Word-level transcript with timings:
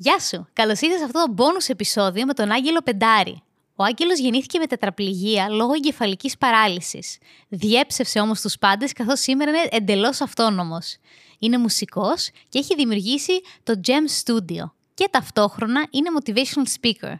Γεια 0.00 0.18
σου! 0.18 0.48
Καλώς 0.52 0.80
ήρθατε 0.80 0.98
σε 0.98 1.04
αυτό 1.04 1.24
το 1.24 1.34
bonus 1.36 1.68
επεισόδιο 1.68 2.26
με 2.26 2.34
τον 2.34 2.50
Άγγελο 2.50 2.80
Πεντάρη. 2.80 3.42
Ο 3.76 3.84
Άγγελος 3.84 4.18
γεννήθηκε 4.18 4.58
με 4.58 4.66
τετραπληγία 4.66 5.48
λόγω 5.48 5.72
εγκεφαλικής 5.72 6.38
παράλυσης. 6.38 7.18
Διέψευσε 7.48 8.20
όμως 8.20 8.40
τους 8.40 8.58
πάντες 8.58 8.92
καθώς 8.92 9.20
σήμερα 9.20 9.50
είναι 9.50 9.68
εντελώς 9.70 10.20
αυτόνομος. 10.20 10.96
Είναι 11.38 11.58
μουσικός 11.58 12.30
και 12.48 12.58
έχει 12.58 12.74
δημιουργήσει 12.74 13.40
το 13.62 13.80
Gem 13.86 14.24
Studio 14.24 14.70
και 14.94 15.08
ταυτόχρονα 15.10 15.86
είναι 15.90 16.08
motivational 16.18 16.80
speaker. 16.80 17.14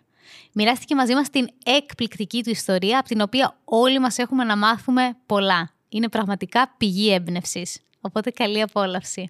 Μοιράστηκε 0.53 0.95
μαζί 0.95 1.15
μας 1.15 1.31
την 1.31 1.49
εκπληκτική 1.65 2.43
του 2.43 2.51
ιστορία, 2.51 2.99
από 2.99 3.09
την 3.09 3.21
οποία 3.21 3.59
όλοι 3.65 3.99
μας 3.99 4.19
έχουμε 4.19 4.45
να 4.45 4.57
μάθουμε 4.57 5.17
πολλά. 5.27 5.71
Είναι 5.89 6.09
πραγματικά 6.09 6.75
πηγή 6.77 7.13
έμπνευσης. 7.13 7.81
Οπότε 8.01 8.31
καλή 8.31 8.63
απόλαυση. 8.63 9.29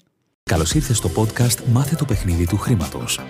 Καλώς 0.48 0.74
ήρθες 0.74 0.96
στο 0.96 1.10
podcast 1.14 1.56
Μάθε 1.72 1.94
το 1.94 2.04
παιχνίδι 2.04 2.46
του 2.46 2.56
χρήματος. 2.56 3.20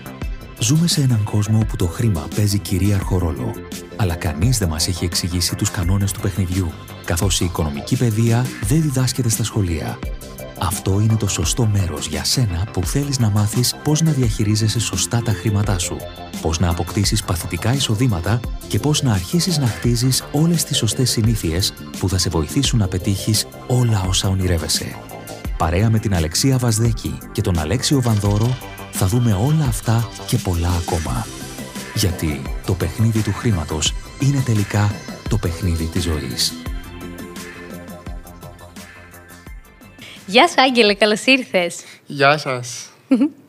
Ζούμε 0.58 0.86
σε 0.86 1.00
έναν 1.00 1.24
κόσμο 1.24 1.58
όπου 1.58 1.76
το 1.76 1.86
χρήμα 1.86 2.28
παίζει 2.36 2.58
κυρίαρχο 2.58 3.18
ρόλο. 3.18 3.54
Αλλά 3.96 4.14
κανείς 4.14 4.58
δεν 4.58 4.68
μας 4.68 4.88
έχει 4.88 5.04
εξηγήσει 5.04 5.54
τους 5.54 5.70
κανόνες 5.70 6.12
του 6.12 6.20
παιχνιδιού, 6.20 6.72
καθώς 7.04 7.40
η 7.40 7.44
οικονομική 7.44 7.96
παιδεία 7.96 8.46
δεν 8.62 8.82
διδάσκεται 8.82 9.28
στα 9.28 9.44
σχολεία. 9.44 9.98
Αυτό 10.58 11.00
είναι 11.00 11.16
το 11.16 11.28
σωστό 11.28 11.66
μέρος 11.66 12.06
για 12.06 12.24
σένα 12.24 12.66
που 12.72 12.82
θέλεις 12.82 13.18
να 13.18 13.30
μάθεις 13.30 13.76
πώς 13.84 14.02
να 14.02 14.10
διαχειρίζεσαι 14.10 14.80
σωστά 14.80 15.22
τα 15.22 15.32
χρήματά 15.32 15.78
σου, 15.78 15.96
πώς 16.42 16.58
να 16.58 16.70
αποκτήσεις 16.70 17.22
παθητικά 17.22 17.72
εισοδήματα 17.72 18.40
και 18.68 18.78
πώς 18.78 19.02
να 19.02 19.12
αρχίσεις 19.12 19.58
να 19.58 19.66
χτίζεις 19.66 20.24
όλες 20.32 20.64
τις 20.64 20.76
σωστές 20.76 21.10
συνήθειες 21.10 21.72
που 21.98 22.08
θα 22.08 22.18
σε 22.18 22.28
βοηθήσουν 22.28 22.78
να 22.78 22.88
πετύχεις 22.88 23.46
όλα 23.66 24.04
όσα 24.08 24.28
ονειρεύεσαι. 24.28 24.96
Παρέα 25.58 25.90
με 25.90 25.98
την 25.98 26.14
Αλεξία 26.14 26.58
Βασδέκη 26.58 27.18
και 27.32 27.40
τον 27.40 27.58
Αλέξιο 27.58 28.02
Βανδόρο 28.02 28.56
θα 28.90 29.06
δούμε 29.06 29.32
όλα 29.32 29.64
αυτά 29.68 30.08
και 30.26 30.36
πολλά 30.36 30.68
ακόμα. 30.68 31.26
Γιατί 31.94 32.42
το 32.66 32.72
παιχνίδι 32.72 33.22
του 33.22 33.32
χρήματος 33.32 33.94
είναι 34.20 34.42
τελικά 34.44 34.94
το 35.28 35.36
παιχνίδι 35.36 35.84
της 35.84 36.02
ζωής. 36.02 36.52
Γεια 40.26 40.48
σου, 40.48 40.60
Άγγελε, 40.60 40.94
καλώς 40.94 41.24
ήρθες. 41.24 41.76
Γεια 42.06 42.38
σας. 42.38 42.90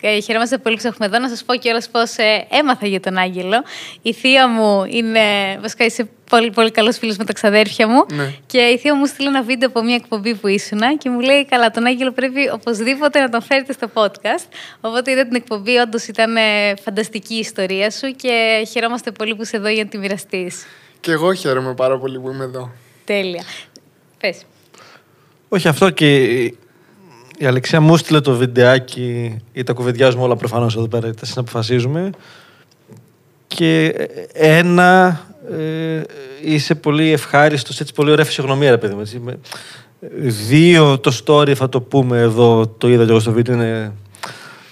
Ε, 0.02 0.20
χαιρόμαστε 0.20 0.58
πολύ 0.58 0.76
που 0.76 0.82
σε 0.82 0.88
έχουμε 0.88 1.06
εδώ. 1.06 1.20
Να 1.20 1.30
σας 1.30 1.44
πω 1.44 1.56
κιόλας 1.56 1.90
πώς 1.90 2.18
ε, 2.18 2.48
έμαθα 2.50 2.88
για 2.88 3.00
τον 3.00 3.18
Άγγελο. 3.18 3.64
Η 4.02 4.14
θεία 4.14 4.48
μου 4.48 4.86
είναι. 4.90 5.20
Βασικά 5.62 5.86
είσαι 5.86 6.10
πολύ, 6.30 6.52
πολύ 6.52 6.72
καλός 6.72 6.98
φίλος 6.98 7.18
με 7.18 7.26
τα 7.26 7.34
ξαδέρφια 7.34 7.88
μου. 7.88 8.06
Ναι. 8.14 8.34
Και 8.46 8.58
η 8.58 8.78
θεία 8.78 8.96
μου 8.96 9.06
στείλε 9.06 9.28
ένα 9.28 9.44
βίντεο 9.44 9.70
από 9.70 9.84
μια 9.84 9.96
εκπομπή 9.96 10.36
που 10.36 10.48
ήσουν 10.48 10.80
και 10.98 11.10
μου 11.10 11.20
λέει: 11.20 11.46
Καλά, 11.46 11.72
τον 11.72 11.86
Άγγελο 11.86 12.12
πρέπει 12.12 12.50
οπωσδήποτε 12.54 13.20
να 13.20 13.30
τον 13.30 13.42
φέρετε 13.42 13.74
στο 13.74 13.90
podcast. 13.94 14.48
Οπότε 14.82 15.12
είδα 15.12 15.24
την 15.24 15.36
εκπομπή, 15.36 15.78
όντως 15.78 16.08
ήταν 16.08 16.36
ε, 16.36 16.74
φανταστική 16.84 17.36
η 17.36 17.40
ιστορία 17.40 17.92
σου 17.92 18.08
και 18.16 18.66
χαιρόμαστε 18.72 19.12
πολύ 19.12 19.36
που 19.36 19.42
είσαι 19.42 19.58
εδώ 19.58 19.68
για 19.68 19.84
να 19.84 19.90
τη 19.90 19.98
μοιραστείς. 19.98 20.66
Και 21.00 21.12
εγώ 21.12 21.34
χαίρομαι 21.34 21.74
πάρα 21.74 21.98
πολύ 21.98 22.20
που 22.20 22.30
είμαι 22.30 22.44
εδώ. 22.44 22.72
Τέλεια. 23.06 23.44
Πες. 24.20 24.46
Όχι 25.50 25.68
αυτό 25.68 25.90
και 25.90 26.06
η 27.42 27.46
Αλεξία 27.46 27.82
μου 27.82 27.94
έστειλε 27.94 28.20
το 28.22 28.34
βιντεάκι 28.36 29.38
ή 29.54 29.64
τα 29.64 29.74
κουβεντιάζουμε 29.74 30.24
όλα 30.24 30.36
προφανώς 30.36 30.76
εδώ 30.76 30.88
πέρα, 30.88 31.14
τα 31.14 31.26
συναποφασίζουμε. 31.26 32.10
Και 33.48 33.94
ένα, 34.34 35.22
ε, 35.60 36.02
είσαι 36.44 36.76
πολύ 36.76 37.12
ευχάριστος, 37.12 37.80
έτσι 37.80 37.94
πολύ 37.94 38.12
ωραία 38.12 38.26
φυσιογνωμία 38.26 38.70
ρε 38.70 38.78
παιδί 38.78 38.94
μου. 38.94 39.00
έτσι. 39.02 39.20
Με- 39.20 39.40
Δύο, 40.48 41.00
το 41.00 41.18
story 41.26 41.54
θα 41.54 41.70
το 41.70 41.82
πούμε 41.82 42.20
εδώ, 42.20 42.68
το 42.68 42.90
είδα 42.90 43.04
και 43.06 43.10
εγώ 43.12 43.20
στο 43.20 43.32
βίντεο, 43.32 43.56
είναι, 43.56 43.94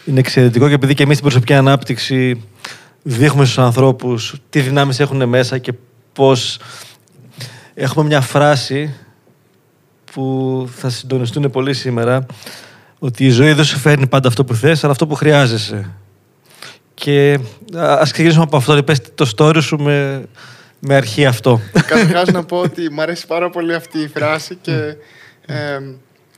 είναι 0.05 0.19
εξαιρετικό 0.19 0.67
και 0.67 0.73
επειδή 0.73 0.93
και 0.93 1.03
εμείς 1.03 1.15
στην 1.17 1.27
προσωπική 1.27 1.53
ανάπτυξη 1.53 2.43
δείχνουμε 3.03 3.45
στους 3.45 3.57
ανθρώπους 3.57 4.35
τι 4.49 4.59
δυνάμεις 4.59 4.99
έχουν 4.99 5.29
μέσα 5.29 5.57
και 5.57 5.73
πώς 6.13 6.59
έχουμε 7.73 8.05
μια 8.05 8.21
φράση 8.21 8.93
που 10.17 10.69
θα 10.75 10.89
συντονιστούν 10.89 11.51
πολύ 11.51 11.73
σήμερα 11.73 12.25
ότι 12.99 13.25
η 13.25 13.29
ζωή 13.29 13.53
δεν 13.53 13.63
σου 13.65 13.77
φέρνει 13.77 14.07
πάντα 14.07 14.27
αυτό 14.27 14.45
που 14.45 14.53
θες, 14.53 14.83
αλλά 14.83 14.91
αυτό 14.91 15.07
που 15.07 15.15
χρειάζεσαι. 15.15 15.89
Και 16.93 17.39
α, 17.77 17.97
ας 17.99 18.11
ξεκινήσουμε 18.11 18.43
από 18.43 18.57
αυτό. 18.57 18.83
Πες 18.83 19.01
το 19.15 19.31
story 19.37 19.61
σου 19.61 19.77
με, 19.77 20.25
με 20.79 20.95
αρχή 20.95 21.25
αυτό. 21.25 21.61
Καταρχάς 21.73 22.31
να 22.31 22.43
πω 22.49 22.57
ότι 22.57 22.91
μου 22.91 23.01
αρέσει 23.01 23.27
πάρα 23.27 23.49
πολύ 23.49 23.73
αυτή 23.73 23.99
η 23.99 24.07
φράση 24.07 24.57
και 24.61 24.95
ε, 25.45 25.79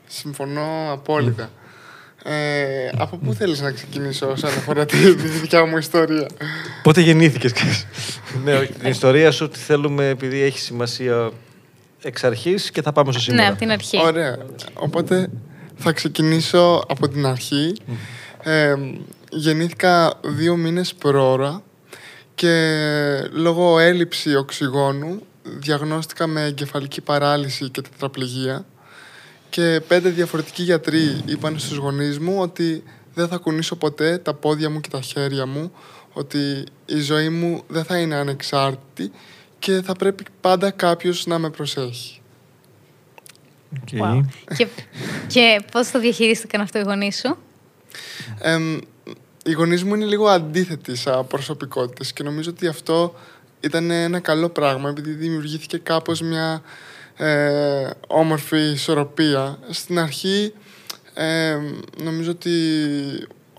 συμφωνώ 0.07 0.91
απόλυτα. 0.91 1.49
Ε, 2.23 2.89
από 2.97 3.17
πού 3.17 3.33
θέλεις 3.33 3.61
να 3.61 3.71
ξεκινήσω 3.71 4.27
όσον 4.31 4.49
αφορά 4.49 4.85
τη, 4.85 5.15
τη 5.15 5.27
δικιά 5.27 5.65
μου 5.65 5.77
ιστορία; 5.77 6.27
Πότε 6.83 7.01
γεννήθηκες. 7.01 7.53
ναι, 8.43 8.53
όχι, 8.53 8.71
την 8.71 8.89
ιστορία 8.89 9.31
σου 9.31 9.49
τη 9.49 9.59
θέλουμε 9.59 10.07
επειδή 10.07 10.41
έχει 10.41 10.59
σημασία 10.59 11.31
εξ 12.01 12.23
αρχής 12.23 12.71
και 12.71 12.81
θα 12.81 12.91
πάμε 12.91 13.11
στο 13.11 13.21
σήμερα. 13.21 13.43
Ναι, 13.43 13.49
από 13.49 13.57
την 13.57 13.71
αρχή. 13.71 13.97
Ωραία. 14.01 14.37
Οπότε 14.73 15.29
θα 15.75 15.91
ξεκινήσω 15.91 16.83
από 16.87 17.07
την 17.07 17.25
αρχή. 17.25 17.75
Ε, 18.43 18.75
γεννήθηκα 19.31 20.19
δύο 20.23 20.55
μήνες 20.55 20.93
προώρα 20.93 21.61
και 22.35 22.83
λόγω 23.31 23.79
έλλειψη 23.79 24.35
οξυγόνου 24.35 25.21
διαγνώστηκα 25.43 26.27
με 26.27 26.43
εγκεφαλική 26.43 27.01
παράλυση 27.01 27.69
και 27.69 27.81
τετραπληγία 27.81 28.65
και 29.49 29.81
πέντε 29.87 30.09
διαφορετικοί 30.09 30.63
γιατροί 30.63 31.21
είπαν 31.25 31.59
στους 31.59 31.77
γονείς 31.77 32.19
μου 32.19 32.35
ότι 32.39 32.83
δεν 33.13 33.27
θα 33.27 33.37
κουνήσω 33.37 33.75
ποτέ 33.75 34.17
τα 34.17 34.33
πόδια 34.33 34.69
μου 34.69 34.81
και 34.81 34.89
τα 34.89 35.01
χέρια 35.01 35.45
μου 35.45 35.71
ότι 36.13 36.63
η 36.85 36.99
ζωή 36.99 37.29
μου 37.29 37.63
δεν 37.67 37.83
θα 37.83 37.97
είναι 37.97 38.15
ανεξάρτητη 38.15 39.11
και 39.59 39.81
θα 39.81 39.93
πρέπει 39.93 40.23
πάντα 40.41 40.71
κάποιος 40.71 41.25
να 41.25 41.39
με 41.39 41.49
προσέχει. 41.49 42.21
Οκ. 43.81 43.87
Wow. 43.91 44.21
και, 44.57 44.67
και 45.27 45.61
πώς 45.71 45.91
το 45.91 45.99
διαχειρίστηκαν 45.99 46.61
αυτό 46.61 46.79
οι 46.79 46.81
γονείς 46.81 47.19
σου; 47.19 47.37
Εμ, 48.39 48.77
οι 49.43 49.51
γονείς 49.51 49.83
μου 49.83 49.95
είναι 49.95 50.05
λίγο 50.05 50.27
αντίθετοι 50.27 50.95
σαν 50.95 51.27
προσωπικότητες 51.27 52.13
και 52.13 52.23
νομίζω 52.23 52.49
ότι 52.49 52.67
αυτό 52.67 53.15
ήταν 53.59 53.91
ένα 53.91 54.19
καλό 54.19 54.49
πράγμα 54.49 54.89
επειδή 54.89 55.11
δημιουργήθηκε 55.11 55.77
κάπως 55.77 56.21
μια 56.21 56.61
ε, 57.17 57.89
όμορφη 58.07 58.57
ισορροπία. 58.57 59.59
Στην 59.69 59.99
αρχή 59.99 60.53
ε, 61.13 61.57
νομίζω 62.03 62.31
ότι 62.31 62.51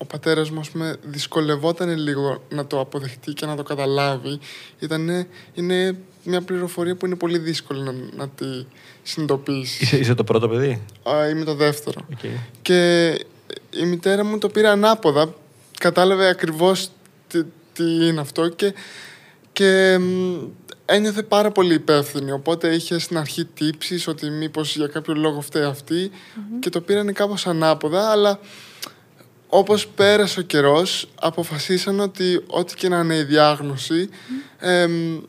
ο 0.03 0.05
πατέρας 0.05 0.51
μου 0.51 0.61
ας 0.61 0.71
πούμε, 0.71 0.97
δυσκολευόταν 1.03 1.99
λίγο 1.99 2.43
να 2.49 2.67
το 2.67 2.81
αποδεχτεί 2.81 3.33
και 3.33 3.47
να 3.47 3.57
το 3.57 3.63
καταλάβει. 3.63 4.39
Ήτανε, 4.79 5.27
είναι 5.55 5.97
μια 6.25 6.43
πληροφορία 6.43 6.97
που 6.97 7.07
είναι 7.07 7.15
πολύ 7.15 7.39
δύσκολη 7.39 7.83
να, 7.83 7.95
να 8.17 8.29
τη 8.29 8.67
συνειδητοποιήσεις. 9.03 9.81
Είσαι, 9.81 9.97
είσαι 9.97 10.15
το 10.15 10.25
πρώτο 10.25 10.49
παιδί; 10.49 10.83
Α, 11.11 11.29
Είμαι 11.29 11.45
το 11.45 11.55
δεύτερο. 11.55 12.01
Οκ. 12.13 12.31
Και 12.63 13.09
η 13.71 13.85
μητέρα 13.85 14.25
μου 14.25 14.39
το 14.39 14.49
πήρε 14.49 14.69
ανάποδα. 14.69 15.35
Κατάλαβε 15.79 16.29
ακριβώς 16.29 16.91
τι, 17.29 17.43
τι 17.73 18.07
είναι 18.07 18.21
αυτό 18.21 18.49
και, 18.49 18.75
και 19.53 19.99
μ, 19.99 20.37
ένιωθε 20.85 21.23
πάρα 21.23 21.51
πολύ 21.51 21.75
υπεύθυνη. 21.75 22.33
Οπότε 22.33 22.75
είχε 22.75 22.99
στην 22.99 23.19
αρχή 23.19 23.45
τύψεις 23.45 24.09
ότι 24.09 24.31
μήπως 24.31 24.77
για 24.77 24.87
κάποιο 24.87 25.15
λόγο 25.15 25.41
φταίει 25.41 25.63
αυτή 25.63 26.11
και 26.61 26.71
το 26.71 26.81
πήρανε 26.81 27.13
κάπως 27.13 27.47
ανάποδα, 27.47 28.11
αλλά 28.11 28.41
όπως 29.51 29.87
πέρασε 29.87 30.41
ο 30.41 30.43
καιρός 30.43 31.09
αποφασίσαν 31.21 32.01
ότι 32.01 32.45
ό,τι 32.47 32.75
και 32.75 32.89
να 32.89 32.99
είναι 32.99 33.17
η 33.17 33.23
διάγνωση 33.23 34.09
εμ, 34.59 35.21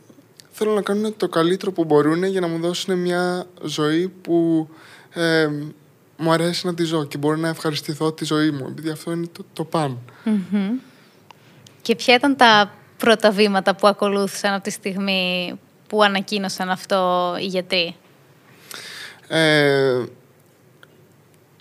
θέλουν 0.52 0.74
να 0.74 0.82
κάνουν 0.82 1.18
το 1.18 1.28
καλύτερο 1.28 1.72
που 1.72 1.84
μπορούν 1.84 2.24
για 2.24 2.42
να 2.42 2.48
μου 2.48 2.60
δώσουν 2.60 2.98
μια 2.98 3.46
ζωή 3.64 4.08
που 4.08 4.70
εμ, 5.14 5.70
μου 6.18 6.32
αρέσει 6.32 6.66
να 6.66 6.74
τη 6.74 6.84
ζω 6.84 7.06
και 7.06 7.18
μπορώ 7.18 7.36
να 7.36 7.48
ευχαριστηθώ 7.48 8.12
τη 8.12 8.26
ζωή 8.26 8.52
μου 8.52 8.66
επειδή 8.70 8.90
αυτό 8.90 9.12
είναι 9.12 9.28
το, 9.32 9.46
το 9.54 9.64
παν. 9.64 9.98
Και 11.82 11.96
ποια 11.96 12.16
ήταν 12.16 12.36
τα 12.36 12.74
πρώτα 12.98 13.32
βήματα 13.32 13.76
που 13.76 13.88
ακολούθησαν 13.88 14.54
από 14.54 14.64
τη 14.64 14.72
στιγμή 14.72 15.54
που 15.88 16.04
ανακοίνωσαν 16.04 16.70
αυτό 16.70 17.36
οι 17.40 17.46
γιατροί; 17.46 17.96
Ε, 19.28 20.04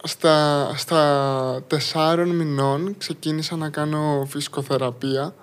στα, 0.05 0.71
στα 0.77 1.63
τεσσάρων 1.67 2.29
μηνών 2.29 2.95
ξεκίνησα 2.99 3.57
να 3.57 3.69
κάνω 3.69 4.27
φυσικοθεραπεία. 4.29 5.35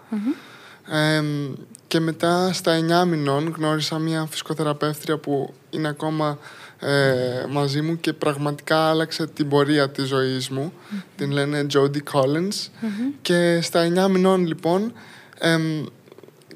Εμ, 0.90 1.54
και 1.88 2.00
μετά 2.00 2.54
στα 2.54 2.72
εννιά 2.72 3.06
μηνών 3.06 3.54
γνώρισα 3.58 4.00
μια 4.00 4.26
φυσικοθεραπεύτρια 4.30 5.18
που 5.18 5.54
είναι 5.70 5.88
ακόμα 5.88 6.38
ε, 6.80 7.46
μαζί 7.50 7.82
μου 7.82 8.00
και 8.00 8.14
πραγματικά 8.14 8.78
άλλαξε 8.78 9.28
την 9.28 9.50
πορεία 9.50 9.90
της 9.90 10.08
ζωής 10.08 10.50
μου. 10.50 10.74
Την 11.16 11.32
λένε 11.32 11.66
Jodie 11.74 12.04
Collins. 12.12 12.70
Και 13.22 13.60
στα 13.62 13.80
εννιά 13.80 14.08
μηνών 14.08 14.48
λοιπόν 14.48 14.94
εμ, 15.40 15.84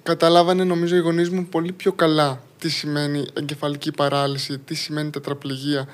καταλάβανε 0.03 0.63
νομίζω 0.63 0.95
οι 0.95 1.00
γονείς 1.00 1.30
μου 1.30 1.45
πολύ 1.45 1.71
πιο 1.71 1.94
καλά 1.94 2.42
τι 2.62 2.69
σημαίνει 2.69 3.25
εγκεφαλική 3.33 3.92
παράλυση, 3.92 4.57
τι 4.57 4.75
σημαίνει 4.75 5.09
τετραπληγία. 5.09 5.83
και 5.83 5.88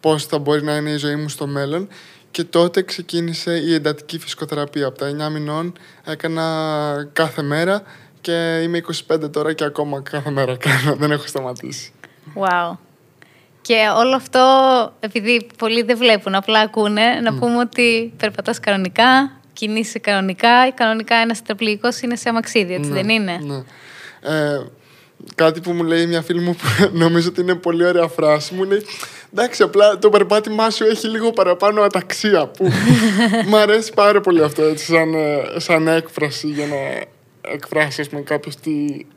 πώς 0.00 0.26
θα 0.26 0.38
μπορεί 0.38 0.62
να 0.62 0.76
είναι 0.76 0.90
η 0.90 0.96
ζωή 0.96 1.16
μου 1.16 1.28
στο 1.28 1.46
μέλλον 1.46 1.88
και 2.30 2.44
τότε 2.44 2.82
ξεκίνησε 2.82 3.56
η 3.58 3.74
εντατική 3.74 4.18
φυσικοθεραπεία. 4.18 4.86
Από 4.86 4.98
τα 4.98 5.28
9 5.28 5.30
μηνών 5.32 5.72
έκανα 6.04 7.10
κάθε 7.12 7.42
μέρα 7.42 7.82
και 8.20 8.60
είμαι 8.62 8.80
25 9.08 9.32
τώρα 9.32 9.52
και 9.52 9.64
ακόμα 9.64 10.00
κάθε 10.00 10.30
μέρα 10.30 10.56
κάνω, 10.56 10.96
δεν 10.96 11.10
έχω 11.10 11.26
σταματήσει. 11.26 11.92
Wow. 12.34 12.76
Και 13.60 13.74
όλο 13.96 14.16
αυτό, 14.16 14.42
επειδή 15.00 15.46
πολλοί 15.58 15.82
δεν 15.82 15.96
βλέπουν, 15.96 16.34
απλά 16.34 16.60
ακούνε, 16.60 17.20
να 17.22 17.34
πούμε 17.34 17.58
ότι 17.58 18.12
περπατάς 18.16 18.60
κανονικά, 18.60 19.32
κινείσαι 19.52 19.98
κανονικά. 19.98 20.70
Κανονικά 20.70 21.14
ένας 21.14 21.38
τετραπληγικός 21.38 22.00
είναι 22.00 22.16
σε 22.16 22.28
αμαξίδι, 22.28 22.74
έτσι 22.74 22.90
Ναι, 22.90 22.94
δεν 22.94 23.08
είναι; 23.08 23.38
Ναι. 23.42 23.56
Ε, 24.20 24.66
κάτι 25.34 25.60
που 25.60 25.72
μου 25.72 25.82
λέει 25.82 26.06
μια 26.06 26.22
φίλη 26.22 26.40
μου 26.40 26.54
που 26.54 26.90
νομίζω 27.04 27.28
ότι 27.28 27.40
είναι 27.40 27.54
πολύ 27.54 27.84
ωραία 27.84 28.08
φράση 28.08 28.54
μου 28.54 28.64
λέει 28.64 28.82
εντάξει 29.32 29.62
απλά 29.62 29.98
το 29.98 30.08
περπάτημά 30.08 30.70
σου 30.70 30.84
έχει 30.84 31.06
λίγο 31.08 31.30
παραπάνω 31.30 31.80
αταξία 31.82 32.46
που 32.46 32.68
μου 33.48 33.56
αρέσει 33.56 33.92
πάρα 33.94 34.20
πολύ 34.20 34.42
αυτό 34.42 34.62
έτσι 34.62 34.84
σαν, 34.84 35.14
ε, 35.14 35.42
σαν 35.56 35.88
έκφραση 35.88 36.48
για 36.48 36.66
να 36.66 36.76
εκφράσει 37.52 38.00
ας 38.00 38.08
πούμε 38.08 38.22
κάποιος 38.22 38.56
τη 38.56 38.70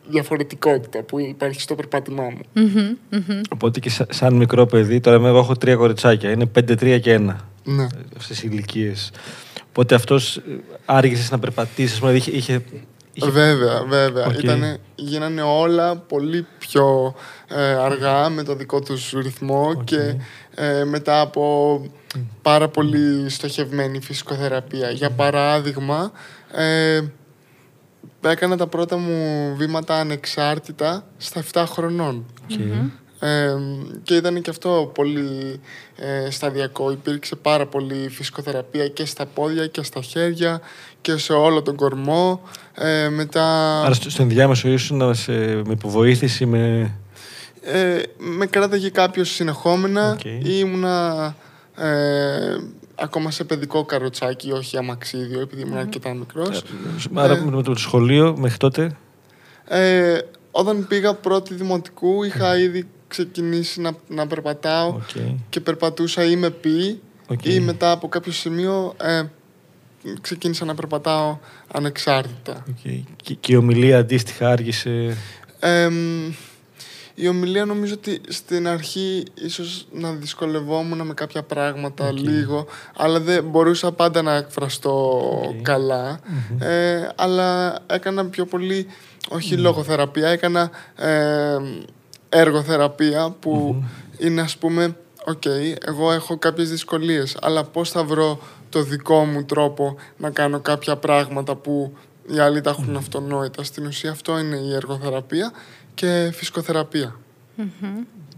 διαφορετικότητα 0.10 1.01
που 1.04 1.19
υπάρχει 1.19 1.62
στο 1.62 1.75
περπάτημά 1.75 2.24
μου. 2.24 2.68
Οπότε 3.50 3.80
και 3.80 3.90
σα- 3.90 4.13
σαν 4.13 4.34
μικρό 4.34 4.66
παιδί, 4.66 5.00
τώρα 5.00 5.28
εγώ 5.28 5.38
έχω 5.38 5.56
τρία 5.56 5.75
κοριτσάκια. 5.75 6.31
Είναι 6.31 6.45
5, 6.45 6.75
3 6.75 7.00
και 7.00 7.13
1 7.13 7.36
Ναι. 7.63 7.88
αυτές 8.18 8.44
οι 8.44 8.48
ηλικίες. 8.52 9.12
Οπότε 9.69 9.95
αυτός 9.95 10.42
άργησες 10.86 11.31
να 11.31 11.40
περπατήσεις. 11.40 12.00
Δηλαδή 12.00 12.18
είχε, 12.18 12.31
είχε, 12.31 12.62
είχε- 13.21 13.30
Βέβαια, 13.31 13.83
βέβαια. 13.88 14.25
Οκ. 14.25 14.38
Ήτανε, 14.44 14.77
γίνανε 14.95 15.42
όλα 15.42 15.95
πολύ 15.95 16.48
πιο 16.60 17.16
ε, 17.48 17.63
αργά 17.63 18.30
με 18.30 18.44
το 18.44 18.56
δικό 18.56 18.81
τους 18.81 19.12
ρυθμό 19.12 19.81
και 19.83 20.16
ε, 20.56 20.83
μετά 20.83 21.21
από 21.21 21.81
πάρα 22.42 22.68
πολύ 22.68 23.30
στοχευμένη 23.30 24.01
φυσικοθεραπεία. 24.01 24.89
Για 24.89 25.10
παράδειγμα, 25.10 26.12
ε, 26.51 27.01
έκανα 28.21 28.57
τα 28.57 28.68
πρώτα 28.68 28.98
μου 28.98 29.54
βήματα 29.57 29.95
ανεξάρτητα 29.95 31.04
στα 31.18 31.44
7 31.54 31.63
χρονών. 31.68 32.25
Οκ. 32.51 32.60
Ε, 33.21 33.56
και 34.04 34.16
ήταν 34.16 34.42
και 34.42 34.50
αυτό 34.50 34.92
πολύ 34.94 35.60
ε, 35.95 36.30
σταδιακό. 36.31 36.92
Υπήρξε 36.92 37.36
πάρα 37.36 37.66
πολύ 37.66 38.10
φυσικοθεραπεία 38.10 38.88
και 38.88 39.06
στα 39.06 39.25
πόδια 39.25 39.68
και 39.68 39.83
στα 39.83 40.01
χέρια 40.01 40.62
και 41.01 41.18
σε 41.18 41.34
όλο 41.34 41.62
τον 41.62 41.75
κορμό. 41.75 42.42
Ε, 42.74 43.10
μετά 43.10 43.46
Άρα 43.81 43.94
στο, 43.94 44.10
στο 44.10 44.22
ενδιάμεσο 44.22 44.69
ήσουν 44.69 45.16
σε, 45.16 45.31
με 45.31 45.72
υποβοήθηση, 45.72 46.46
με. 46.46 46.92
ε, 47.62 48.01
με 48.18 48.46
κράταγε 48.46 48.90
κάποιος 48.90 49.30
συνεχόμενα 49.30 50.12
Οκ. 50.12 50.24
ή 50.25 50.40
ήμουνα 50.44 51.36
ε, 51.78 52.57
ακόμα 52.96 53.31
σε 53.31 53.44
παιδικό 53.44 53.86
καροτσάκι, 53.86 54.51
όχι 54.51 54.78
αμαξίδιο, 54.78 55.40
επειδή 55.42 55.62
ήμουν 55.62 55.78
αρκετά 55.78 56.13
μικρός. 56.13 56.63
Άρα 57.13 57.34
Ε. 57.34 57.42
με 57.50 57.63
το 57.63 57.75
σχολείο 57.75 58.36
μέχρι 58.38 58.57
τότε; 58.57 58.95
Ε, 59.68 60.18
όταν 60.52 60.88
πήγα 60.88 61.13
πρώτη 61.13 61.54
δημοτικού 61.54 62.24
είχα 62.24 62.57
ήδη 62.60 62.88
ξεκινήσει 63.07 63.81
να, 63.81 63.92
να 64.07 64.28
περπατάω 64.28 64.88
Οκ. 64.88 65.04
και 65.50 65.60
περπατούσα 65.60 66.24
ή 66.24 66.36
με 66.36 66.50
πι 66.50 67.02
Οκ. 67.28 67.45
ή 67.45 67.60
μετά 67.60 67.92
από 67.92 68.07
κάποιο 68.07 68.31
σημείο 68.31 68.94
ε, 69.02 69.24
ξεκίνησα 70.22 70.66
να 70.66 70.75
περπατάω 70.75 71.38
ανεξάρτητα. 71.72 72.63
Οκ. 72.69 72.92
Και, 73.22 73.34
και 73.34 73.54
η 73.54 73.56
ομιλία 73.56 73.98
αντίστοιχα 73.98 74.50
άργησε. 74.50 75.18
Ε, 75.60 75.90
η 77.22 77.28
ομιλία 77.28 77.66
νομίζω 77.66 77.94
ότι 77.94 78.22
στην 78.28 78.68
αρχή 78.68 79.24
ίσως 79.34 79.88
να 79.92 80.12
δυσκολευόμουν 80.12 81.01
με 81.01 81.13
κάποια 81.13 81.44
πράγματα 81.44 82.12
λίγο, 82.12 82.66
αλλά 82.96 83.19
δεν 83.19 83.44
μπορούσα 83.44 83.92
πάντα 83.92 84.22
να 84.22 84.36
εκφραστώ 84.36 85.19
Οκ. 85.48 85.62
καλά. 85.62 86.19
Ε, 86.60 87.10
αλλά 87.16 87.80
έκανα 87.88 88.25
πιο 88.25 88.45
πολύ, 88.45 88.88
όχι 89.30 89.57
λογοθεραπεία, 89.57 90.28
έκανα 90.28 90.69
ε, 90.95 91.57
εργοθεραπεία 92.30 93.36
που 93.40 93.84
είναι 94.18 94.42
ας 94.42 94.57
πούμε, 94.57 94.95
οκ, 95.25 95.45
εγώ 95.86 96.12
έχω 96.12 96.38
κάποιες 96.38 96.69
δυσκολίες, 96.69 97.38
αλλά 97.42 97.63
πώς 97.63 97.89
θα 97.92 98.04
βρω 98.04 98.39
το 98.69 98.83
δικό 98.83 99.25
μου 99.25 99.44
τρόπο 99.44 99.95
να 100.18 100.30
κάνω 100.30 100.60
κάποια 100.60 100.95
πράγματα 100.95 101.56
που 101.56 101.98
οι 102.33 102.39
άλλοι 102.39 102.62
τα 102.62 102.69
έχουν 102.69 102.95
αυτονόητα. 102.95 103.63
Στην 103.63 103.86
ουσία 103.86 104.12
αυτό 104.12 104.39
είναι 104.39 104.56
η 104.56 104.74
εργοθεραπεία 104.74 105.51
και 105.94 106.31
φυσικοθεραπεία. 106.33 107.16
OK, 107.57 107.66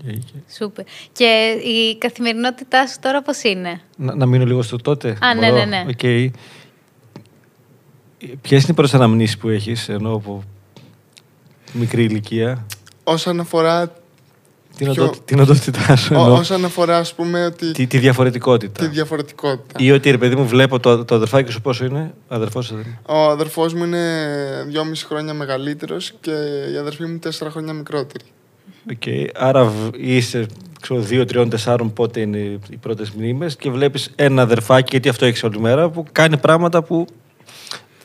OK. 0.08 0.44
Σούπερ. 0.56 0.86
Και 1.12 1.58
η 1.64 1.98
καθημερινότητά 1.98 2.88
σου 2.88 2.98
τώρα 3.02 3.22
πώς 3.22 3.44
είναι; 3.44 3.82
Να, 3.96 4.16
να 4.16 4.26
μείνω 4.26 4.46
λίγο 4.46 4.62
στο 4.62 4.78
τότε. 4.78 5.18
Α, 5.22 5.34
ναι, 5.34 5.50
Μπορώ; 5.50 5.66
ναι, 5.66 5.66
ναι. 5.66 5.86
Οκ. 5.88 6.32
Ποιες 8.42 8.62
είναι 8.62 8.72
οι 8.72 8.74
πρώτες 8.74 8.96
αναμνήσεις 8.96 9.38
που 9.38 9.50
έχεις 9.50 9.90
ενώ 9.90 10.14
από 10.14 10.44
μικρή 11.74 12.04
ηλικία, 12.04 12.66
Όσον 13.04 13.40
αφορά, 13.40 13.94
την, 14.78 14.92
Ποιο- 14.92 15.04
οντό, 15.04 15.14
την 15.26 15.40
οντότητά 15.40 15.96
σου, 15.96 16.16
ό, 16.16 16.20
εννοώ, 16.20 16.36
όσον 16.38 16.66
αφορά 16.66 16.98
ας 16.98 17.14
πούμε 17.14 17.46
ότι 17.46 17.72
τη, 17.72 17.88
τη 17.88 17.98
διαφορετικότητα. 17.98 18.84
τη 18.84 18.90
διαφορετικότητα. 18.90 19.84
Ή 19.84 19.92
ότι 19.92 20.12
ρε 20.12 20.18
παιδί 20.18 20.36
μου, 20.36 20.48
βλέπω 20.48 20.80
το, 20.80 21.06
το 21.06 21.16
αδερφάκι 21.16 21.52
σου 21.52 21.62
πόσο 21.62 21.86
είναι. 21.86 22.14
Αδερφός 22.28 22.66
σου 22.66 22.76
δεν 22.76 22.84
είναι. 22.86 23.00
Ο 23.06 23.30
αδερφός 23.30 23.74
μου 23.74 23.84
είναι 23.84 24.26
δυόμιση 24.68 25.06
χρόνια 25.06 25.34
μεγαλύτερος 25.34 26.14
και 26.22 26.32
η 26.74 26.78
αδερφή 26.78 27.06
μου 27.06 27.18
τέσσερα 27.20 27.50
χρόνια 27.50 27.74
μικρότερη. 27.74 28.24
Οκ. 28.92 29.32
Άρα 29.44 29.64
β- 29.64 29.96
είσαι 29.98 30.46
ξέρω, 30.82 31.00
δύο, 31.00 31.26
τριών, 31.26 31.50
τεσσάρων 31.50 31.94
πότε 31.94 32.20
είναι 32.20 32.38
οι 32.70 32.78
πρώτες 32.80 33.10
μνήμες 33.12 33.56
και 33.56 33.70
βλέπεις 33.72 34.12
ένα 34.16 34.42
αδερφάκι, 34.42 34.88
γιατί 34.92 35.10
αυτό 35.10 35.26
έχεις 35.26 35.44
όλη 35.44 35.60
μέρα, 35.60 35.90
που 35.90 36.06
κάνει 36.12 36.38
πράγματα 36.38 36.84
που 36.84 37.06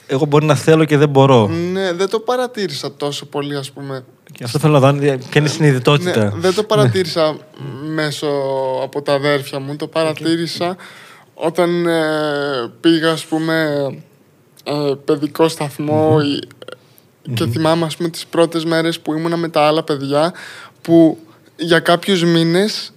εγώ 0.06 0.25
μπορεί 0.25 0.47
να 0.47 0.55
θέλω 0.55 0.85
και 0.85 0.97
δεν 0.97 1.08
μπορώ. 1.08 1.47
Ναι, 1.49 1.93
δεν 1.93 2.08
το 2.08 2.20
παρατήρησα 2.20 2.94
τόσο 2.97 3.26
πολύ 3.26 3.56
ας 3.56 3.70
πούμε. 3.70 4.05
Και 4.32 4.44
αυτό 4.44 4.58
θέλω 4.58 4.73
να 4.73 4.79
δω. 4.81 4.87
αν- 4.87 4.99
Ποια 4.99 5.19
είναι 5.35 5.47
η 5.49 5.50
συνειδητότητα. 5.50 6.25
Ναι, 6.25 6.31
δεν 6.35 6.55
το 6.55 6.62
παρατήρησα 6.62 7.37
μέσω 7.94 8.26
από 8.82 9.03
τα 9.03 9.12
αδέρφια 9.12 9.58
μου. 9.58 9.76
Το 9.76 9.87
παρατήρησα 9.87 10.76
όταν 11.35 11.87
ε, 11.87 12.03
πήγα, 12.81 13.11
ας 13.11 13.25
πούμε, 13.25 13.87
ε, 14.64 14.93
παιδικό 15.05 15.49
σταθμό 15.49 16.19
ή- 16.25 16.49
και 17.35 17.47
θυμάμαι, 17.47 17.85
ας 17.85 17.97
πούμε, 17.97 18.09
τις 18.09 18.26
πρώτες 18.26 18.64
μέρες 18.64 19.00
που 19.00 19.14
ήμουνα 19.14 19.37
με 19.37 19.49
τα 19.49 19.61
άλλα 19.67 19.82
παιδιά 19.82 20.32
που 20.82 21.19
για 21.56 21.79
κάποιους 21.81 22.25
μήνες 22.25 22.93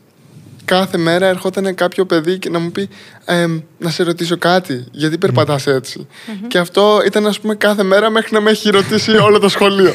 κάθε 0.69 0.97
μέρα 0.97 1.27
ερχόταν 1.27 1.75
κάποιο 1.75 2.05
παιδί 2.05 2.39
και 2.39 2.49
να 2.49 2.59
μου 2.59 2.71
πει 2.71 2.89
«Ε, 3.25 3.47
να 3.77 3.89
σε 3.89 4.03
ρωτήσω 4.03 4.37
κάτι, 4.37 4.85
γιατί 4.91 5.17
περπατάς 5.17 5.67
έτσι. 5.67 6.07
Και 6.47 6.57
αυτό 6.57 7.01
ήταν 7.05 7.27
ας 7.27 7.39
πούμε 7.39 7.55
κάθε 7.55 7.83
μέρα 7.83 8.09
μέχρι 8.09 8.33
να 8.33 8.41
με 8.41 8.51
έχει 8.51 8.69
ρωτήσει 8.69 9.11
όλο 9.11 9.39
το 9.39 9.49
σχολείο. 9.49 9.93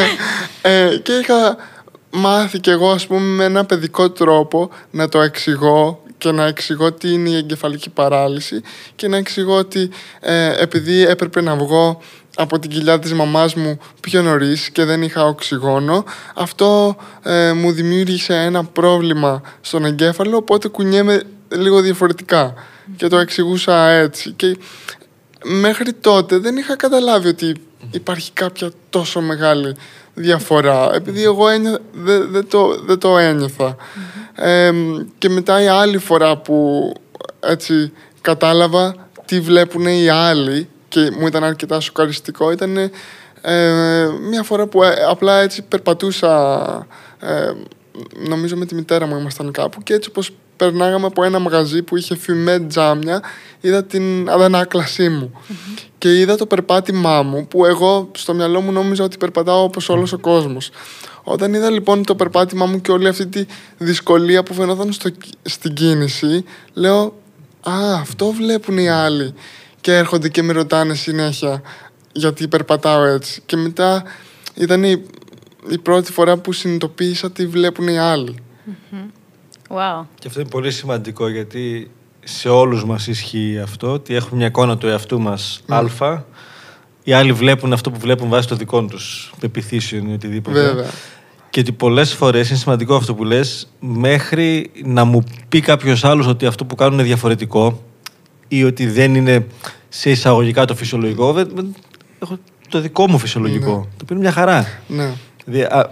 ε, 0.62 0.96
και 1.02 1.12
είχα 1.12 1.56
μάθει 2.10 2.60
κι 2.60 2.70
εγώ 2.70 2.90
ας 2.90 3.06
πούμε 3.06 3.20
με 3.20 3.44
ένα 3.44 3.64
παιδικό 3.64 4.10
τρόπο 4.10 4.70
να 4.90 5.08
το 5.08 5.20
εξηγώ 5.20 6.02
και 6.18 6.30
να 6.30 6.46
εξηγώ 6.46 6.92
τι 6.92 7.12
είναι 7.12 7.28
η 7.28 7.36
εγκεφαλική 7.36 7.90
παράλυση 7.90 8.62
και 8.96 9.08
να 9.08 9.16
εξηγώ 9.16 9.56
ότι 9.56 9.90
ε, 10.20 10.62
επειδή 10.62 11.06
έπρεπε 11.06 11.40
να 11.40 11.56
βγω 11.56 12.00
από 12.36 12.58
την 12.58 12.70
κοιλιά 12.70 12.98
της 12.98 13.12
μαμάς 13.12 13.54
μου 13.54 13.78
πιο 14.00 14.22
νωρίς 14.22 14.70
και 14.70 14.84
δεν 14.84 15.02
είχα 15.02 15.24
οξυγόνο 15.24 16.04
αυτό 16.34 16.96
ε, 17.22 17.52
μου 17.52 17.72
δημιούργησε 17.72 18.34
ένα 18.34 18.64
πρόβλημα 18.64 19.42
στον 19.60 19.84
εγκέφαλο 19.84 20.36
οπότε 20.36 20.68
κουνιέμαι 20.68 21.22
λίγο 21.48 21.80
διαφορετικά 21.80 22.54
και 22.96 23.08
το 23.08 23.18
εξηγούσα 23.18 23.88
έτσι. 23.88 24.32
Και 24.32 24.56
μέχρι 25.44 25.92
τότε 25.92 26.38
δεν 26.38 26.56
είχα 26.56 26.76
καταλάβει 26.76 27.28
ότι 27.28 27.56
υπάρχει 27.90 28.32
κάποια 28.32 28.70
τόσο 28.90 29.20
μεγάλη 29.20 29.76
διαφορά 30.14 30.90
επειδή 30.94 31.22
εγώ 31.22 31.48
ένιω- 31.48 31.80
δεν 31.92 32.28
δεν 32.30 32.48
το, 32.48 32.82
δεν 32.86 32.98
το 32.98 33.18
ένιωθα. 33.18 33.76
Ε, 34.34 34.72
και 35.18 35.28
μετά 35.28 35.62
η 35.62 35.66
άλλη 35.66 35.98
φορά 35.98 36.36
που 36.36 36.92
έτσι 37.40 37.92
κατάλαβα 38.20 39.08
τι 39.24 39.40
βλέπουν 39.40 39.86
οι 39.86 40.08
άλλοι 40.08 40.68
και 40.88 41.10
μου 41.18 41.26
ήταν 41.26 41.44
αρκετά 41.44 41.80
σοκαριστικό. 41.80 42.50
Ήταν 42.50 42.90
ε, 43.40 44.08
μια 44.28 44.42
φορά 44.42 44.66
που 44.66 44.82
ε, 44.82 44.94
απλά 45.08 45.40
έτσι 45.40 45.62
περπατούσα 45.62 46.86
ε, 47.20 47.52
νομίζω 48.28 48.56
με 48.56 48.66
τη 48.66 48.74
μητέρα 48.74 49.06
μου 49.06 49.16
ήμασταν 49.16 49.52
κάπου 49.52 49.82
και 49.82 49.94
έτσι 49.94 50.10
πως 50.10 50.30
περνάγαμε 50.56 51.06
από 51.06 51.24
ένα 51.24 51.38
μαγαζί 51.38 51.82
που 51.82 51.96
είχε 51.96 52.16
φημέ 52.16 52.60
τζάμια 52.60 53.22
είδα 53.60 53.84
την 53.84 54.30
αδανάκλασή 54.30 55.08
μου. 55.08 55.32
Και 55.98 56.18
είδα 56.18 56.36
το 56.36 56.46
περπάτημά 56.46 57.22
μου 57.22 57.46
που 57.46 57.64
εγώ 57.64 58.10
στο 58.14 58.34
μυαλό 58.34 58.60
μου 58.60 58.72
νόμιζα 58.72 59.04
ότι 59.04 59.16
περπατάω 59.16 59.62
όπως 59.62 59.88
όλος 59.88 60.12
ο 60.12 60.18
κόσμος. 60.18 60.70
Όταν 61.22 61.54
είδα 61.54 61.70
λοιπόν 61.70 62.04
το 62.04 62.14
περπάτημά 62.14 62.66
μου 62.66 62.80
και 62.80 62.90
όλη 62.90 63.08
αυτή 63.08 63.26
τη 63.26 63.44
δυσκολία 63.78 64.42
που 64.42 64.54
φαινόταν 64.54 64.92
στο, 64.92 65.10
στην 65.42 65.74
κίνηση 65.74 66.44
λέω 66.72 67.14
α 67.60 67.94
αυτό 68.00 68.32
βλέπουν 68.32 68.78
οι 68.78 68.88
άλλοι 68.88 69.34
και 69.86 69.94
έρχονται 69.96 70.28
και 70.28 70.42
με 70.42 70.52
ρωτάνε 70.52 70.94
συνέχεια 70.94 71.62
γιατί 72.12 72.48
περπατάω 72.48 73.04
έτσι 73.04 73.42
και 73.46 73.56
μετά 73.56 74.02
ήταν 74.54 74.84
η, 74.84 75.02
η 75.68 75.78
πρώτη 75.78 76.12
φορά 76.12 76.36
που 76.36 76.52
συνειδητοποίησα 76.52 77.30
τι 77.30 77.46
βλέπουν 77.46 77.88
οι 77.88 77.98
άλλοι 77.98 78.34
Wow. 79.68 80.04
Και 80.18 80.28
αυτό 80.28 80.40
είναι 80.40 80.48
πολύ 80.48 80.70
σημαντικό 80.70 81.28
γιατί 81.28 81.90
σε 82.24 82.48
όλους 82.48 82.84
μας 82.84 83.06
ισχύει 83.06 83.58
αυτό, 83.62 83.92
ότι 83.92 84.14
έχουμε 84.14 84.36
μια 84.36 84.46
εικόνα 84.46 84.78
του 84.78 84.86
εαυτού 84.86 85.20
μας 85.20 85.62
Ναι. 85.66 85.76
α, 85.76 86.24
οι 87.04 87.12
άλλοι 87.12 87.32
βλέπουν 87.32 87.72
αυτό 87.72 87.90
που 87.90 87.98
βλέπουν 88.00 88.28
βάσει 88.28 88.48
των 88.48 88.58
δικών 88.58 88.88
τους 88.88 89.32
πεπιθήσεων 89.40 90.08
ή 90.08 90.12
οτιδήποτε. 90.12 90.60
Βέβαια. 90.62 90.90
Και 91.50 91.60
ότι 91.60 91.72
πολλές 91.72 92.14
φορές 92.14 92.48
είναι 92.48 92.58
σημαντικό 92.58 92.94
αυτό 92.94 93.14
που 93.14 93.24
λες, 93.24 93.68
μέχρι 93.80 94.70
να 94.84 95.04
μου 95.04 95.24
πει 95.48 95.60
κάποιος 95.60 96.04
άλλος 96.04 96.26
ότι 96.26 96.46
αυτό 96.46 96.64
που 96.64 96.74
κάνουν 96.74 96.94
είναι 96.94 97.02
διαφορετικό 97.02 97.82
ή 98.48 98.64
ότι 98.64 98.86
δεν 98.86 99.14
είναι 99.14 99.46
σε 99.88 100.10
εισαγωγικά 100.10 100.64
το 100.64 100.74
φυσιολογικό, 100.74 101.32
δεν- 101.32 101.50
δεν- 101.54 101.74
έχω 102.18 102.38
το 102.68 102.80
δικό 102.80 103.08
μου 103.08 103.18
φυσιολογικό, 103.18 103.66
Ναι. 103.66 103.72
το 103.74 103.80
οποίο 104.02 104.06
είναι 104.16 104.18
μια 104.18 104.32
χαρά. 104.32 104.68
Ναι. 104.88 105.10
Δηλαδή, 105.44 105.62
α, 105.74 105.90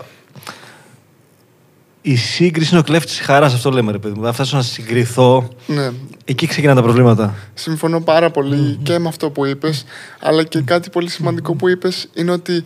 η 2.02 2.16
σύγκριση 2.16 2.68
είναι 2.70 2.80
ο 2.80 2.82
κλέφτης 2.82 3.20
χαράς, 3.20 3.54
αυτό 3.54 3.70
λέμε 3.70 3.92
ρε 3.92 3.98
παιδί 3.98 4.18
μου. 4.18 4.26
Αν 4.26 4.32
φτάσω 4.32 4.56
να 4.56 4.62
συγκριθώ, 4.62 5.48
ναι. 5.66 5.90
εκεί 6.24 6.46
ξεκινάνε 6.46 6.80
τα 6.80 6.84
προβλήματα. 6.86 7.34
Συμφωνώ 7.54 8.00
πάρα 8.00 8.30
πολύ 8.30 8.78
και 8.82 8.98
με 8.98 9.08
αυτό 9.08 9.30
που 9.30 9.44
είπες, 9.44 9.84
αλλά 10.20 10.44
και 10.44 10.60
κάτι 10.60 10.90
πολύ 10.90 11.08
σημαντικό 11.08 11.54
που 11.54 11.68
είπες 11.68 12.08
είναι 12.14 12.30
ότι 12.30 12.64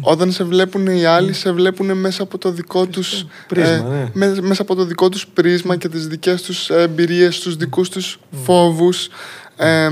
όταν 0.00 0.32
σε 0.32 0.44
βλέπουν 0.44 0.86
οι 0.86 1.04
άλλοι, 1.04 1.32
σε 1.32 1.52
βλέπουν 1.52 1.98
μέσα 1.98 2.22
από 2.22 2.38
το 2.38 2.50
δικό 2.50 2.86
τους 2.86 3.24
Πρίσμα, 3.48 3.88
ναι. 3.88 4.10
με- 4.12 4.40
μέσα 4.40 4.62
από 4.62 4.74
το 4.74 4.84
δικό 4.84 5.08
τους 5.08 5.26
πρίσμα 5.26 5.76
και 5.76 5.88
τις 5.88 6.06
δικές 6.06 6.42
τους 6.42 6.70
εμπειρίες, 6.70 7.40
τους 7.40 7.56
δικούς 7.56 7.88
τους 7.88 8.18
φόβους. 8.44 9.08
Ε, 9.56 9.88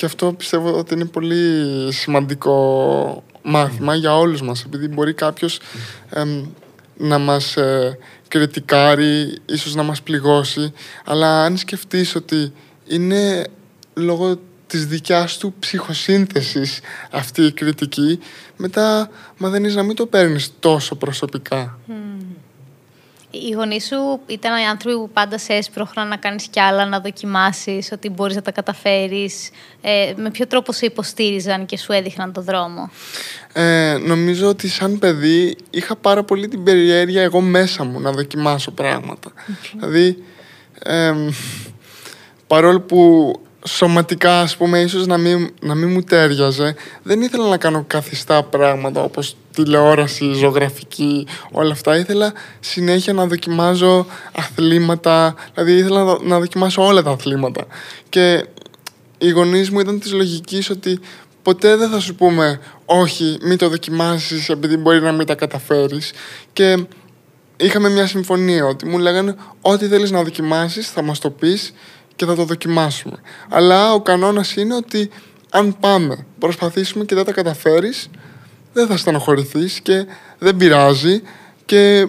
και 0.00 0.06
αυτό 0.06 0.32
πιστεύω 0.32 0.78
ότι 0.78 0.94
είναι 0.94 1.04
πολύ 1.04 1.92
σημαντικό 1.92 3.24
μάθημα 3.42 3.94
για 3.94 4.16
όλους 4.16 4.42
μας, 4.42 4.64
επειδή 4.64 4.88
μπορεί 4.88 5.14
κάποιος 5.14 5.60
εμ, 6.10 6.44
να 6.96 7.18
μας 7.18 7.56
ε, 7.56 7.98
κριτικάρει, 8.28 9.38
ίσως 9.46 9.74
να 9.74 9.82
μας 9.82 10.02
πληγώσει, 10.02 10.72
αλλά 11.04 11.44
αν 11.44 11.56
σκεφτείς 11.56 12.14
ότι 12.14 12.52
είναι 12.86 13.46
λόγω 13.94 14.40
της 14.66 14.86
δικιάς 14.86 15.38
του 15.38 15.54
ψυχοσύνθεσης 15.58 16.80
αυτή 17.10 17.42
η 17.42 17.52
κριτική, 17.52 18.18
μετά 18.56 19.10
μαθαίνεις 19.38 19.74
να 19.74 19.82
μην 19.82 19.96
το 19.96 20.06
παίρνεις 20.06 20.52
τόσο 20.60 20.94
προσωπικά. 20.94 21.78
Οι 23.30 23.50
γονείς 23.50 23.86
σου 23.86 24.20
ήταν 24.26 24.62
οι 24.62 24.66
άνθρωποι 24.66 24.96
που 24.96 25.10
πάντα 25.12 25.38
σε 25.38 25.52
έσπροχναν 25.52 26.08
να 26.08 26.16
κάνεις 26.16 26.46
κι 26.46 26.60
άλλα, 26.60 26.86
να 26.86 27.00
δοκιμάσεις, 27.00 27.92
ότι 27.92 28.08
μπορείς 28.08 28.34
να 28.34 28.42
τα 28.42 28.50
καταφέρεις. 28.50 29.50
Ε, 29.80 30.12
με 30.16 30.30
ποιο 30.30 30.46
τρόπο 30.46 30.72
σε 30.72 30.86
υποστήριζαν 30.86 31.66
και 31.66 31.78
σου 31.78 31.92
έδειχναν 31.92 32.32
το 32.32 32.42
δρόμο; 32.42 32.90
Ε, 33.52 33.96
νομίζω 34.06 34.48
ότι 34.48 34.68
σαν 34.68 34.98
παιδί 34.98 35.56
είχα 35.70 35.96
πάρα 35.96 36.24
πολύ 36.24 36.48
την 36.48 36.62
περιέργεια 36.64 37.22
εγώ 37.22 37.40
μέσα 37.40 37.84
μου 37.84 38.00
να 38.00 38.12
δοκιμάσω 38.12 38.70
πράγματα. 38.70 39.32
Δηλαδή, 39.72 40.24
εμ, 40.82 41.28
παρόλο 42.46 42.80
που 42.80 43.32
σωματικά, 43.66 44.40
ας 44.40 44.56
πούμε, 44.56 44.80
ίσως 44.80 45.06
να 45.06 45.18
μην, 45.18 45.54
να 45.60 45.74
μην 45.74 45.90
μου 45.90 46.02
τέριαζε, 46.02 46.74
δεν 47.02 47.20
ήθελα 47.20 47.48
να 47.48 47.56
κάνω 47.56 47.84
καθιστά 47.86 48.42
πράγματα 48.42 49.02
όπως 49.02 49.36
τηλεόραση, 49.54 50.32
ζωγραφική, 50.32 51.26
όλα 51.52 51.72
αυτά. 51.72 51.96
Ήθελα 51.96 52.32
συνέχεια 52.60 53.12
να 53.12 53.26
δοκιμάζω 53.26 54.06
αθλήματα, 54.32 55.34
δηλαδή 55.54 55.72
ήθελα 55.72 56.04
να, 56.04 56.18
να 56.22 56.38
δοκιμάσω 56.38 56.86
όλα 56.86 57.02
τα 57.02 57.10
αθλήματα. 57.10 57.66
Και 58.08 58.46
οι 59.18 59.30
γονείς 59.30 59.70
μου 59.70 59.80
ήταν 59.80 60.00
της 60.00 60.12
λογικής 60.12 60.70
ότι 60.70 61.00
ποτέ 61.42 61.76
δεν 61.76 61.90
θα 61.90 62.00
σου 62.00 62.14
πούμε 62.14 62.60
όχι, 62.84 63.38
μην 63.42 63.58
το 63.58 63.68
δοκιμάσεις 63.68 64.48
επειδή 64.48 64.76
μπορεί 64.76 65.00
να 65.00 65.12
μην 65.12 65.26
τα 65.26 65.34
καταφέρεις 65.34 66.12
και 66.52 66.84
είχαμε 67.56 67.88
μια 67.88 68.06
συμφωνία 68.06 68.66
ότι 68.66 68.86
μου 68.86 68.98
λέγανε 68.98 69.34
ό,τι 69.60 69.86
θέλεις 69.86 70.10
να 70.10 70.22
δοκιμάσεις 70.22 70.90
θα 70.90 71.02
μας 71.02 71.18
το 71.18 71.30
πεις 71.30 71.72
και 72.16 72.24
θα 72.26 72.34
το 72.34 72.44
δοκιμάσουμε. 72.44 73.16
Αλλά 73.48 73.92
ο 73.92 74.00
κανόνας 74.00 74.56
είναι 74.56 74.74
ότι 74.74 75.10
αν 75.50 75.76
πάμε, 75.80 76.26
προσπαθήσουμε 76.38 77.04
και 77.04 77.14
δεν 77.14 77.24
τα 77.24 77.32
καταφέρεις 77.32 78.10
δεν 78.72 78.86
θα 78.86 78.96
στενοχωρηθείς 78.96 79.80
και 79.80 80.06
δεν 80.38 80.56
πειράζει 80.56 81.22
και 81.64 82.06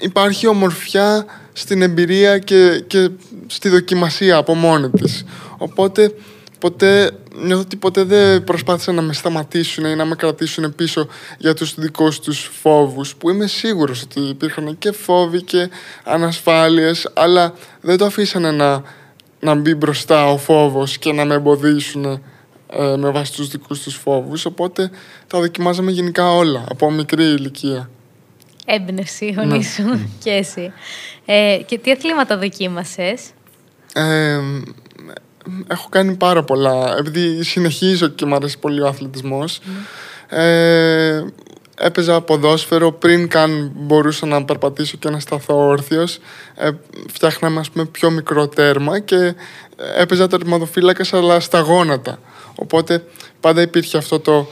υπάρχει 0.00 0.46
ομορφιά 0.46 1.26
στην 1.52 1.82
εμπειρία 1.82 2.38
και, 2.38 2.84
και 2.86 3.10
στη 3.46 3.68
δοκιμασία 3.68 4.36
από 4.36 4.54
μόνη 4.54 4.90
της. 4.90 5.24
Οπότε 5.58 6.14
ποτέ, 6.58 7.10
νιώθω 7.44 7.62
ότι 7.62 7.76
ποτέ 7.76 8.02
δεν 8.02 8.44
προσπάθησαν 8.44 8.94
να 8.94 9.02
με 9.02 9.12
σταματήσουν 9.12 9.84
ή 9.84 9.94
να 9.94 10.04
με 10.04 10.14
κρατήσουν 10.14 10.74
πίσω 10.74 11.08
για 11.38 11.54
τους 11.54 11.74
δικούς 11.74 12.20
τους 12.20 12.50
φόβους 12.60 13.14
που 13.14 13.30
είμαι 13.30 13.46
σίγουρος 13.46 14.02
ότι 14.02 14.20
υπήρχαν 14.20 14.78
και 14.78 14.92
φόβοι 14.92 15.42
και 15.42 15.70
ανασφάλειες 16.04 17.10
αλλά 17.14 17.54
δεν 17.80 17.96
το 17.96 18.04
αφήσανε 18.04 18.50
να, 18.50 18.82
να 19.40 19.54
μπει 19.54 19.74
μπροστά 19.74 20.30
ο 20.30 20.38
φόβος 20.38 20.98
και 20.98 21.12
να 21.12 21.24
με 21.24 21.34
εμποδίσουν 21.34 22.22
ε, 22.70 22.96
με 22.96 23.10
βάση 23.10 23.32
τους 23.32 23.48
δικούς 23.48 23.82
τους 23.82 23.94
φόβους 23.94 24.44
οπότε 24.44 24.90
τα 25.26 25.40
δοκιμάζαμε 25.40 25.90
γενικά 25.90 26.32
όλα 26.32 26.64
από 26.68 26.90
μικρή 26.90 27.24
ηλικία. 27.24 27.90
Έμπνευση, 28.64 29.24
οι 29.24 29.32
γονείς 29.32 29.74
σου 29.74 30.10
και 30.24 30.30
εσύ. 30.30 30.72
Ε, 31.24 31.60
και 31.66 31.78
τι 31.78 31.90
αθλήματα 31.90 32.38
δοκίμασες; 32.38 33.30
Ε, 33.92 34.40
έχω 35.68 35.88
κάνει 35.88 36.14
πάρα 36.14 36.44
πολλά. 36.44 36.96
Επειδή 36.98 37.44
συνεχίζω 37.44 38.08
και 38.08 38.26
μου 38.26 38.34
αρέσει 38.34 38.58
πολύ 38.58 38.80
ο 38.80 38.86
αθλητισμός. 38.86 39.60
Ε, 40.28 41.24
έπαιζα 41.78 42.20
ποδόσφαιρο 42.20 42.92
πριν 42.92 43.28
καν 43.28 43.72
μπορούσα 43.74 44.26
να 44.26 44.44
περπατήσω 44.44 44.96
και 44.96 45.10
να 45.10 45.20
σταθώ 45.20 45.66
όρθιος. 45.66 46.18
Ε, 46.54 46.70
φτιάχναμε 47.12 47.60
ας 47.60 47.70
πούμε 47.70 47.84
πιο 47.84 48.10
μικρό 48.10 48.48
τέρμα 48.48 48.98
και 48.98 49.34
έπαιζα 49.96 50.26
τερματοφύλακας 50.26 51.12
αλλά 51.12 51.40
στα 51.40 51.60
γόνατα. 51.60 52.18
Οπότε 52.54 53.04
πάντα 53.40 53.62
υπήρχε 53.62 53.96
αυτό 53.96 54.20
το 54.20 54.46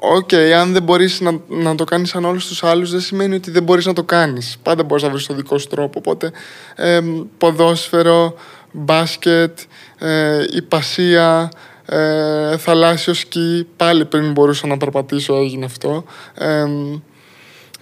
Οκ, 0.00 0.34
αν 0.34 0.72
δεν 0.72 0.82
μπορείς 0.82 1.20
να, 1.20 1.40
να 1.48 1.74
το 1.74 1.84
κάνεις 1.84 2.08
σαν 2.08 2.24
όλους 2.24 2.46
τους 2.46 2.64
άλλους 2.64 2.90
δεν 2.90 3.00
σημαίνει 3.00 3.34
ότι 3.34 3.50
δεν 3.50 3.62
μπορείς 3.62 3.86
να 3.86 3.92
το 3.92 4.04
κάνεις. 4.04 4.56
Πάντα 4.62 4.82
μπορείς 4.82 5.02
να 5.02 5.10
βρεις 5.10 5.26
το 5.26 5.34
δικό 5.34 5.58
σου 5.58 5.66
τρόπο. 5.66 5.98
Οπότε 5.98 6.32
ε, 6.74 7.00
ποδόσφαιρο, 7.38 8.34
μπάσκετ, 8.72 9.58
ε, 9.98 10.44
ιππασία, 10.50 11.50
ε, 11.90 12.56
θαλάσσιο 12.56 13.18
σκι, 13.18 13.66
πάλι 13.76 14.04
πριν 14.04 14.32
μπορούσα 14.32 14.66
να 14.66 14.76
περπατήσω 14.76 15.34
έγινε 15.34 15.64
αυτό. 15.64 16.04
Ε, 16.34 16.64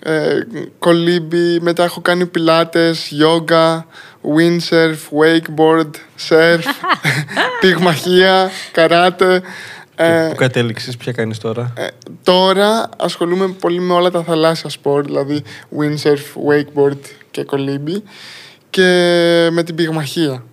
ε, 0.03 0.47
κολύμπι, 0.79 1.61
μετά 1.61 1.85
έχω 1.85 2.01
κάνει 2.01 2.27
pilates, 2.26 3.12
yoga, 3.21 3.83
windsurf, 4.37 4.97
wakeboard, 5.21 5.91
surf, 6.29 6.65
πυγμαχία, 7.61 8.51
καράτε. 8.73 9.43
Ε, 9.97 10.27
Πού 10.29 10.35
κατέληξες, 10.35 10.97
ποια 10.97 11.13
κάνεις 11.13 11.39
τώρα; 11.39 11.73
ε, 11.77 11.87
τώρα 12.23 12.89
ασχολούμαι 12.97 13.49
πολύ 13.49 13.81
με 13.81 13.93
όλα 13.93 14.11
τα 14.11 14.23
θαλάσσια 14.23 14.71
σπορ, 14.71 15.05
δηλαδή 15.05 15.43
windsurf, 15.79 16.51
wakeboard 16.51 16.99
και 17.31 17.45
κολύμπι 17.45 18.03
και 18.71 18.83
με 19.51 19.63
την 19.63 19.75
πυγμαχία. 19.75 20.45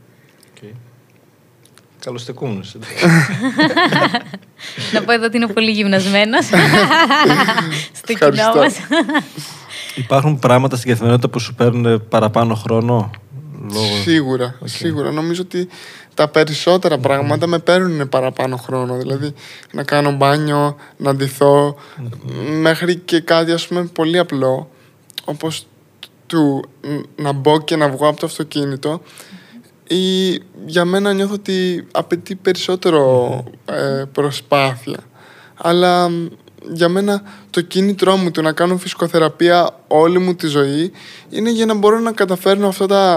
Okay. 2.04 2.06
Καλοστεκούμενος. 2.06 2.76
να 4.94 5.04
πω 5.04 5.12
εδώ 5.12 5.26
ότι 5.26 5.38
είναι 5.38 5.48
πολύ 5.48 5.72
γυμνασμένος 5.72 6.46
στο 8.00 8.14
κοινό 8.14 8.28
Ευχαριστώ. 8.28 8.60
μας. 8.60 8.76
Υπάρχουν 9.96 10.40
πράγματα 10.40 10.76
στην 10.76 10.90
καθημερινότητα 10.90 11.30
που 11.32 11.40
σου 11.40 11.54
παίρνουν 11.56 12.08
παραπάνω 12.10 12.56
χρόνο; 12.56 13.12
Λόγω... 13.72 14.02
Σίγουρα, 14.04 14.56
σίγουρα. 14.64 15.12
Νομίζω 15.12 15.42
ότι 15.42 15.68
τα 16.14 16.28
περισσότερα 16.28 16.98
πράγματα 16.98 17.48
με 17.48 17.60
παίρνουν 17.60 18.10
παραπάνω 18.10 18.58
χρόνο. 18.58 18.98
Δηλαδή 18.98 19.34
να 19.72 19.84
κάνω 19.84 20.12
μπάνιο, 20.12 20.76
να 20.98 21.16
ντυθώ, 21.16 21.76
μέχρι 22.62 22.96
και 22.96 23.20
κάτι 23.20 23.52
ας 23.52 23.68
πούμε 23.68 23.84
πολύ 23.84 24.18
απλό, 24.18 24.70
όπως 25.26 25.68
του 26.28 26.70
να 27.16 27.32
μπω 27.32 27.62
και 27.62 27.76
να 27.76 27.90
βγω 27.90 28.08
από 28.08 28.20
το 28.20 28.26
αυτοκίνητο 28.26 29.02
ή 29.88 30.32
για 30.66 30.86
μένα 30.86 31.14
νιώθω 31.14 31.34
ότι 31.34 31.88
απαιτεί 31.92 32.36
περισσότερο 32.36 33.44
ε, 33.66 34.04
προσπάθεια. 34.12 35.00
Αλλά 35.56 36.10
μ, 36.10 36.28
για 36.72 36.90
μένα 36.90 37.22
το 37.50 37.62
κίνητρό 37.62 38.16
μου 38.18 38.32
του 38.32 38.42
να 38.42 38.52
κάνω 38.52 38.78
φυσικοθεραπεία 38.78 39.80
όλη 39.88 40.20
μου 40.20 40.36
τη 40.36 40.48
ζωή 40.48 40.92
είναι 41.30 41.52
για 41.52 41.66
να 41.66 41.74
μπορώ 41.74 42.00
να 42.00 42.12
καταφέρνω 42.12 42.68
αυτά 42.68 42.86
τα 42.86 43.12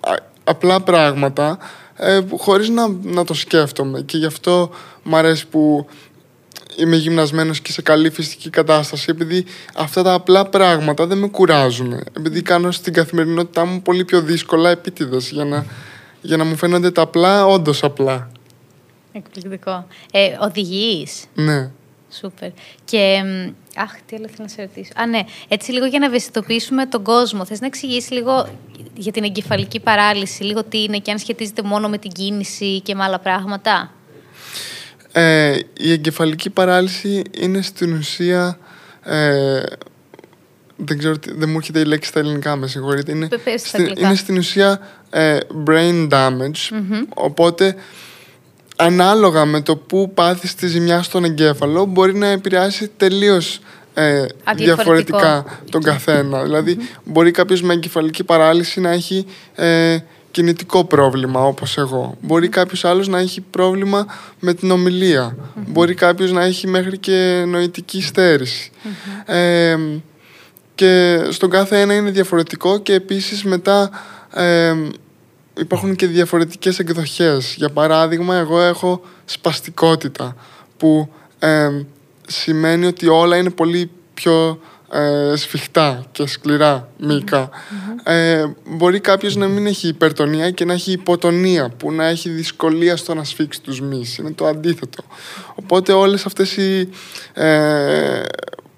α- 0.00 0.28
απλά 0.44 0.80
πράγματα 0.80 1.58
ε, 1.96 2.20
που- 2.28 2.38
χωρίς 2.38 2.68
να, 2.68 2.88
να 3.02 3.24
το 3.24 3.34
σκέφτομαι. 3.34 4.00
Και 4.00 4.16
γι' 4.16 4.26
αυτό 4.26 4.70
μου 5.02 5.16
αρέσει 5.16 5.46
που 5.46 5.86
είμαι 6.76 6.96
γυμνασμένος 6.96 7.60
και 7.60 7.72
σε 7.72 7.82
καλή 7.82 8.10
φυσική 8.10 8.50
κατάσταση 8.50 9.06
επειδή 9.08 9.44
αυτά 9.74 10.02
τα 10.02 10.12
απλά 10.12 10.46
πράγματα 10.46 11.06
δεν 11.06 11.18
με 11.18 11.28
κουράζουν. 11.28 11.92
Επειδή 12.12 12.42
κάνω 12.42 12.70
στην 12.70 12.92
καθημερινότητά 12.92 13.64
μου 13.64 13.82
πολύ 13.82 14.04
πιο 14.04 14.20
δύσκολα 14.20 14.70
επίτηδες 14.70 15.30
για 15.30 15.44
να, 15.44 15.66
για 16.20 16.36
να 16.36 16.44
μου 16.44 16.56
φαίνονται 16.56 16.90
τα 16.90 17.02
απλά 17.02 17.46
όντως 17.46 17.82
απλά. 17.82 18.30
Εκπληκτικό. 19.12 19.86
Ε, 20.12 20.36
οδηγείς. 20.40 21.24
Ναι. 21.34 21.70
Σούπερ. 22.12 22.50
Και. 22.84 23.22
μ, 23.24 23.52
Αχ, 23.76 23.92
τι 24.06 24.16
άλλο 24.16 24.26
θέλω 24.28 24.38
να 24.38 24.48
σε 24.48 24.62
ρωτήσω. 24.62 24.92
Α, 24.96 25.06
ναι. 25.06 25.20
Έτσι, 25.48 25.72
λίγο 25.72 25.86
για 25.86 25.98
να 25.98 26.06
ευαισθητοποιήσουμε 26.06 26.86
τον 26.86 27.02
κόσμο. 27.02 27.44
Θες 27.44 27.60
να 27.60 27.66
εξηγήσεις 27.66 28.10
λίγο 28.10 28.48
για 28.94 29.12
την 29.12 29.24
εγκεφαλική 29.24 29.80
παράλυση, 29.80 30.42
λίγο 30.42 30.64
τι 30.64 30.82
είναι 30.82 30.98
και 30.98 31.10
αν 31.10 31.18
σχετίζεται 31.18 31.62
μόνο 31.62 31.88
με 31.88 31.98
την 31.98 32.10
κίνηση 32.10 32.80
και 32.80 32.94
με 32.94 33.02
άλλα 33.04 33.18
πράγματα; 33.18 33.92
Ε, 35.12 35.58
η 35.76 35.92
εγκεφαλική 35.92 36.50
παράλυση 36.50 37.22
είναι 37.40 37.62
στην 37.62 37.92
ουσία. 37.92 38.58
Ε, 39.04 39.62
δεν 40.84 40.98
ξέρω, 40.98 41.18
τι- 41.18 41.32
δεν 41.34 41.48
μου 41.48 41.56
έρχεται 41.56 41.80
η 41.80 41.84
λέξη 41.84 42.08
στα 42.08 42.20
ελληνικά, 42.20 42.56
με 42.56 42.66
συγχωρείτε. 42.66 43.12
Είναι, 43.12 43.28
Πε- 43.28 43.40
πες 43.40 43.60
στα 43.60 43.68
στην, 43.68 43.80
αγγλικά. 43.80 44.06
είναι 44.06 44.16
στην 44.16 44.38
ουσία 44.38 44.80
ε, 45.10 45.38
brain 45.66 46.08
damage. 46.08 46.76
Οπότε, 47.14 47.74
ανάλογα 48.76 49.44
με 49.44 49.60
το 49.60 49.76
που 49.76 50.10
πάθεις 50.14 50.54
τη 50.54 50.66
ζημιά 50.66 51.02
στον 51.02 51.24
εγκέφαλο, 51.24 51.84
μπορεί 51.84 52.14
να 52.14 52.26
επηρεάσει 52.26 52.90
τελείως 52.96 53.60
ε, 53.94 54.24
διαφορετικά 54.56 55.44
τον 55.70 55.82
καθένα. 55.82 56.42
Δηλαδή, 56.42 56.76
μπορεί 57.04 57.30
κάποιος 57.30 57.62
με 57.62 57.72
εγκεφαλική 57.72 58.24
παράλυση 58.24 58.80
να 58.80 58.90
έχει 58.90 59.26
ε, 59.54 59.98
κινητικό 60.30 60.84
πρόβλημα, 60.84 61.40
όπως 61.46 61.78
εγώ. 61.78 62.16
Μπορεί 62.20 62.48
κάποιος 62.48 62.84
άλλος 62.84 63.08
να 63.08 63.18
έχει 63.18 63.40
πρόβλημα 63.40 64.06
με 64.40 64.54
την 64.54 64.70
ομιλία. 64.70 65.36
Μπορεί 65.66 65.94
κάποιος 65.94 66.32
να 66.32 66.42
έχει 66.44 66.66
μέχρι 66.66 66.98
και 66.98 67.44
νοητική 67.46 68.02
στέρηση. 68.02 68.70
Ε, 69.26 69.76
και 70.80 71.26
στον 71.30 71.50
κάθε 71.50 71.80
ένα 71.80 71.94
είναι 71.94 72.10
διαφορετικό 72.10 72.78
και 72.78 72.94
επίσης 72.94 73.44
μετά 73.44 73.90
ε, 74.34 74.74
υπάρχουν 75.58 75.96
και 75.96 76.06
διαφορετικές 76.06 76.78
εκδοχές. 76.78 77.54
Για 77.56 77.70
παράδειγμα, 77.70 78.36
εγώ 78.36 78.60
έχω 78.60 79.00
σπαστικότητα 79.24 80.36
που 80.76 81.12
ε, 81.38 81.68
σημαίνει 82.26 82.86
ότι 82.86 83.06
όλα 83.06 83.36
είναι 83.36 83.50
πολύ 83.50 83.90
πιο 84.14 84.60
ε, 84.92 85.36
σφιχτά 85.36 86.04
και 86.12 86.26
σκληρά 86.26 86.88
μυϊκά. 86.98 87.50
Ε, 88.04 88.44
μπορεί 88.66 89.00
κάποιος 89.00 89.36
να 89.36 89.46
μην 89.46 89.66
έχει 89.66 89.88
υπερτονία 89.88 90.50
και 90.50 90.64
να 90.64 90.72
έχει 90.72 90.92
υποτονία 90.92 91.68
που 91.68 91.92
να 91.92 92.04
έχει 92.06 92.28
δυσκολία 92.28 92.96
στο 92.96 93.14
να 93.14 93.24
σφίξει 93.24 93.60
τους 93.60 93.80
μυς. 93.80 94.18
Είναι 94.18 94.32
το 94.32 94.46
αντίθετο. 94.46 95.02
Οπότε 95.54 95.92
όλες 95.92 96.26
αυτές 96.26 96.56
οι 96.56 96.88
ε, 97.32 98.22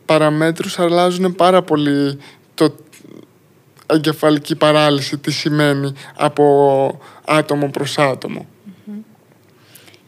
παραμέτρους 0.04 0.78
αλλάζουν 0.78 1.34
πάρα 1.34 1.62
πολύ 1.62 2.18
το 2.54 2.74
εγκεφαλική 3.86 4.56
παράλυση 4.56 5.18
τι 5.18 5.32
σημαίνει 5.32 5.92
από 6.16 7.00
άτομο 7.24 7.68
προς 7.70 7.98
άτομο. 7.98 8.46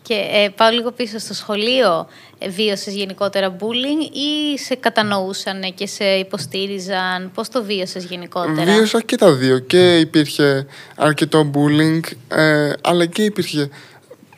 Και 0.02 0.14
ε, 0.14 0.48
πάω 0.48 0.70
λίγο 0.70 0.92
πίσω 0.92 1.18
στο 1.18 1.34
σχολείο. 1.34 2.06
Ε, 2.38 2.48
βίωσες 2.48 2.94
γενικότερα 2.94 3.56
bullying 3.60 4.14
ή 4.16 4.58
σε 4.58 4.74
κατανοούσαν 4.74 5.74
και 5.74 5.86
σε 5.86 6.04
υποστήριζαν; 6.04 7.30
Πώς 7.34 7.48
το 7.48 7.64
βίωσες 7.64 8.04
γενικότερα; 8.04 8.74
Βίωσα 8.74 9.02
και 9.02 9.16
τα 9.16 9.32
δύο. 9.32 9.58
Και 9.58 9.98
υπήρχε 9.98 10.66
αρκετό 10.96 11.50
bullying, 11.54 12.00
ε, 12.28 12.72
αλλά 12.80 13.06
και 13.06 13.22
υπήρχε 13.22 13.68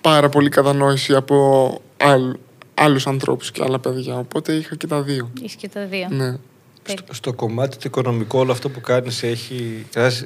πάρα 0.00 0.28
πολύ 0.28 0.48
κατανόηση 0.48 1.14
από 1.14 1.80
άλλ, 1.96 2.36
άλλους 2.76 3.06
ανθρώπους 3.06 3.50
και 3.50 3.62
άλλα 3.64 3.78
παιδιά. 3.78 4.18
Οπότε 4.18 4.52
είχα 4.52 4.76
και 4.76 4.86
τα 4.86 5.02
δύο. 5.02 5.30
Είσαι 5.42 5.56
και 5.58 5.68
τα 5.68 5.84
δύο. 5.86 6.06
Ναι. 6.10 6.36
Τέλεια. 6.82 7.02
Στο 7.12 7.32
κομμάτι 7.32 7.76
το 7.76 7.82
οικονομικό, 7.86 8.38
όλο 8.38 8.52
αυτό 8.52 8.68
που 8.68 8.80
κάνεις 8.80 9.22
έχει. 9.22 9.86
καταρχάς, 9.90 10.24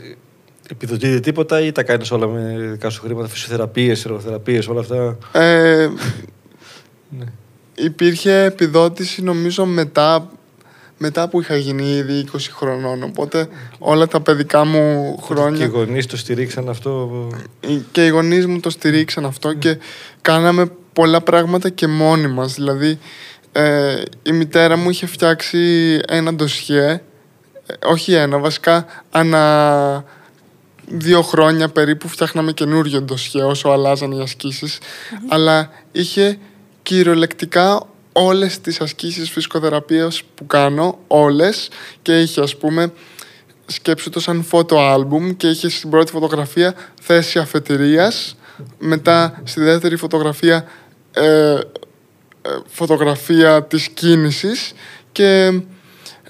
Επιδοτείται 0.71 1.21
τίποτα 1.21 1.61
ή 1.61 1.73
τα 1.73 1.83
κάνεις 1.83 2.11
όλα 2.11 2.27
με 2.27 2.57
δικά 2.71 2.91
σου 2.91 3.01
χρήματα, 3.01 3.29
φυσιοθεραπείες, 3.29 4.05
εργοθεραπείες, 4.05 4.69
όλα 4.69 4.81
αυτά; 4.81 5.19
Ε, 5.33 5.89
Ναι. 7.19 7.25
υπήρχε 7.75 8.43
επιδότηση 8.43 9.23
νομίζω 9.23 9.65
μετά, 9.67 10.31
μετά 11.03 11.29
που 11.29 11.41
είχα 11.41 11.57
γίνει 11.57 11.91
ήδη 11.91 12.29
20 12.33 12.39
χρονών. 12.51 13.03
Οπότε 13.03 13.49
όλα 13.79 14.07
τα 14.07 14.21
παιδικά 14.21 14.65
μου 14.65 15.15
Και 15.17 15.23
οι 15.23 15.27
χρόνια 15.27 15.67
γονείς 15.67 16.07
το 16.07 16.17
στηρίξαν 16.17 16.69
αυτό; 16.69 17.11
και 17.93 18.07
οι 18.07 18.09
γονείς 18.09 18.47
μου 18.47 18.61
το 18.61 18.71
στηρίξαν 18.71 19.25
αυτό 19.25 19.53
και 19.53 19.79
κάναμε 20.21 20.71
πολλά 20.93 21.21
πράγματα 21.21 21.69
και 21.69 21.87
μόνοι 21.87 22.27
μας. 22.27 22.55
Δηλαδή 22.55 22.99
ε, 23.53 24.03
η 24.23 24.33
μητέρα 24.33 24.77
μου 24.77 24.91
είχε 24.91 25.07
φτιάξει 25.07 25.59
ένα 26.09 26.35
ντοσιέ, 26.35 26.91
ε, 26.91 27.01
όχι 27.85 28.13
ένα, 28.13 28.39
βασικά 28.39 28.87
ανά 29.11 30.05
δύο 30.87 31.23
χρόνια 31.23 31.69
περίπου 31.69 32.09
φτιάχναμε 32.09 32.53
καινούριο 32.53 33.03
ντοσιέ 33.03 33.43
όσο 33.43 33.69
αλλάζαν 33.69 34.13
οι 34.13 34.21
ασκησεις 34.21 34.79
αλλά 35.29 35.71
είχε 35.93 36.39
κυριολεκτικά 36.83 37.87
όλες 38.13 38.61
τις 38.61 38.81
ασκήσεις 38.81 39.31
φυσικοθεραπείας 39.31 40.23
που 40.35 40.47
κάνω, 40.47 40.99
όλες 41.07 41.69
και 42.03 42.21
είχε 42.21 42.41
ας 42.41 42.57
πούμε 42.57 42.93
σκέψου 43.67 44.11
το 44.11 44.21
σαν 44.21 44.43
φώτο 44.43 44.79
άλμπουμ 44.79 45.37
και 45.37 45.49
είχε 45.49 45.69
στην 45.69 45.91
πρώτη 45.91 46.11
φωτογραφία 46.13 46.75
θέση 47.03 47.39
αφετηρίας 47.39 48.37
μετά 48.79 49.43
στη 49.45 49.61
δεύτερη 49.61 49.97
φωτογραφία 49.97 50.69
ε, 51.13 51.59
ε, 52.43 52.51
φωτογραφία 52.67 53.65
της 53.65 53.89
κίνησης 53.89 54.73
και 55.13 55.61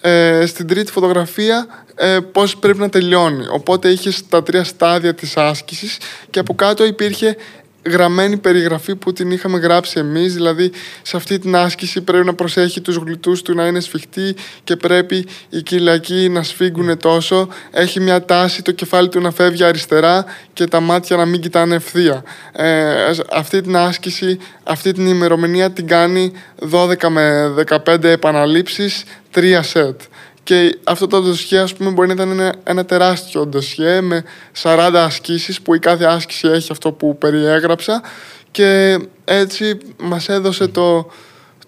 ε, 0.00 0.46
στην 0.46 0.66
τρίτη 0.66 0.92
φωτογραφία 0.92 1.66
ε, 1.94 2.18
πώς 2.32 2.56
πρέπει 2.56 2.78
να 2.78 2.88
τελειώνει. 2.88 3.46
Οπότε 3.50 3.88
είχες 3.88 4.28
τα 4.28 4.42
τρία 4.42 4.64
στάδια 4.64 5.14
της 5.14 5.36
άσκησης 5.36 5.98
και 6.30 6.38
από 6.38 6.54
κάτω 6.54 6.84
υπήρχε 6.84 7.36
γραμμένη 7.82 8.36
περιγραφή 8.36 8.96
που 8.96 9.12
την 9.12 9.30
είχαμε 9.30 9.58
γράψει 9.58 9.98
εμείς, 9.98 10.34
δηλαδή 10.34 10.70
σε 11.02 11.16
αυτή 11.16 11.38
την 11.38 11.56
άσκηση 11.56 12.00
πρέπει 12.00 12.26
να 12.26 12.34
προσέχει 12.34 12.80
τους 12.80 12.96
γλουτούς 12.96 13.42
του 13.42 13.54
να 13.54 13.66
είναι 13.66 13.80
σφιχτοί 13.80 14.34
και 14.64 14.76
πρέπει 14.76 15.26
οι 15.48 15.62
κοιλιακοί 15.62 16.28
να 16.28 16.42
σφίγγουν 16.42 16.98
τόσο, 16.98 17.48
έχει 17.70 18.00
μια 18.00 18.24
τάση 18.24 18.62
το 18.62 18.72
κεφάλι 18.72 19.08
του 19.08 19.20
να 19.20 19.30
φεύγει 19.30 19.64
αριστερά 19.64 20.24
και 20.52 20.66
τα 20.66 20.80
μάτια 20.80 21.16
να 21.16 21.24
μην 21.24 21.40
κοιτάνε 21.40 21.74
ευθεία. 21.74 22.22
Ε, 22.52 23.10
αυτή 23.32 23.60
την 23.60 23.76
άσκηση, 23.76 24.38
αυτή 24.62 24.92
την 24.92 25.06
ημερομηνία 25.06 25.70
την 25.70 25.86
κάνει 25.86 26.32
12 26.70 27.08
με 27.08 27.54
15 27.86 28.04
επαναλήψεις, 28.04 29.04
3 29.34 29.62
σετ. 29.62 30.00
Και 30.50 30.78
αυτό 30.84 31.06
το 31.06 31.20
ντοσιέ, 31.20 31.58
ας 31.58 31.74
πούμε, 31.74 31.90
μπορεί 31.90 32.08
να 32.08 32.14
ήταν 32.14 32.30
ένα, 32.30 32.54
ένα 32.64 32.84
τεράστιο 32.84 33.46
ντοσιέ 33.46 34.00
με 34.00 34.24
40 34.62 34.90
ασκήσεις 34.94 35.60
που 35.60 35.74
η 35.74 35.78
κάθε 35.78 36.04
άσκηση 36.04 36.48
έχει 36.48 36.72
αυτό 36.72 36.92
που 36.92 37.18
περιέγραψα 37.18 38.02
και 38.50 38.98
έτσι 39.24 39.78
μας 40.02 40.28
έδωσε 40.28 40.66
το, 40.66 41.10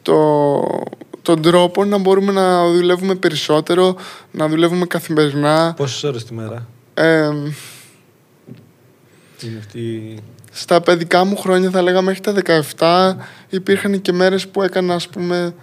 το, 0.03 0.15
τον 1.23 1.43
τρόπο 1.43 1.85
να 1.85 1.99
μπορούμε 1.99 2.33
να 2.33 2.71
δουλεύουμε 2.73 3.15
περισσότερο, 3.15 3.97
να 4.31 4.49
δουλεύουμε 4.49 4.87
καθημερινά. 4.87 5.75
Πόσες 5.77 6.03
ώρες 6.03 6.25
τη 6.25 6.35
μέρα; 6.35 6.69
Ε, 6.95 7.27
είναι 9.43 9.59
αυτή. 9.59 10.19
στα 10.53 10.81
παιδικά 10.81 11.25
μου 11.25 11.37
χρόνια, 11.37 11.71
θα 11.71 11.83
λέγαμε 11.83 12.07
μέχρι 12.25 12.43
τα 12.43 12.65
17, 12.79 13.17
υπήρχαν 13.49 14.01
και 14.03 14.13
μέρες 14.13 14.49
που 14.49 14.63
έκανα, 14.63 14.95
ας 14.95 15.09
πούμε, 15.09 15.55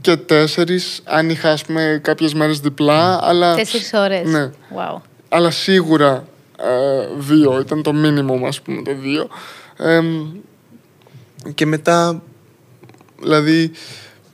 και 0.00 0.16
τέσσερις, 0.16 1.00
αν 1.04 1.30
είχα, 1.30 1.50
ας 1.50 1.64
πούμε, 1.64 2.00
κάποιες 2.02 2.34
μέρες 2.34 2.60
διπλά, 2.60 3.18
αλλά... 3.22 3.54
Τέσσερις 3.54 3.92
ώρες. 3.92 4.26
Ναι. 4.26 4.50
Wow. 4.76 5.00
αλλά 5.28 5.50
σίγουρα 5.50 6.24
ε, 6.58 7.08
δύο, 7.18 7.60
ήταν 7.60 7.82
το 7.82 7.92
μήνυμο 7.92 8.46
ας 8.46 8.60
πούμε 8.60 8.82
το 8.82 8.94
δύο. 8.94 9.28
Ε, 9.76 10.00
και 11.54 11.66
μετά, 11.66 12.22
δηλαδή, 13.20 13.70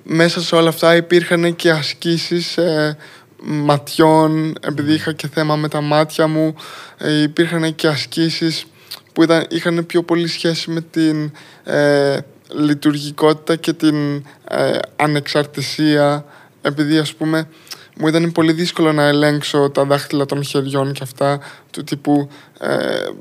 μέσα 0.02 0.40
σε 0.40 0.54
όλα 0.54 0.68
αυτά 0.68 0.96
υπήρχαν 0.96 1.56
και 1.56 1.70
ασκήσεις 1.70 2.56
ε, 2.56 2.96
ματιών, 3.42 4.54
επειδή 4.60 4.92
είχα 4.92 5.12
και 5.12 5.28
θέμα 5.28 5.56
με 5.56 5.68
τα 5.68 5.80
μάτια 5.80 6.26
μου, 6.26 6.54
ε, 6.98 7.22
υπήρχαν 7.22 7.74
και 7.74 7.86
ασκήσεις 7.86 8.64
που 9.12 9.22
ήταν, 9.22 9.46
είχαν 9.50 9.86
πιο 9.86 10.02
πολύ 10.02 10.28
σχέση 10.28 10.70
με 10.70 10.80
την 10.80 11.32
ε, 11.64 12.18
λειτουργικότητα 12.56 13.56
και 13.56 13.72
την 13.72 14.24
ε, 14.48 14.78
ανεξαρτησία, 14.96 16.24
επειδή 16.62 16.98
ας 16.98 17.14
πούμε 17.14 17.48
μου 17.96 18.08
ήταν 18.08 18.32
πολύ 18.32 18.52
δύσκολο 18.52 18.92
να 18.92 19.02
ελέγξω 19.02 19.70
τα 19.70 19.84
δάχτυλα 19.84 20.26
των 20.26 20.44
χεριών 20.44 20.92
και 20.92 21.02
αυτά 21.02 21.40
του 21.70 21.84
τύπου 21.84 22.28
ε, 22.60 22.76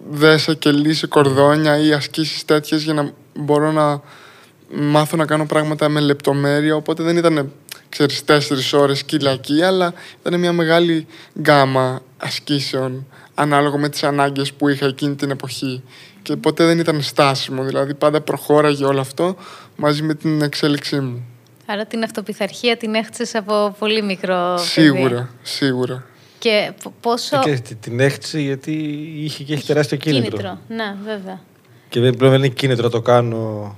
δέσα 0.09 0.53
και 0.53 0.71
λύσε 0.71 1.07
κορδόνια 1.07 1.77
ή 1.77 1.93
ασκήσεις 1.93 2.45
τέτοιες 2.45 2.83
για 2.83 2.93
να 2.93 3.11
μπορώ 3.33 3.71
να 3.71 4.01
μάθω 4.75 5.17
να 5.17 5.25
κάνω 5.25 5.45
πράγματα 5.45 5.89
με 5.89 5.99
λεπτομέρεια. 5.99 6.75
Οπότε 6.75 7.03
δεν 7.03 7.17
ήταν 7.17 7.51
ξέρεις 7.89 8.25
τέσσερις 8.25 8.73
ώρες 8.73 9.03
κυλακή 9.03 9.61
αλλά 9.61 9.93
ήταν 10.19 10.39
μια 10.39 10.53
μεγάλη 10.53 11.07
γκάμα 11.39 12.01
ασκήσεων 12.17 13.07
ανάλογα 13.33 13.77
με 13.77 13.89
τις 13.89 14.03
ανάγκες 14.03 14.53
που 14.53 14.67
είχα 14.67 14.85
εκείνη 14.85 15.15
την 15.15 15.31
εποχή 15.31 15.83
και 16.23 16.35
ποτέ 16.35 16.65
δεν 16.65 16.79
ήταν 16.79 17.01
στάσιμο 17.01 17.63
δηλαδή 17.63 17.93
πάντα 17.93 18.21
προχώραγε 18.21 18.85
όλο 18.85 18.99
αυτό 18.99 19.35
μαζί 19.75 20.03
με 20.03 20.13
την 20.15 20.41
εξέλιξή 20.41 20.99
μου 20.99 21.25
Άρα 21.65 21.85
την 21.85 22.03
αυτοπιθαρχία 22.03 22.77
την 22.77 22.93
έχτισες 22.95 23.35
από 23.35 23.75
πολύ 23.79 24.01
μικρό 24.01 24.53
παιδί. 24.55 24.67
Σίγουρα, 24.67 25.29
σίγουρα. 25.41 26.05
Και 26.39 26.71
π- 26.83 26.87
πόσο... 27.01 27.39
Και 27.39 27.53
τη- 27.53 27.75
την 27.75 27.99
έχτισε 27.99 28.39
γιατί 28.39 28.71
είχε 29.15 29.43
και 29.43 29.53
έχει 29.53 29.65
τεράστιο 29.65 29.97
κίνητρο. 29.97 30.59
Ναι, 30.67 30.95
βέβαια. 31.05 31.39
Και 31.89 31.99
δεν 31.99 32.15
πλέον 32.15 32.31
δεν 32.31 32.43
είναι 32.43 32.53
κίνητρο 32.53 32.83
να 32.83 32.89
το 32.89 33.01
κάνω 33.01 33.75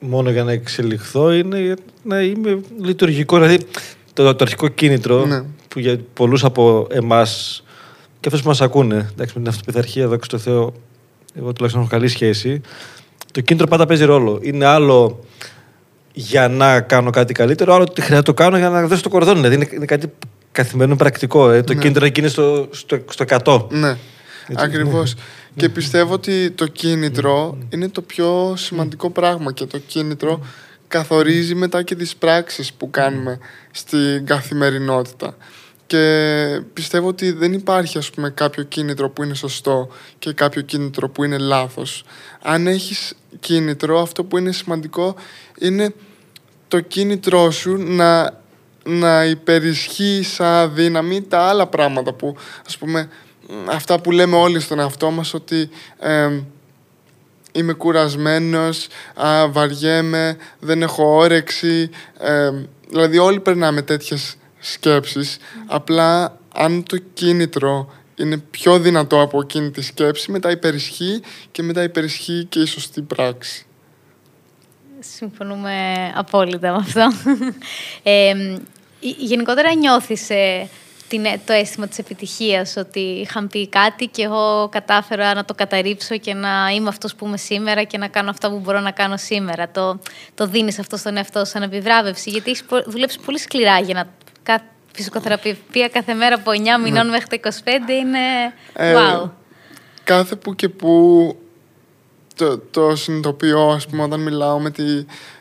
μόνο 0.00 0.30
για 0.30 0.44
να 0.44 0.52
εξελιχθώ, 0.52 1.32
είναι 1.32 1.74
να 2.02 2.20
είμαι 2.20 2.60
λειτουργικό. 2.80 3.36
Δηλαδή, 3.38 3.66
το, 4.12 4.34
το 4.34 4.44
αρχικό 4.44 4.68
κίνητρο 4.68 5.26
Ναι. 5.26 5.42
που 5.68 5.78
για 5.78 5.98
πολλούς 6.14 6.44
από 6.44 6.86
εμάς 6.90 7.62
και 8.20 8.28
αυτούς 8.28 8.42
που 8.42 8.48
μας 8.48 8.60
ακούνε, 8.60 8.96
εντάξει, 8.96 9.32
με 9.34 9.40
την 9.40 9.48
αυτοπιθαρχία, 9.48 10.08
δόξα 10.08 10.30
τω 10.30 10.38
Θεώ, 10.38 10.72
εγώ 11.38 11.52
τουλάχιστον 11.52 11.82
έχω 11.82 11.90
καλή 11.90 12.08
σχέση, 12.08 12.60
το 13.32 13.40
κίνητρο 13.40 13.66
πάντα 13.66 13.86
παίζει 13.86 14.04
ρόλο. 14.04 14.38
Είναι 14.42 14.64
άλλο 14.64 15.24
για 16.12 16.48
να 16.48 16.80
κάνω 16.80 17.10
κάτι 17.10 17.32
καλύτερο, 17.32 17.74
άλλο 17.74 17.82
ότι 17.82 18.00
χρειάζεται 18.00 18.16
να 18.16 18.22
το 18.22 18.34
κάνω 18.34 18.58
για 18.58 18.68
να 18.68 18.86
δώσω 18.86 19.02
το 19.02 19.08
κορδόνι. 19.08 19.36
Δηλαδή 19.36 19.54
είναι, 19.54 19.68
είναι 19.72 19.84
κάτι 19.84 20.12
καθημερινό 20.52 20.96
πρακτικό. 20.96 21.50
Ε. 21.50 21.62
Το 21.62 21.72
Ναι. 21.74 21.80
κίνητρο 21.80 22.04
εκεί 22.04 22.20
είναι 22.20 22.28
στο, 22.28 22.68
στο, 22.70 22.98
στο 23.10 23.24
100. 23.44 23.66
Ναι, 23.70 23.88
Έτσι, 24.48 24.64
ακριβώς. 24.64 25.14
Και 25.56 25.68
πιστεύω 25.68 26.12
ότι 26.12 26.50
το 26.50 26.66
κίνητρο 26.66 27.58
είναι 27.68 27.88
το 27.88 28.02
πιο 28.02 28.54
σημαντικό 28.56 29.10
πράγμα 29.10 29.52
και 29.52 29.64
το 29.64 29.78
κίνητρο 29.78 30.40
καθορίζει 30.88 31.54
μετά 31.54 31.82
και 31.82 31.94
τις 31.94 32.16
πράξεις 32.16 32.72
που 32.72 32.90
κάνουμε 32.90 33.38
στην 33.70 34.26
καθημερινότητα. 34.26 35.36
Και 35.86 36.62
πιστεύω 36.72 37.08
ότι 37.08 37.32
δεν 37.32 37.52
υπάρχει 37.52 37.98
ας 37.98 38.10
πούμε 38.10 38.30
κάποιο 38.30 38.62
κίνητρο 38.62 39.10
που 39.10 39.22
είναι 39.22 39.34
σωστό 39.34 39.88
και 40.18 40.32
κάποιο 40.32 40.62
κίνητρο 40.62 41.08
που 41.08 41.24
είναι 41.24 41.38
λάθος. 41.38 42.04
Αν 42.42 42.66
έχεις 42.66 43.14
κίνητρο, 43.40 44.00
αυτό 44.00 44.24
που 44.24 44.38
είναι 44.38 44.52
σημαντικό 44.52 45.14
είναι 45.58 45.94
το 46.68 46.80
κίνητρό 46.80 47.50
σου 47.50 47.76
να, 47.76 48.40
να 48.84 49.24
υπερισχύει 49.24 50.22
σαν 50.22 50.74
δύναμη 50.74 51.22
τα 51.22 51.40
άλλα 51.40 51.66
πράγματα 51.66 52.12
που 52.12 52.36
ας 52.66 52.78
πούμε 52.78 53.08
μ, 53.48 53.70
αυτά 53.70 54.00
που 54.00 54.10
λέμε 54.10 54.36
όλοι 54.36 54.60
στον 54.60 54.78
εαυτό 54.78 55.10
μας 55.10 55.34
ότι 55.34 55.68
εμ, 55.98 56.42
είμαι 57.52 57.72
κουρασμένος, 57.72 58.86
α, 59.14 59.48
βαριέμαι, 59.48 60.36
δεν 60.58 60.82
έχω 60.82 61.16
όρεξη. 61.16 61.90
εμ, 62.18 62.64
δηλαδή 62.88 63.18
όλοι 63.18 63.40
περνάμε 63.40 63.82
τέτοιες 63.82 64.36
σκέψεις. 64.72 65.36
Απλά 65.66 66.38
αν 66.54 66.82
το 66.82 66.96
κίνητρο 67.14 67.92
είναι 68.16 68.36
πιο 68.38 68.78
δυνατό 68.78 69.20
από 69.20 69.40
εκείνη 69.40 69.70
τη 69.70 69.82
σκέψη, 69.82 70.30
μετά 70.30 70.50
υπερισχύει 70.50 71.22
και 71.52 71.62
μετά 71.62 71.82
υπερισχύει 71.82 72.44
και 72.44 72.60
η 72.60 72.66
σωστή 72.66 73.02
πράξη. 73.02 73.66
Συμφωνούμε 74.98 75.72
απόλυτα 76.14 76.70
με 76.70 76.76
αυτό. 76.76 77.12
Ε, 78.02 78.32
γε- 79.00 79.18
γενικότερα 79.18 79.74
νιώθεις 79.74 80.30
ε, 80.30 80.68
την, 81.08 81.22
το 81.46 81.52
αίσθημα 81.52 81.86
της 81.86 81.98
επιτυχίας 81.98 82.76
ότι 82.76 83.00
είχαν 83.00 83.48
πει 83.48 83.68
κάτι 83.68 84.06
και 84.06 84.22
εγώ 84.22 84.68
κατάφερα 84.68 85.34
να 85.34 85.44
το 85.44 85.54
καταρρύψω 85.54 86.16
και 86.16 86.34
να 86.34 86.70
είμαι 86.74 86.88
αυτός 86.88 87.14
που 87.14 87.26
είμαι 87.26 87.36
σήμερα 87.36 87.82
και 87.82 87.98
να 87.98 88.08
κάνω 88.08 88.30
αυτά 88.30 88.50
που 88.50 88.58
μπορώ 88.58 88.80
να 88.80 88.90
κάνω 88.90 89.16
σήμερα. 89.16 89.68
Το, 89.70 89.98
το 90.34 90.46
δίνεις 90.46 90.78
αυτό 90.78 90.96
στον 90.96 91.16
εαυτό 91.16 91.44
σου 91.44 91.50
σαν 91.50 91.62
επιβράβευση 91.62 92.30
γιατί 92.30 92.50
έχεις 92.50 92.64
πο- 92.64 92.84
δουλέψεις 92.86 93.20
πολύ 93.20 93.38
σκληρά 93.38 93.78
για 93.78 93.94
να... 93.94 94.08
κα- 94.46 94.64
Φυσικοθεραπεία 94.94 95.88
κάθε 95.92 96.14
μέρα 96.14 96.34
από 96.34 96.50
9 96.50 96.82
μηνών 96.84 97.08
μέχρι 97.08 97.26
τα 97.26 97.50
25 97.50 97.90
είναι 98.00 98.18
Ε, 98.72 98.94
wow. 98.96 99.30
κάθε 100.04 100.36
που 100.36 100.54
και 100.54 100.68
που 100.68 101.36
το, 102.36 102.58
το 102.58 102.96
συνειδητοποιώ, 102.96 103.68
ας 103.68 103.86
πούμε, 103.86 104.02
όταν 104.02 104.20
μιλάω 104.20 104.58
με 104.58 104.70
τη, 104.70 104.82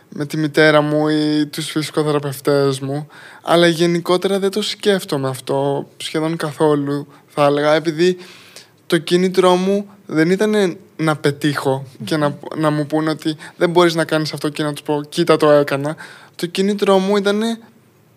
με 0.10 0.26
τη 0.26 0.38
μητέρα 0.38 0.82
μου 0.82 1.08
ή 1.08 1.46
τους 1.46 1.70
φυσικοθεραπευτές 1.72 2.80
μου, 2.80 3.08
αλλά 3.44 3.68
γενικότερα 3.68 4.40
δεν 4.40 4.52
το 4.52 4.62
σκέφτομαι 4.62 5.30
αυτό 5.30 5.88
σχεδόν 5.98 6.36
καθόλου, 6.38 7.08
θα 7.28 7.46
έλεγα, 7.46 7.74
επειδή 7.74 8.18
το 8.88 8.98
κίνητρό 8.98 9.56
μου 9.56 9.90
δεν 10.06 10.30
ήταν 10.30 10.78
να 10.98 11.16
πετύχω 11.16 11.86
και 12.06 12.18
να, 12.18 12.38
να 12.56 12.70
μου 12.70 12.86
πούνε 12.86 13.10
ότι 13.10 13.36
δεν 13.58 13.70
μπορείς 13.70 13.96
να 13.96 14.06
κάνεις 14.06 14.34
αυτό 14.34 14.50
και 14.50 14.64
να 14.64 14.72
τους 14.74 14.82
πω 14.82 15.02
κοίτα 15.10 15.38
το 15.38 15.50
έκανα. 15.52 15.96
Το 16.36 16.46
κίνητρό 16.46 16.98
μου 17.00 17.16
ήταν 17.18 17.42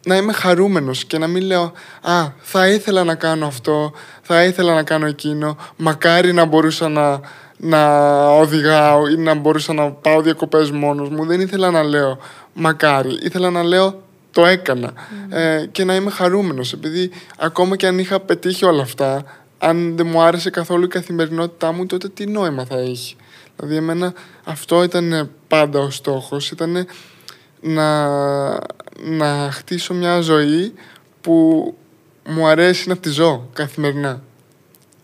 να 0.07 0.17
είμαι 0.17 0.33
χαρούμενος 0.33 1.05
και 1.05 1.19
να 1.19 1.27
μην 1.27 1.43
λέω 1.43 1.73
«Α, 2.01 2.27
θα 2.39 2.69
ήθελα 2.69 3.05
να 3.05 3.15
κάνω 3.15 3.47
αυτό, 3.47 3.93
θα 4.23 4.45
ήθελα 4.45 4.75
να 4.75 4.83
κάνω 4.83 5.07
εκείνο, 5.07 5.57
μακάρι 5.77 6.33
να 6.33 6.45
μπορούσα 6.45 6.89
να, 6.89 7.21
να 7.57 8.11
οδηγάω 8.29 9.09
ή 9.09 9.17
να 9.17 9.35
μπορούσα 9.35 9.73
να 9.73 9.91
πάω 9.91 10.21
διακοπές 10.23 10.71
μόνος 10.71 11.09
μου». 11.09 11.27
Δεν 11.27 11.41
ήθελα 11.41 11.71
να 11.71 11.83
λέω 11.83 12.19
«μακάρι», 12.53 13.19
ήθελα 13.23 13.51
να 13.51 13.63
λέω 13.63 14.03
«το 14.31 14.47
έκανα» 14.47 14.93
ε, 15.29 15.67
και 15.73 15.85
να 15.85 15.95
είμαι 15.95 16.11
χαρούμενος 16.11 16.73
επειδή 16.73 17.11
ακόμα 17.39 17.77
και 17.77 17.87
αν 17.87 17.99
είχα 17.99 18.21
πετύχει 18.21 18.65
όλα 18.65 18.83
αυτά 18.83 19.25
αν 19.59 19.97
δεν 19.97 20.07
μου 20.07 20.21
άρεσε 20.21 20.51
καθόλου 20.51 20.85
η 20.85 20.89
καθημερινότητά 20.89 21.73
μου 21.73 21.87
τότε 21.87 22.09
τι 22.09 22.27
νόημα 22.27 22.65
θα 22.65 22.79
έχει. 22.79 23.17
Δηλαδή 23.57 23.77
εμένα 23.77 24.13
αυτό 24.45 24.83
ήταν 24.83 25.31
πάντα 25.49 25.79
ο 25.79 25.91
στόχος, 25.91 26.51
ήταν 26.51 26.87
να, 27.61 28.09
να 29.03 29.51
χτίσω 29.51 29.95
μια 29.95 30.21
ζωή 30.21 30.73
που 31.21 31.75
μου 32.29 32.47
αρέσει 32.47 32.89
να 32.89 32.97
τη 32.97 33.11
ζω 33.11 33.49
καθημερινά. 33.53 34.23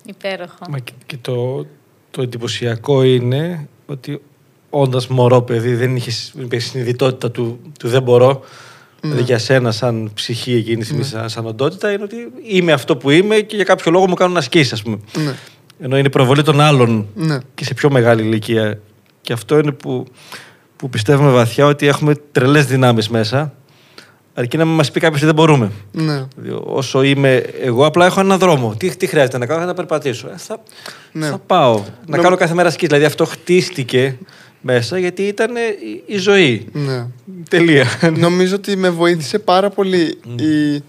Υπέροχο. 0.04 0.58
Μα 0.70 0.78
και, 0.78 0.92
και 1.06 1.16
το, 1.16 1.66
το 2.10 2.22
εντυπωσιακό 2.22 3.02
είναι 3.02 3.68
ότι 3.86 4.20
όντας 4.70 5.06
μωρό 5.06 5.42
παιδί 5.42 5.74
δεν 5.74 5.96
είχες 5.96 6.34
συνειδητότητα 6.56 7.30
του, 7.30 7.60
του 7.78 7.88
δεν 7.88 8.02
μπορώ. 8.02 8.42
Δηλαδή 9.00 9.22
για 9.22 9.38
σένα, 9.38 9.72
σαν 9.72 10.10
ψυχή 10.14 10.54
εκείνη 10.54 10.76
τη 10.76 10.84
στιγμή, 10.84 11.04
σαν, 11.04 11.28
σαν 11.28 11.46
οντότητα, 11.46 11.92
είναι 11.92 12.02
ότι 12.02 12.16
είμαι 12.42 12.72
αυτό 12.72 12.96
που 12.96 13.10
είμαι 13.10 13.36
και 13.36 13.56
για 13.56 13.64
κάποιο 13.64 13.90
λόγο 13.90 14.08
μου 14.08 14.14
κάνουν 14.14 14.36
ασκήσεις, 14.36 14.72
ας 14.72 14.82
πούμε. 14.82 14.98
Ναι, 15.24 15.34
Ενώ 15.80 15.98
είναι 15.98 16.08
προβολή 16.08 16.42
των 16.42 16.60
άλλων 16.60 17.06
ναι, 17.14 17.38
και 17.54 17.64
σε 17.64 17.74
πιο 17.74 17.90
μεγάλη 17.90 18.22
ηλικία. 18.22 18.80
Και 19.20 19.32
αυτό 19.32 19.58
είναι 19.58 19.72
που, 19.72 20.06
που 20.84 20.90
πιστεύουμε 20.90 21.30
βαθιά 21.30 21.66
ότι 21.66 21.86
έχουμε 21.86 22.14
τρελές 22.32 22.66
δυνάμεις 22.66 23.08
μέσα. 23.08 23.52
Αρκεί 24.34 24.56
να 24.56 24.64
μας 24.64 24.90
πει 24.90 25.00
κάποιος 25.00 25.16
ότι 25.22 25.26
δεν 25.26 25.34
μπορούμε. 25.34 25.70
ναι, 25.92 26.26
Δηλαδή, 26.36 26.62
όσο 26.64 27.02
είμαι 27.02 27.36
εγώ, 27.62 27.86
απλά 27.86 28.06
έχω 28.06 28.20
έναν 28.20 28.38
δρόμο. 28.38 28.74
Τι, 28.78 28.96
τι 28.96 29.06
χρειάζεται 29.06 29.38
να 29.38 29.46
κάνω, 29.46 29.66
θα 29.66 29.74
περπατήσω. 29.74 30.28
Ε, 30.28 30.34
θα, 30.36 30.62
Ναι. 31.12 31.26
θα 31.26 31.38
πάω. 31.38 31.74
Να 31.74 31.84
Νομ- 32.06 32.22
κάνω 32.22 32.36
κάθε 32.36 32.54
μέρα 32.54 32.70
σκι. 32.70 32.86
Δηλαδή 32.86 33.04
αυτό 33.04 33.24
χτίστηκε 33.24 34.18
μέσα 34.60 34.98
γιατί 34.98 35.22
ήταν 35.22 35.56
ε, 35.56 35.60
η, 35.60 36.02
η 36.06 36.16
ζωή. 36.18 36.66
ναι. 36.72 37.06
Τελεία. 37.50 37.86
Νομίζω 38.16 38.54
ότι 38.54 38.76
με 38.76 38.90
βοήθησε 38.90 39.38
πάρα 39.38 39.70
πολύ 39.70 40.18
η 40.38 40.82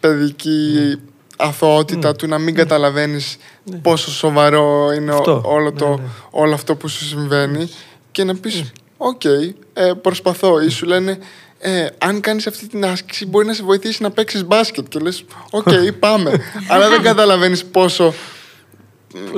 παιδική 0.00 0.96
αθωότητα 1.36 2.14
του 2.16 2.26
να 2.26 2.38
μην 2.38 2.54
καταλαβαίνεις 2.54 3.36
πόσο 3.82 4.10
σοβαρό 4.10 4.92
είναι 4.96 5.12
ο- 5.12 5.16
Αυτό. 5.16 5.42
όλο, 5.44 5.70
Ναι, 5.70 5.78
το, 5.78 5.88
ναι. 5.88 6.02
όλο 6.30 6.54
αυτό 6.54 6.74
που 6.76 6.88
σου 6.88 7.04
συμβαίνει 7.04 7.68
και 8.10 8.24
να 8.24 8.34
πεις 8.34 8.72
«OK, 9.00 9.24
ε, 9.24 9.92
προσπαθώ» 10.02 10.60
ή 10.60 10.68
σου 10.68 10.86
λένε 10.86 11.18
ε, 11.58 11.86
«Αν 11.98 12.20
κάνεις 12.20 12.46
αυτή 12.46 12.66
την 12.68 12.84
άσκηση 12.84 13.26
μπορεί 13.26 13.46
να 13.46 13.52
σε 13.54 13.62
βοηθήσει 13.62 14.02
να 14.02 14.10
παίξεις 14.10 14.44
μπάσκετ» 14.44 14.88
και 14.88 14.98
λες 14.98 15.24
«OK, 15.50 15.68
πάμε» 16.00 16.40
αλλά 16.68 16.88
δεν 16.88 17.02
καταλαβαίνεις 17.02 17.64
πόσο 17.64 18.14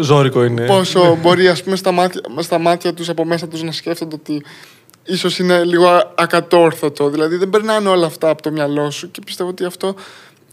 Ζόρικο 0.01 0.45
είναι. 0.45 0.67
πόσο 0.67 1.15
μπορεί 1.23 1.49
ας 1.49 1.63
πούμε 1.63 1.77
στα 1.77 1.93
μάτια, 1.93 2.21
στα 2.39 2.59
μάτια 2.59 2.95
τους 2.95 3.09
από 3.09 3.25
μέσα 3.25 3.49
τους 3.49 3.63
να 3.63 3.73
σκέφτονται 3.73 4.15
ότι 4.15 4.43
ίσως 5.05 5.39
είναι 5.39 5.65
λίγο 5.65 5.87
α- 5.89 6.13
ακατόρθωτο. 6.17 7.11
Δηλαδή 7.11 7.37
δεν 7.37 7.51
περνάνε 7.51 7.89
όλα 7.89 8.07
αυτά 8.07 8.29
από 8.29 8.43
το 8.43 8.51
μυαλό 8.51 8.91
σου 8.91 9.11
και 9.11 9.21
πιστεύω 9.25 9.51
ότι 9.51 9.65
αυτό 9.65 9.95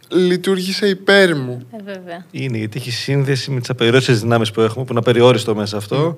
λειτούργησε 0.10 0.88
υπέρ 0.87 1.35
μου. 1.35 1.67
Ε, 1.71 1.83
βέβαια. 1.83 2.25
Είναι 2.31 2.57
γιατί 2.57 2.77
έχει 2.79 2.91
σύνδεση 2.91 3.51
με 3.51 3.59
τις 3.59 3.69
απεριόριστες 3.69 4.19
δυνάμεις 4.21 4.51
που 4.51 4.61
έχουμε, 4.61 4.83
που 4.85 4.91
είναι 4.91 4.99
απεριόριστο 4.99 5.55
μέσα 5.55 5.77
αυτό. 5.77 6.17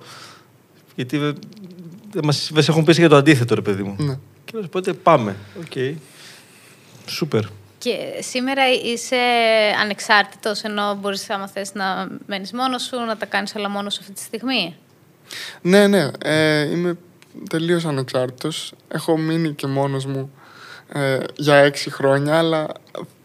Γιατί 0.95 1.33
δεν 2.11 2.25
μας, 2.25 2.51
μας 2.53 2.67
έχουν 2.67 2.83
πει 2.83 2.91
για 2.91 3.09
το 3.09 3.15
αντίθετο, 3.15 3.55
ρε 3.55 3.61
παιδί 3.61 3.83
μου. 3.83 3.95
Ναι. 3.97 4.17
Και 4.45 4.51
να 4.53 4.61
σου 4.61 4.69
πω 4.69 4.77
ότι 4.77 4.93
πάμε. 4.93 5.35
Οκ. 5.59 5.97
Σούπερ. 7.05 7.41
Και 7.77 7.97
σήμερα 8.19 8.61
είσαι 8.85 9.15
ανεξάρτητος, 9.81 10.61
ενώ 10.61 10.95
μπορείς 10.95 11.29
άμα 11.29 11.47
θες 11.47 11.73
να 11.73 12.07
μένεις 12.25 12.53
μόνος 12.53 12.83
σου, 12.83 12.99
να 12.99 13.17
τα 13.17 13.25
κάνεις 13.25 13.53
όλα 13.55 13.69
μόνος 13.69 13.93
σου 13.93 13.99
αυτή 14.01 14.13
τη 14.13 14.21
στιγμή; 14.21 14.75
Ναι, 15.61 15.87
ναι, 15.87 16.09
ε, 16.23 16.61
είμαι 16.71 16.97
τελείως 17.49 17.85
ανεξάρτητος. 17.85 18.73
Έχω 18.87 19.17
μείνει 19.17 19.53
και 19.53 19.67
μόνος 19.67 20.05
μου 20.05 20.31
ε, 20.93 21.17
για 21.35 21.55
έξι 21.55 21.91
χρόνια, 21.91 22.37
αλλά 22.37 22.67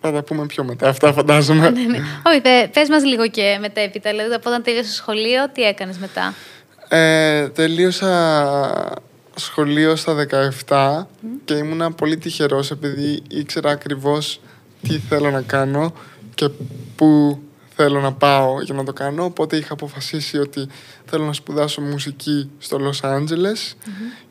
θα 0.01 0.13
τα 0.13 0.23
πούμε 0.23 0.47
πιο 0.47 0.65
μετά. 0.65 0.89
Αυτά 0.89 1.13
φαντάζομαι. 1.13 1.71
Ναι, 1.71 1.83
ναι. 1.83 1.99
Όχι, 2.27 2.41
πε- 2.41 2.69
πες 2.73 2.89
μας 2.89 3.05
λίγο 3.05 3.29
και 3.29 3.59
μετέπειτα. 3.61 4.11
Δηλαδή, 4.11 4.35
από 4.35 4.51
όταν 4.51 4.63
τελείωσες 4.63 4.91
το 4.91 4.97
σχολείο, 4.97 5.51
τι 5.51 5.63
έκανες 5.63 5.99
μετά; 5.99 6.35
Ε, 6.89 7.49
τελείωσα 7.49 9.03
σχολείο 9.35 9.97
στα 9.97 10.27
17 10.67 11.07
και 11.45 11.55
ήμουνα 11.55 11.93
πολύ 11.93 12.17
τυχερός 12.17 12.71
επειδή 12.71 13.23
ήξερα 13.29 13.71
ακριβώς 13.71 14.41
τι 14.83 14.99
θέλω 14.99 15.31
να 15.31 15.43
κάνω 15.43 15.93
και 16.35 16.49
πού 16.97 17.39
θέλω 17.77 18.01
να 18.01 18.13
πάω 18.13 18.63
για 18.63 18.75
να 18.75 18.85
το 18.85 18.93
κάνω. 18.93 19.25
Οπότε 19.25 19.57
είχα 19.57 19.73
αποφασίσει 19.73 20.39
ότι 20.39 20.67
θέλω 21.05 21.25
να 21.25 21.33
σπουδάσω 21.33 21.81
μουσική 21.81 22.51
στο 22.59 22.79
Λος 22.79 23.05
Άντζελες 23.05 23.77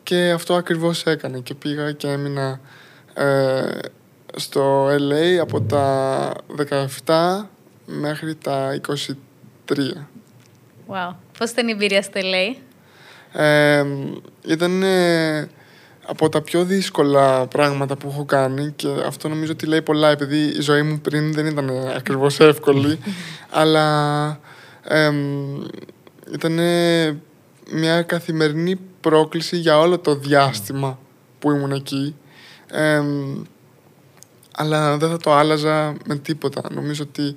και 0.03 0.31
αυτό 0.31 0.53
ακριβώς 0.53 1.03
έκανα 1.03 1.39
και 1.39 1.53
πήγα 1.53 1.91
και 1.91 2.07
έμεινα 2.07 2.59
ε, 3.13 3.69
στο 4.35 4.87
LA 4.87 5.37
από 5.41 5.61
τα 5.61 6.33
17 7.05 7.45
μέχρι 7.85 8.35
τα 8.35 8.79
23. 8.87 9.73
Wow. 10.87 11.13
Πώς 11.43 11.51
ήταν 11.51 11.67
η 11.67 11.71
εμπειρία 11.71 12.01
στο 12.01 12.19
LA. 12.23 12.55
Ε, 13.41 13.85
ήταν 14.47 14.83
ε, 14.83 15.49
από 16.05 16.29
τα 16.29 16.41
πιο 16.41 16.63
δύσκολα 16.63 17.47
πράγματα 17.47 17.97
που 17.97 18.07
έχω 18.07 18.25
κάνει 18.25 18.73
και 18.75 18.87
αυτό 19.05 19.29
νομίζω 19.29 19.51
ότι 19.51 19.65
λέει 19.65 19.81
πολλά 19.81 20.09
επειδή 20.09 20.37
η 20.37 20.61
ζωή 20.61 20.81
μου 20.81 20.99
πριν 20.99 21.33
δεν 21.33 21.45
ήταν 21.45 21.69
ακριβώς 21.95 22.39
εύκολη 22.39 22.99
αλλά 23.61 24.39
ήταν 26.33 26.59
μια 27.71 28.01
καθημερινή 28.01 28.79
πρόκληση 29.01 29.57
για 29.57 29.79
όλο 29.79 29.99
το 29.99 30.15
διάστημα 30.15 30.99
που 31.39 31.51
ήμουν 31.51 31.71
εκεί 31.71 32.15
αλλά 34.55 34.97
δεν 34.97 35.09
θα 35.09 35.17
το 35.17 35.33
άλλαζα 35.33 35.95
με 36.05 36.15
τίποτα. 36.15 36.61
Νομίζω 36.71 37.03
ότι 37.03 37.35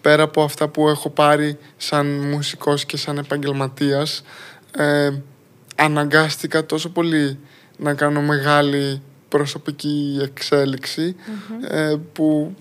πέρα 0.00 0.22
από 0.22 0.42
αυτά 0.42 0.68
που 0.68 0.88
έχω 0.88 1.10
πάρει 1.10 1.58
σαν 1.76 2.06
μουσικός 2.06 2.84
και 2.84 2.96
σαν 2.96 3.18
επαγγελματίας 3.18 4.22
ε, 4.76 5.10
αναγκάστηκα 5.76 6.66
τόσο 6.66 6.88
πολύ 6.88 7.38
να 7.76 7.94
κάνω 7.94 8.20
μεγάλη 8.20 9.02
προσωπική 9.28 10.30
ε, 11.68 11.94
που 12.12 12.54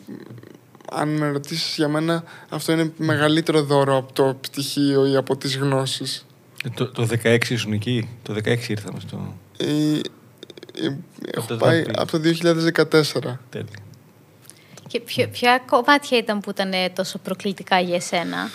αν 0.91 1.09
με 1.09 1.29
ρωτήσεις 1.29 1.75
για 1.75 1.87
μένα 1.87 2.23
αυτό 2.49 2.71
είναι 2.71 2.91
μεγαλύτερο 2.97 3.61
δώρο 3.61 3.97
από 3.97 4.13
το 4.13 4.37
πτυχίο 4.41 5.05
ή 5.05 5.15
από 5.15 5.37
τις 5.37 5.57
γνώσεις. 5.57 6.25
Ε, 6.63 6.69
το, 6.69 6.91
το 6.91 7.07
16 7.23 7.49
ήσουν 7.49 7.73
εκεί, 7.73 8.09
το 8.23 8.33
16 8.33 8.67
ήρθαμε 8.67 8.99
στο... 8.99 9.35
Ε, 9.57 9.99
έχω 11.31 11.55
πάει 11.55 11.83
από 11.95 12.11
το 12.11 12.21
2014. 12.23 13.37
Τέλεια. 13.49 13.86
Και 14.87 14.99
ποιο, 14.99 15.27
ποια 15.27 15.63
κομμάτια 15.65 16.17
ήταν 16.17 16.39
που 16.39 16.49
ήταν 16.49 16.71
τόσο 16.93 17.17
προκλητικά 17.17 17.79
για 17.79 17.95
εσένα; 17.95 18.49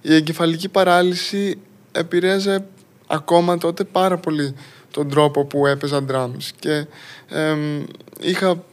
η 0.00 0.14
εγκεφαλική 0.14 0.68
παράλυση 0.68 1.58
επηρέαζε 1.92 2.66
ακόμα 3.06 3.58
τότε 3.58 3.84
πάρα 3.84 4.18
πολύ 4.18 4.54
τον 4.90 5.08
τρόπο 5.08 5.44
που 5.44 5.66
έπαιζα 5.66 6.04
drums. 6.10 6.48
Και 6.58 6.86
είχα, 8.20 8.64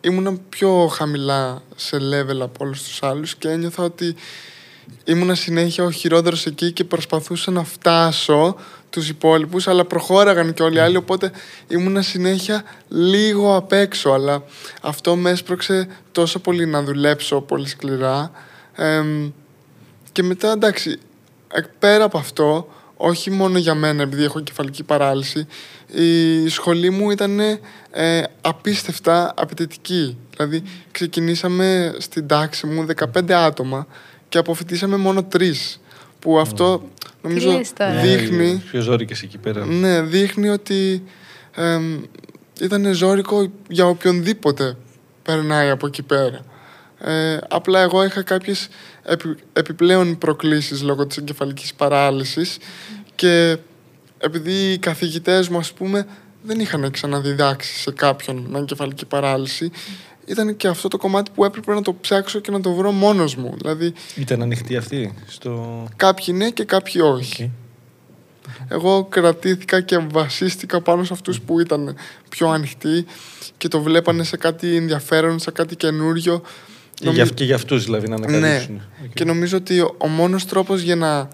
ήμουνα 0.00 0.38
πιο 0.48 0.86
χαμηλά 0.86 1.62
σε 1.76 1.96
level 1.96 2.40
από 2.40 2.64
όλους 2.64 2.82
τους 2.82 3.02
άλλους 3.02 3.36
και 3.36 3.48
ένιωθα 3.48 3.82
ότι 3.82 4.14
ήμουνα 5.04 5.34
συνέχεια 5.34 5.84
ο 5.84 5.90
χειρότερος 5.90 6.46
εκεί 6.46 6.72
και 6.72 6.84
προσπαθούσα 6.84 7.50
να 7.50 7.64
φτάσω 7.64 8.56
τους 8.90 9.08
υπόλοιπους 9.08 9.68
αλλά 9.68 9.84
προχώραγαν 9.84 10.54
και 10.54 10.62
όλοι 10.62 10.76
οι 10.76 10.80
άλλοι 10.80 10.96
οπότε 10.96 11.30
ήμουνα 11.68 12.02
συνέχεια 12.02 12.62
λίγο 12.88 13.56
απ' 13.56 13.72
έξω 13.72 14.10
αλλά 14.10 14.42
αυτό 14.82 15.16
με 15.16 15.30
έσπρωξε 15.30 15.88
τόσο 16.12 16.38
πολύ 16.38 16.66
να 16.66 16.82
δουλέψω 16.82 17.40
πολύ 17.40 17.68
σκληρά. 17.68 18.30
Και 20.12 20.22
μετά 20.22 20.52
εντάξει 20.52 20.98
πέρα 21.78 22.04
από 22.04 22.18
αυτό 22.18 22.68
όχι 22.96 23.30
μόνο 23.30 23.58
για 23.58 23.74
μένα 23.74 24.02
επειδή 24.02 24.24
έχω 24.24 24.40
κεφαλική 24.40 24.82
παράλυση 24.82 25.46
η 25.92 26.48
σχολή 26.48 26.90
μου 26.90 27.10
ήταν 27.10 27.40
ε, 27.90 28.22
απίστευτα 28.40 29.34
απαιτητική. 29.36 30.16
Δηλαδή 30.36 30.62
ξεκινήσαμε 30.90 31.94
στην 31.98 32.26
τάξη 32.26 32.66
μου 32.66 32.86
15 33.14 33.30
άτομα 33.32 33.86
και 34.30 34.38
αποφυτίσαμε 34.38 34.96
μόνο 34.96 35.24
τρεις 35.24 35.80
που 36.18 36.38
αυτό 36.38 36.88
νομίζω 37.22 37.60
δείχνει... 38.02 38.52
Ναι, 38.52 38.60
πιο 38.70 38.80
ζώρικες 38.80 39.22
εκεί 39.22 39.38
πέρα. 39.38 39.64
Ναι, 39.64 40.00
δείχνει 40.00 40.48
ότι 40.48 41.02
ε, 41.54 41.78
ήταν 42.60 42.94
ζώρικο 42.94 43.52
για 43.68 43.86
οποιονδήποτε 43.86 44.76
περνάει 45.22 45.70
από 45.70 45.86
εκεί 45.86 46.02
πέρα. 46.02 46.44
Ε, 46.98 47.38
απλά 47.48 47.80
εγώ 47.80 48.04
είχα 48.04 48.22
κάποιες 48.22 48.68
επιπλέον 49.52 50.18
προκλήσεις 50.18 50.82
λόγω 50.82 51.06
της 51.06 51.16
εγκεφαλικής 51.16 51.74
παράλυσης 51.74 52.58
και 53.14 53.56
επειδή 54.18 54.72
οι 54.72 54.78
καθηγητές 54.78 55.48
μου 55.48 55.58
ας 55.58 55.72
πούμε 55.72 56.06
δεν 56.42 56.60
είχαν 56.60 56.90
ξαναδιδάξει 56.90 57.74
σε 57.74 57.90
κάποιον 57.90 58.46
με 58.50 58.58
εγκεφαλική 58.58 59.06
παράλυση 59.06 59.70
ήταν 60.30 60.56
και 60.56 60.68
αυτό 60.68 60.88
το 60.88 60.96
κομμάτι 60.96 61.30
που 61.34 61.44
έπρεπε 61.44 61.74
να 61.74 61.82
το 61.82 61.94
ψάξω 62.00 62.38
και 62.38 62.50
να 62.50 62.60
το 62.60 62.72
βρω 62.72 62.92
μόνος 62.92 63.36
μου. 63.36 63.54
Δηλαδή, 63.56 63.92
ήταν 64.16 64.42
ανοιχτή 64.42 64.76
αυτή 64.76 65.14
στο... 65.26 65.84
Κάποιοι 65.96 66.34
ναι 66.36 66.50
και 66.50 66.64
κάποιοι 66.64 67.02
όχι. 67.04 67.50
Εγώ 68.68 69.04
κρατήθηκα 69.04 69.80
και 69.80 69.98
βασίστηκα 69.98 70.80
πάνω 70.80 71.04
σε 71.04 71.12
αυτούς 71.12 71.40
που 71.40 71.60
ήταν 71.60 71.96
πιο 72.28 72.48
ανοιχτοί 72.48 73.06
και 73.56 73.68
το 73.68 73.80
βλέπανε 73.80 74.24
σε 74.24 74.36
κάτι 74.36 74.76
ενδιαφέρον, 74.76 75.38
σε 75.38 75.50
κάτι 75.50 75.76
καινούριο. 75.76 76.42
Νομι... 77.02 77.28
Και 77.30 77.44
για 77.44 77.54
αυτούς 77.54 77.84
δηλαδή 77.84 78.08
να 78.08 78.14
ανακαλύψουν. 78.14 78.74
Ναι. 78.74 79.06
Και 79.14 79.24
νομίζω 79.24 79.56
ότι 79.56 79.80
ο 79.80 80.06
μόνος 80.06 80.46
τρόπος 80.46 80.80
για 80.80 80.96
να 80.96 81.28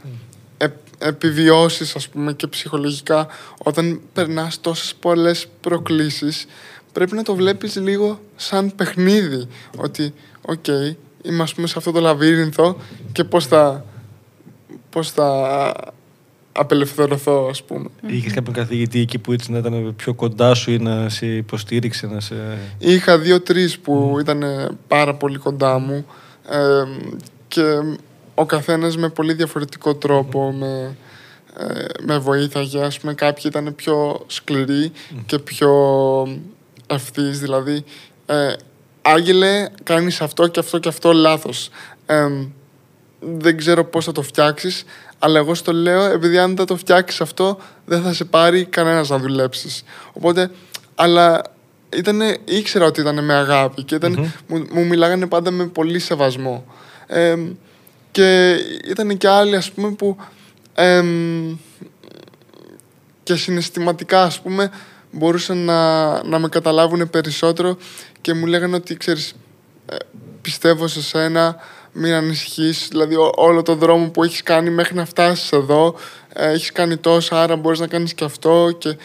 ε, 0.56 0.66
επιβιώσεις 0.98 1.96
ας 1.96 2.08
πούμε 2.08 2.32
και 2.32 2.46
ψυχολογικά 2.46 3.26
όταν 3.58 4.00
περνάς 4.12 4.60
τόσες 4.60 4.94
πολλές 4.94 5.46
προκλήσεις 5.60 6.46
πρέπει 6.96 7.14
να 7.14 7.22
το 7.22 7.34
βλέπεις 7.34 7.76
λίγο 7.76 8.20
σαν 8.36 8.72
παιχνίδι. 8.76 9.46
Ότι, 9.76 10.14
OK, 10.42 10.64
okay, 10.66 10.96
είμαστε 11.22 11.66
σε 11.66 11.74
αυτό 11.76 11.92
το 11.92 12.00
λαβύρινθο 12.00 12.76
και 13.12 13.24
πώς 13.24 13.46
θα, 13.46 13.84
πώς 14.90 15.10
θα 15.10 15.72
απελευθερωθώ, 16.52 17.46
ας 17.50 17.62
πούμε. 17.62 17.88
Είχες 18.06 18.32
κάποιον 18.32 18.54
καθηγητή 18.54 19.00
εκεί 19.00 19.18
που 19.18 19.32
έτσι 19.32 19.52
να 19.52 19.58
ήταν 19.58 19.94
πιο 19.96 20.14
κοντά 20.14 20.54
σου 20.54 20.70
ή 20.70 20.78
να 20.78 21.08
σε 21.08 21.26
υποστήριξε, 21.26 22.06
να 22.06 22.20
σε... 22.20 22.34
Είχα 22.78 23.18
δύο-τρεις 23.18 23.78
που 23.78 24.16
ήταν 24.20 24.42
πάρα 24.88 25.14
πολύ 25.14 25.38
κοντά 25.38 25.78
μου 25.78 26.06
και 27.48 27.62
ο 28.34 28.46
καθένας 28.46 28.96
με 28.96 29.08
πολύ 29.08 29.32
διαφορετικό 29.32 29.94
τρόπο 29.94 30.52
με, 30.52 30.96
ε, 31.58 31.84
με 32.02 32.18
βοήθαγε. 32.18 32.82
Ας 32.82 32.98
πούμε, 33.00 33.14
κάποιοι 33.14 33.42
ήταν 33.46 33.74
πιο 33.74 34.24
σκληροί 34.26 34.92
και 35.26 35.38
πιο 35.38 35.72
ευθύς, 36.86 37.40
δηλαδή 37.40 37.84
ε, 38.26 38.52
Άγγελε, 39.02 39.68
κάνεις 39.82 40.20
αυτό 40.20 40.46
και 40.46 40.60
αυτό 40.60 40.78
και 40.78 40.88
αυτό 40.88 41.12
λάθος. 41.12 41.70
δεν 43.20 43.56
ξέρω 43.56 43.84
πώς 43.84 44.04
θα 44.04 44.12
το 44.12 44.22
φτιάξεις, 44.22 44.84
αλλά 45.18 45.38
εγώ 45.38 45.54
στο 45.54 45.72
λέω, 45.72 46.02
επειδή 46.02 46.38
αν 46.38 46.56
δεν 46.56 46.66
το 46.66 46.76
φτιάξεις 46.76 47.20
αυτό, 47.20 47.58
δεν 47.84 48.02
θα 48.02 48.12
σε 48.12 48.24
πάρει 48.24 48.64
κανένας 48.64 49.08
να 49.08 49.18
δουλέψεις. 49.18 49.82
Οπότε, 50.12 50.50
αλλά 50.94 51.42
ήτανε, 51.96 52.36
ήξερα 52.44 52.86
ότι 52.86 53.00
ήταν 53.00 53.24
με 53.24 53.34
αγάπη 53.34 53.82
και 53.82 53.94
ηταν 53.94 54.32
μου, 54.46 54.66
μου 54.70 54.86
μιλάγανε 54.86 55.26
πάντα 55.26 55.50
με 55.50 55.66
πολύ 55.66 55.98
σεβασμό. 55.98 56.64
και 58.10 58.56
ήταν 58.88 59.16
και 59.16 59.28
άλλοι, 59.28 59.56
ας 59.56 59.70
πούμε, 59.72 59.90
που 59.90 60.16
και 63.22 63.36
συναισθηματικά, 63.36 64.22
ας 64.22 64.40
πούμε, 64.40 64.70
μπορούσαν 65.16 65.56
να, 65.56 66.22
να 66.24 66.38
με 66.38 66.48
καταλάβουν 66.48 67.10
περισσότερο 67.10 67.76
και 68.20 68.34
μου 68.34 68.46
λέγανε 68.46 68.76
ότι 68.76 68.96
ξέρεις, 68.96 69.34
ε, 69.86 69.96
πιστεύω 70.42 70.86
σε 70.86 71.02
σένα, 71.02 71.56
μην 71.92 72.12
ανησυχείς, 72.12 72.88
δηλαδή 72.90 73.14
όλο 73.34 73.62
το 73.62 73.74
δρόμο 73.74 74.10
που 74.10 74.24
έχεις 74.24 74.42
κάνει 74.42 74.70
μέχρι 74.70 74.94
να 74.94 75.04
φτάσεις 75.04 75.52
εδώ, 75.52 75.94
ε, 76.32 76.50
έχεις 76.50 76.72
κάνει 76.72 76.96
τόσο, 76.96 77.34
άρα 77.34 77.56
μπορείς 77.56 77.78
να 77.78 77.86
κάνεις 77.86 78.14
και 78.14 78.24
αυτό 78.24 78.74
και 78.78 78.96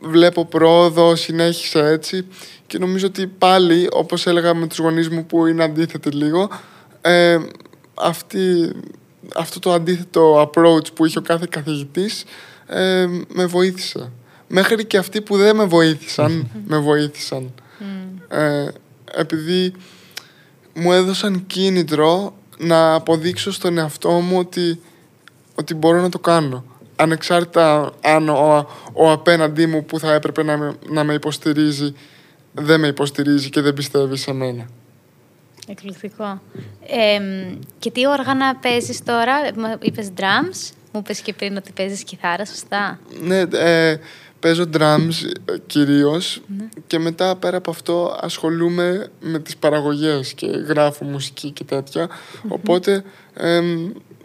βλέπω 0.00 0.44
πρόοδο, 0.44 1.16
συνέχισε 1.16 1.86
έτσι. 1.86 2.26
Και 2.66 2.78
νομίζω 2.78 3.06
ότι 3.06 3.26
πάλι, 3.26 3.88
όπως 3.92 4.26
έλεγα 4.26 4.54
με 4.54 4.66
τους 4.66 4.78
γονείς 4.78 5.08
μου 5.08 5.26
που 5.26 5.46
είναι 5.46 5.64
αντίθετοι 5.64 6.10
λίγο, 6.10 6.50
ε, 7.00 7.38
αυτή, 7.94 8.72
αυτό 9.36 9.58
το 9.58 9.72
αντίθετο 9.72 10.42
approach 10.42 10.94
που 10.94 11.06
είχε 11.06 11.18
ο 11.18 11.22
κάθε 11.22 11.46
καθηγητής 11.50 12.24
ε, 12.66 13.06
με 13.28 13.46
βοήθησε 13.46 14.12
μέχρι 14.54 14.84
και 14.84 14.96
αυτοί 14.96 15.20
που 15.20 15.36
δεν 15.36 15.56
με 15.56 15.64
βοήθησαν, 15.64 16.50
με 16.70 16.78
βοήθησαν. 16.78 17.52
Ε, 18.28 18.68
επειδή 19.14 19.74
μου 20.74 20.92
έδωσαν 20.92 21.46
κίνητρο 21.46 22.34
να 22.58 22.94
αποδείξω 22.94 23.52
στον 23.52 23.78
εαυτό 23.78 24.10
μου 24.10 24.38
ότι, 24.38 24.80
ότι 25.54 25.74
μπορώ 25.74 26.00
να 26.00 26.08
το 26.08 26.18
κάνω. 26.18 26.64
Ανεξάρτητα 26.96 27.92
αν 28.00 28.28
ο, 28.28 28.68
ο 28.92 29.10
απέναντί 29.10 29.66
μου 29.66 29.84
που 29.84 29.98
θα 29.98 30.12
έπρεπε 30.12 30.42
να 30.42 30.56
με, 30.56 30.74
να 30.88 31.04
με 31.04 31.14
υποστηρίζει 31.14 31.94
δεν 32.52 32.80
με 32.80 32.86
υποστηρίζει 32.86 33.50
και 33.50 33.60
δεν 33.60 33.74
πιστεύει 33.74 34.16
σε 34.16 34.32
μένα. 34.32 34.66
Εκπληκτικό. 35.68 36.40
και 37.78 37.90
τι 37.90 38.06
όργανα 38.06 38.56
παίζεις 38.56 39.02
τώρα, 39.02 39.34
είπες 39.80 40.12
drums, 40.16 40.72
μου 40.92 41.00
είπες 41.00 41.20
και 41.20 41.32
πριν 41.32 41.56
ότι 41.56 41.72
παίζεις 41.72 42.04
κιθάρα, 42.04 42.44
σωστά; 42.44 42.98
Ναι, 43.20 43.40
ε, 43.40 43.96
παίζω 44.42 44.64
drums 44.76 45.30
ε, 45.44 45.54
κυρίως 45.66 46.40
ναι. 46.58 46.68
και 46.86 46.98
μετά 46.98 47.36
πέρα 47.36 47.56
από 47.56 47.70
αυτό 47.70 48.18
ασχολούμαι 48.20 49.10
με 49.20 49.38
τις 49.38 49.56
παραγωγές 49.56 50.32
και 50.32 50.46
γράφω 50.46 51.04
μουσική 51.04 51.50
και 51.50 51.64
τέτοια. 51.64 52.08
Οπότε 52.48 53.04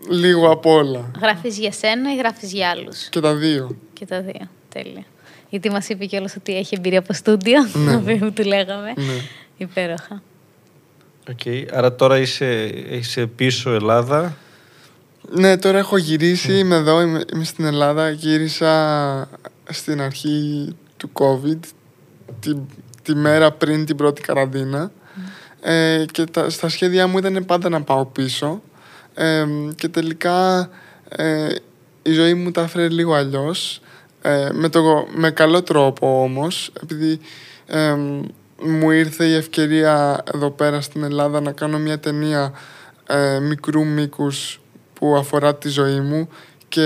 λίγο 0.09 0.51
απ' 0.51 0.65
όλα. 0.65 1.11
Γράφεις 1.21 1.57
για 1.57 1.71
σένα 1.71 2.13
ή 2.13 2.17
γράφεις 2.17 2.51
για 2.51 2.69
άλλους; 2.69 3.09
Και 3.09 3.19
τα 3.19 3.35
δύο. 3.35 3.77
Και 3.93 4.05
τα 4.05 4.21
δύο. 4.21 4.49
Τέλεια. 4.69 5.03
Γιατί 5.49 5.69
μας 5.69 5.89
είπε 5.89 6.05
κιόλας 6.05 6.35
ότι 6.35 6.57
έχει 6.57 6.75
εμπειρία 6.77 6.99
από 6.99 7.13
στούντιο, 7.13 7.59
ναι. 7.73 8.15
που 8.17 8.31
του 8.31 8.43
λέγαμε. 8.43 8.93
Ναι. 8.95 9.21
Υπέροχα. 9.57 10.21
Okay. 11.31 11.65
Άρα 11.71 11.95
τώρα 11.95 12.17
είσαι, 12.17 12.65
είσαι 12.89 13.25
πίσω 13.25 13.71
Ελλάδα. 13.71 14.37
Ναι, 15.29 15.57
τώρα 15.57 15.77
έχω 15.77 15.97
γυρίσει, 15.97 16.57
είμαι 16.57 16.75
εδώ, 16.75 17.01
είμαι, 17.01 17.21
είμαι 17.33 17.43
στην 17.43 17.65
Ελλάδα. 17.65 18.09
Γύρισα 18.09 19.29
στην 19.69 20.01
αρχή 20.01 20.75
του 20.97 21.09
COVID, 21.13 21.59
τη, 22.39 22.53
τη 23.03 23.15
μέρα 23.15 23.51
πριν 23.51 23.85
την 23.85 23.95
πρώτη 23.95 24.21
καραντίνα. 24.21 24.91
Ε, 25.61 26.05
και 26.11 26.23
τα, 26.23 26.49
στα 26.49 26.69
σχέδιά 26.69 27.07
μου 27.07 27.17
ήταν 27.17 27.45
πάντα 27.45 27.69
να 27.69 27.81
πάω 27.81 28.05
πίσω. 28.05 28.61
Ε, 29.13 29.45
και 29.75 29.87
τελικά 29.87 30.69
ε, 31.09 31.47
η 32.01 32.11
ζωή 32.11 32.33
μου 32.33 32.51
τα 32.51 32.61
έφερε 32.61 32.89
λίγο 32.89 33.13
αλλιώς. 33.13 33.81
Ε, 34.21 34.49
με, 34.53 34.69
το, 34.69 35.07
με 35.15 35.31
καλό 35.31 35.63
τρόπο 35.63 36.21
όμως, 36.23 36.71
επειδή 36.83 37.19
ε, 37.65 37.95
μου 38.63 38.91
ήρθε 38.91 39.25
η 39.25 39.33
ευκαιρία 39.33 40.23
εδώ 40.33 40.49
πέρα 40.51 40.81
στην 40.81 41.03
Ελλάδα 41.03 41.41
να 41.41 41.51
κάνω 41.51 41.77
μια 41.77 41.99
ταινία 41.99 42.53
ε, 43.07 43.39
μικρού 43.39 43.85
μήκους 43.85 44.61
που 44.93 45.15
αφορά 45.15 45.55
τη 45.55 45.69
ζωή 45.69 45.99
μου 45.99 46.29
και 46.67 46.81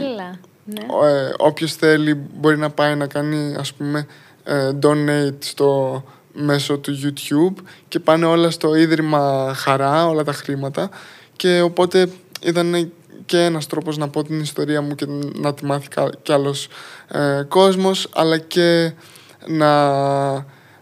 Έλα. 0.00 0.38
Ναι. 0.66 1.08
ε, 1.08 1.32
όποιος 1.36 1.72
θέλει 1.74 2.14
μπορεί 2.14 2.58
να 2.58 2.70
πάει 2.70 2.94
να 2.94 3.06
κάνει 3.06 3.54
ας 3.58 3.72
πούμε 3.72 4.06
ε, 4.44 4.70
donate 4.82 5.36
στο 5.38 6.02
μέσω 6.32 6.78
του 6.78 6.92
YouTube 7.02 7.62
και 7.88 7.98
πάνε 8.00 8.26
όλα 8.26 8.50
στο 8.50 8.74
Ίδρυμα 8.74 9.52
Χαρά, 9.56 10.06
όλα 10.06 10.24
τα 10.24 10.32
χρήματα 10.32 10.90
και 11.36 11.60
οπότε 11.60 12.08
ήταν 12.42 12.92
και 13.26 13.44
ένας 13.44 13.66
τρόπος 13.66 13.96
να 13.96 14.08
πω 14.08 14.22
την 14.24 14.40
ιστορία 14.40 14.80
μου 14.82 14.94
και 14.94 15.06
να 15.34 15.54
τη 15.54 15.64
μάθει 15.64 15.88
κα- 15.88 16.10
κι 16.22 16.32
άλλος 16.32 16.68
ε, 17.08 17.42
κόσμος 17.48 18.08
αλλά 18.14 18.38
και 18.38 18.92
να 19.46 19.72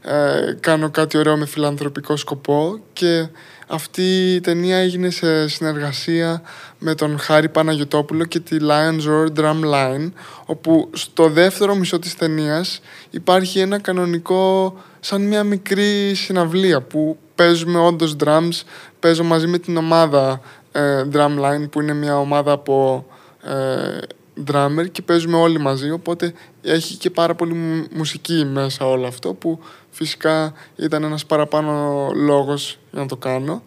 ε, 0.00 0.56
κάνω 0.60 0.90
κάτι 0.90 1.18
ωραίο 1.18 1.36
με 1.36 1.46
φιλανθρωπικό 1.46 2.16
σκοπό 2.16 2.78
και 2.92 3.28
αυτή 3.66 4.34
η 4.34 4.40
ταινία 4.40 4.76
έγινε 4.76 5.10
σε 5.10 5.48
συνεργασία 5.48 6.42
με 6.78 6.94
τον 6.94 7.18
Χάρη 7.18 7.48
Παναγιωτόπουλο 7.48 8.24
και 8.24 8.40
τη 8.40 8.56
Lions 8.60 9.00
Roar 9.08 9.40
Drum 9.40 9.60
Line 9.74 10.12
όπου 10.46 10.90
στο 10.92 11.28
δεύτερο 11.28 11.74
μισό 11.74 11.98
της 11.98 12.16
ταινίας 12.16 12.80
υπάρχει 13.10 13.58
ένα 13.58 13.78
κανονικό 13.78 14.76
σαν 15.00 15.22
μια 15.22 15.44
μικρή 15.44 16.14
συναυλία 16.14 16.80
που 16.80 17.18
παίζουμε 17.34 17.78
όντως 17.78 18.16
drums. 18.24 18.62
Παίζω 19.00 19.24
μαζί 19.24 19.46
με 19.46 19.58
την 19.58 19.76
ομάδα 19.76 20.40
ε, 20.72 21.04
Drumline 21.12 21.70
που 21.70 21.80
είναι 21.80 21.94
μια 21.94 22.18
ομάδα 22.18 22.52
από 22.52 23.06
ε, 23.42 23.98
drummer 24.46 24.90
και 24.92 25.02
παίζουμε 25.02 25.36
όλοι 25.36 25.58
μαζί 25.58 25.90
οπότε 25.90 26.32
έχει 26.62 26.96
και 26.96 27.10
πάρα 27.10 27.34
πολύ 27.34 27.52
μου- 27.54 27.86
μουσική 27.94 28.44
μέσα 28.44 28.86
όλο 28.86 29.06
αυτό 29.06 29.34
που 29.34 29.60
φυσικά 29.90 30.52
ήταν 30.76 31.04
ένας 31.04 31.26
παραπάνω 31.26 32.10
λόγος 32.14 32.78
για 32.90 33.00
να 33.00 33.06
το 33.06 33.16
κάνω 33.16 33.62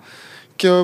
και 0.55 0.83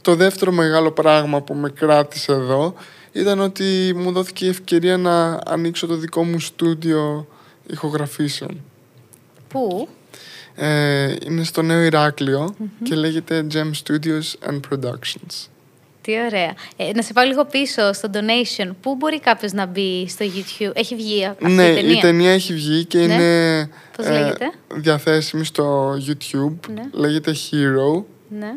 το 0.00 0.14
δεύτερο 0.14 0.52
μεγάλο 0.52 0.90
πράγμα 0.90 1.40
που 1.40 1.54
με 1.54 1.70
κράτησε 1.70 2.32
εδώ 2.32 2.74
ήταν 3.12 3.40
ότι 3.40 3.92
μου 3.96 4.12
δόθηκε 4.12 4.44
η 4.44 4.48
ευκαιρία 4.48 4.96
να 4.96 5.40
ανοίξω 5.46 5.86
το 5.86 5.96
δικό 5.96 6.24
μου 6.24 6.40
στούντιο 6.40 7.26
ηχογραφήσεων. 7.66 8.60
Πού; 9.48 9.88
Ε, 10.54 11.14
είναι 11.26 11.44
στο 11.44 11.62
Νέο 11.62 11.80
Ηράκλειο 11.80 12.54
και 12.82 12.94
λέγεται 12.94 13.46
Gem 13.52 13.70
Studios 13.84 14.50
and 14.50 14.60
Productions. 14.70 15.48
Τι 16.02 16.12
ωραία. 16.26 16.54
Ε, 16.76 16.90
να 16.94 17.02
σε 17.02 17.12
πάω 17.12 17.24
λίγο 17.24 17.44
πίσω 17.44 17.92
στο 17.92 18.10
donation. 18.12 18.70
Πού 18.80 18.94
μπορεί 18.94 19.20
κάποιος 19.20 19.52
να 19.52 19.66
μπει 19.66 20.08
στο 20.08 20.24
YouTube; 20.24 20.70
Έχει 20.74 20.94
βγει 20.94 21.24
αυτή 21.24 21.48
ναι, 21.48 21.66
η 21.66 21.74
ταινία; 21.74 21.96
η 21.96 22.00
ταινία 22.00 22.30
έχει 22.30 22.54
βγει 22.54 22.84
και 22.84 22.98
Ναι. 22.98 23.04
είναι 23.04 23.58
ε, 23.58 23.68
Πώς 23.96 24.08
λέγεται; 24.08 24.52
διαθέσιμη 24.74 25.44
στο 25.44 25.94
YouTube. 26.06 26.70
Ναι. 26.74 26.82
Λέγεται 26.92 27.32
Hero. 27.32 28.02
Ναι. 28.28 28.54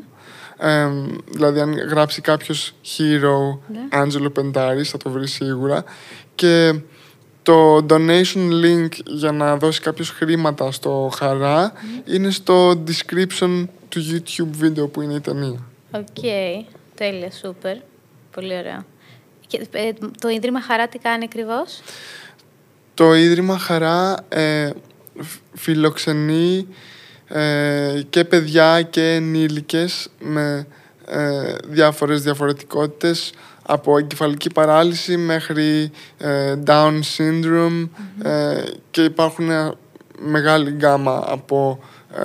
Ε, 0.57 0.87
δηλαδή 1.31 1.59
αν 1.59 1.73
γράψει 1.73 2.21
κάποιος 2.21 2.73
Hero 2.83 3.59
Ναι. 3.67 3.79
Άντζελο 3.89 4.29
Πεντάρης 4.29 4.89
θα 4.89 4.97
το 4.97 5.09
βρει 5.09 5.27
σίγουρα 5.27 5.83
και 6.35 6.73
το 7.43 7.85
donation 7.89 8.49
link 8.63 8.89
για 9.05 9.31
να 9.31 9.57
δώσει 9.57 9.81
κάποιος 9.81 10.09
χρήματα 10.09 10.71
στο 10.71 11.11
Χαρά 11.15 11.71
είναι 12.05 12.29
στο 12.29 12.71
description 12.71 13.65
του 13.89 14.01
YouTube 14.11 14.49
βίντεο 14.51 14.87
που 14.87 15.01
είναι 15.01 15.13
η 15.13 15.19
ταινία. 15.19 15.59
Οκ. 15.91 16.23
Τέλεια, 16.95 17.31
σούπερ. 17.31 17.77
Πολύ 18.31 18.57
ωραία. 18.57 18.85
Και, 19.47 19.67
ε, 19.71 19.91
το 20.19 20.29
Ίδρυμα 20.29 20.61
Χαρά 20.61 20.87
τι 20.87 20.97
κάνει 20.97 21.23
ακριβώς; 21.23 21.81
Το 22.93 23.13
Ίδρυμα 23.13 23.57
Χαρά 23.57 24.15
ε, 24.29 24.69
φ- 25.21 25.39
φιλοξενεί 25.53 26.67
ε, 27.27 28.01
και 28.09 28.23
παιδιά 28.23 28.81
και 28.81 29.13
ενήλικες 29.13 30.07
με 30.19 30.67
ε, 31.07 31.55
διάφορες 31.65 32.21
διαφορετικότητες 32.21 33.33
από 33.65 33.97
εγκεφαλική 33.97 34.49
παράλυση 34.49 35.17
μέχρι 35.17 35.91
ε, 36.17 36.55
Down 36.65 36.99
syndrome 37.17 37.87
ε, 38.23 38.63
και 38.91 39.03
υπάρχουν 39.03 39.49
ε, 39.49 39.71
μεγάλη 40.19 40.69
γκάμα 40.71 41.23
από 41.27 41.79
ε, 42.15 42.21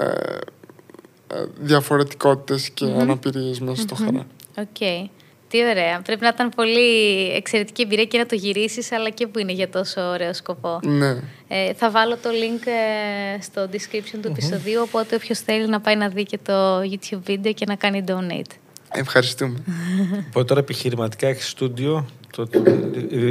ε, 1.37 1.45
διαφορετικότητες 1.61 2.71
και 2.71 2.85
αναπηρίες 2.85 3.61
μέσα 3.61 3.83
στο 3.83 3.95
Χαρά. 3.95 4.27
Οκ. 4.59 5.11
Τι 5.49 5.59
ωραία. 5.65 6.01
Πρέπει 6.05 6.23
να 6.23 6.29
ήταν 6.29 6.49
πολύ 6.49 7.31
εξαιρετική 7.31 7.83
εμπειρία 7.83 8.05
και 8.05 8.19
να 8.19 8.27
το 8.27 8.35
γυρίσεις, 8.35 8.93
αλλά 8.93 9.11
και 9.11 9.27
που 9.27 9.39
είναι 9.39 9.53
για 9.53 9.69
τόσο 9.69 10.01
ωραίο 10.01 10.35
σκοπό. 10.35 10.81
Ναι. 10.83 11.11
Ε, 11.49 11.75
θα 11.75 11.91
βάλω 11.91 12.17
το 12.17 12.29
link 12.31 12.67
ε, 12.67 13.43
στο 13.43 13.69
description 13.73 14.19
του 14.23 14.29
επεισοδίου, 14.29 14.81
οπότε 14.83 15.15
όποιος 15.15 15.39
θέλει 15.39 15.69
να 15.69 15.81
πάει 15.81 15.97
να 15.97 16.09
δει 16.09 16.23
και 16.23 16.39
το 16.43 16.81
YouTube 16.81 17.21
βίντεο 17.25 17.53
και 17.53 17.65
να 17.69 17.75
κάνει 17.75 18.05
donate. 18.09 18.55
Ευχαριστούμε. 18.93 19.59
Οπότε 20.29 20.45
τώρα 20.45 20.61
επιχειρηματικά 20.61 21.27
έχεις 21.27 21.49
στούντιο. 21.49 22.07
Το, 22.33 22.47
το, 22.47 22.63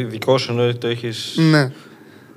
δικό 0.08 0.38
σου 0.38 0.52
εννοεί 0.52 0.76
το 0.76 0.88
έχεις. 0.88 1.36
ναι. 1.38 1.72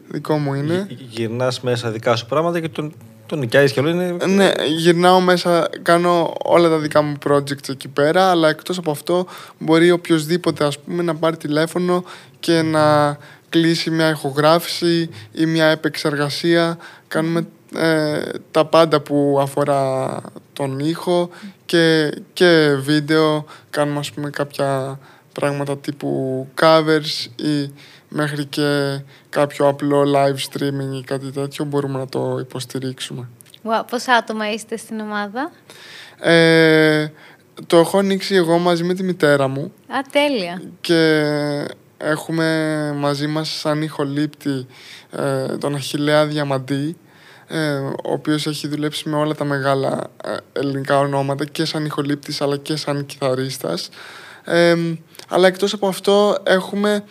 Δικό 0.09 0.39
μου 0.39 0.55
είναι. 0.55 0.87
Γυρνάς 1.09 1.61
μέσα 1.61 1.91
δικά 1.91 2.17
σου 2.17 2.27
πράγματα 2.27 2.61
και 2.61 2.69
τον, 2.69 2.95
τον 3.33 3.41
νοικιάζει 3.41 3.73
και 3.73 3.81
όλο 3.81 3.89
είναι. 3.89 4.17
Ναι, 4.27 4.51
γυρνάω 4.77 5.21
μέσα, 5.21 5.69
κάνω 5.83 6.35
όλα 6.43 6.69
τα 6.69 6.79
δικά 6.79 7.03
μου 7.03 7.15
projects 7.27 7.69
εκεί 7.69 7.89
πέρα, 7.89 8.31
αλλά 8.31 8.49
εκτός 8.49 8.79
από 8.79 8.91
αυτό 8.91 9.27
μπορεί 9.59 9.91
οποιοδήποτε 9.91 10.65
ας 10.65 10.79
πούμε 10.79 11.03
να 11.03 11.15
πάρει 11.15 11.37
τηλέφωνο 11.37 12.05
και 12.41 12.63
να 12.63 13.17
κλείσει 13.49 13.91
μια 13.91 14.11
ηχογράφηση 14.11 15.11
ή 15.33 15.47
μια 15.47 15.67
επεξεργασία. 15.67 16.79
Κάνουμε 17.09 17.47
ε, 17.75 18.21
τα 18.51 18.65
πάντα 18.65 19.01
που 19.01 19.39
αφορά 19.41 20.21
τον 20.53 20.79
ήχο 20.79 21.31
και, 21.65 22.15
και 22.33 22.77
βίντεο. 22.81 23.45
Κάνουμε 23.71 23.99
ας 23.99 24.13
πούμε 24.13 24.31
κάποια 24.31 24.99
πράγματα 25.33 25.79
τύπου 25.79 26.47
covers 26.61 27.27
ή 27.37 27.73
μέχρι 28.13 28.45
και 28.45 29.01
κάποιο 29.29 29.69
απλό 29.69 30.03
live 30.15 30.37
streaming 30.51 30.95
ή 31.01 31.03
κάτι 31.05 31.31
τέτοιο 31.31 31.65
μπορούμε 31.65 31.99
να 31.99 32.07
το 32.09 32.37
υποστηρίξουμε. 32.41 33.29
Wow, 33.65 33.83
πόσα 33.91 34.13
άτομα 34.15 34.53
είστε 34.53 34.77
στην 34.77 35.01
ομάδα; 35.01 35.51
Ε, 36.21 37.07
το 37.67 37.77
έχω 37.77 37.99
ανοίξει 37.99 38.35
εγώ 38.35 38.59
μαζί 38.59 38.85
με 38.85 38.95
τη 38.95 39.03
μητέρα 39.03 39.49
μου 39.49 39.73
Α, 39.89 39.99
τέλεια. 40.13 40.63
και 40.81 41.23
έχουμε 41.97 42.93
μαζί 42.97 43.27
μας 43.27 43.49
σαν 43.49 43.83
ηχολήπτη 43.83 44.67
ε, 45.11 45.47
τον 45.59 45.75
Αχιλέα 45.75 46.27
Διαμαντή 46.27 46.97
ε, 47.49 47.73
ο 47.79 48.13
οποίος 48.13 48.47
έχει 48.47 48.69
δουλέψει 48.69 49.09
με 49.09 49.17
όλα 49.17 49.35
τα 49.35 49.45
μεγάλα 49.45 50.07
ε, 50.25 50.37
ελληνικά 50.53 50.99
ονόματα 50.99 51.45
και 51.45 51.65
σαν 51.65 51.85
ηχολήπτης 51.85 52.41
αλλά 52.41 52.57
και 52.57 52.77
σαν 52.77 53.07
κιθαρίστας 53.07 53.89
ε, 54.45 54.75
αλλά 55.29 55.47
εκτός 55.47 55.73
από 55.73 55.89
αυτό 55.89 56.37
έχουμε 56.43 57.05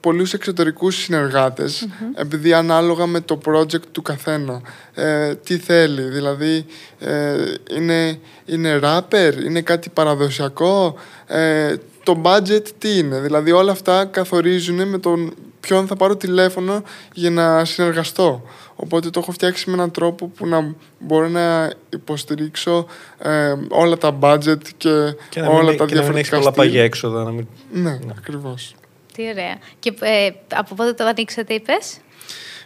πολλούς 0.00 0.32
εξωτερικούς 0.32 0.96
συνεργάτες, 0.96 1.88
επειδή 2.14 2.52
ανάλογα 2.52 3.06
με 3.06 3.20
το 3.20 3.38
project 3.44 3.86
του 3.92 4.02
καθένα 4.02 4.60
ε, 4.94 5.34
τι 5.34 5.58
θέλει 5.58 6.02
δηλαδή 6.02 6.66
ε, 6.98 7.34
είναι, 7.76 8.18
είναι 8.46 8.80
rapper, 8.82 9.32
είναι 9.44 9.60
κάτι 9.60 9.88
παραδοσιακό 9.88 10.94
ε, 11.26 11.74
το 12.02 12.20
budget 12.24 12.62
τι 12.78 12.98
είναι 12.98 13.20
δηλαδή 13.20 13.52
όλα 13.52 13.72
αυτά 13.72 14.04
καθορίζουν 14.04 14.88
με 14.88 14.98
τον 14.98 15.34
ποιον 15.60 15.86
θα 15.86 15.96
πάρω 15.96 16.16
τηλέφωνο 16.16 16.82
για 17.14 17.30
να 17.30 17.64
συνεργαστώ 17.64 18.42
οπότε 18.76 19.10
το 19.10 19.20
έχω 19.20 19.32
φτιάξει 19.32 19.70
με 19.70 19.74
έναν 19.76 19.90
τρόπο 19.90 20.26
που 20.26 20.46
να 20.46 20.74
μπορώ 20.98 21.28
να 21.28 21.70
υποστηρίξω 21.90 22.86
ε, 23.18 23.54
όλα 23.68 23.96
τα 23.96 24.18
budget 24.20 24.58
και, 24.76 25.14
Και 25.28 25.40
να 25.40 25.48
όλα 25.48 25.68
μην, 25.68 25.76
τα 25.76 25.84
και 25.84 25.94
να 25.94 26.02
μην 26.02 26.16
έχεις 26.16 26.28
διαφορετικά 26.28 26.36
πολλά 26.36 26.50
στυλ. 26.50 26.64
παγιά 26.64 26.82
έξοδα. 26.82 27.22
Να 27.24 27.30
μην... 27.30 27.46
Ναι, 27.72 27.98
ακριβώς. 28.18 28.74
Τι 29.16 29.28
ωραία. 29.28 29.58
Και 29.78 29.94
ε, 30.00 30.30
από 30.54 30.74
πότε 30.74 30.92
το 30.92 31.04
ανοίξατε, 31.04 31.54
είπες; 31.54 31.98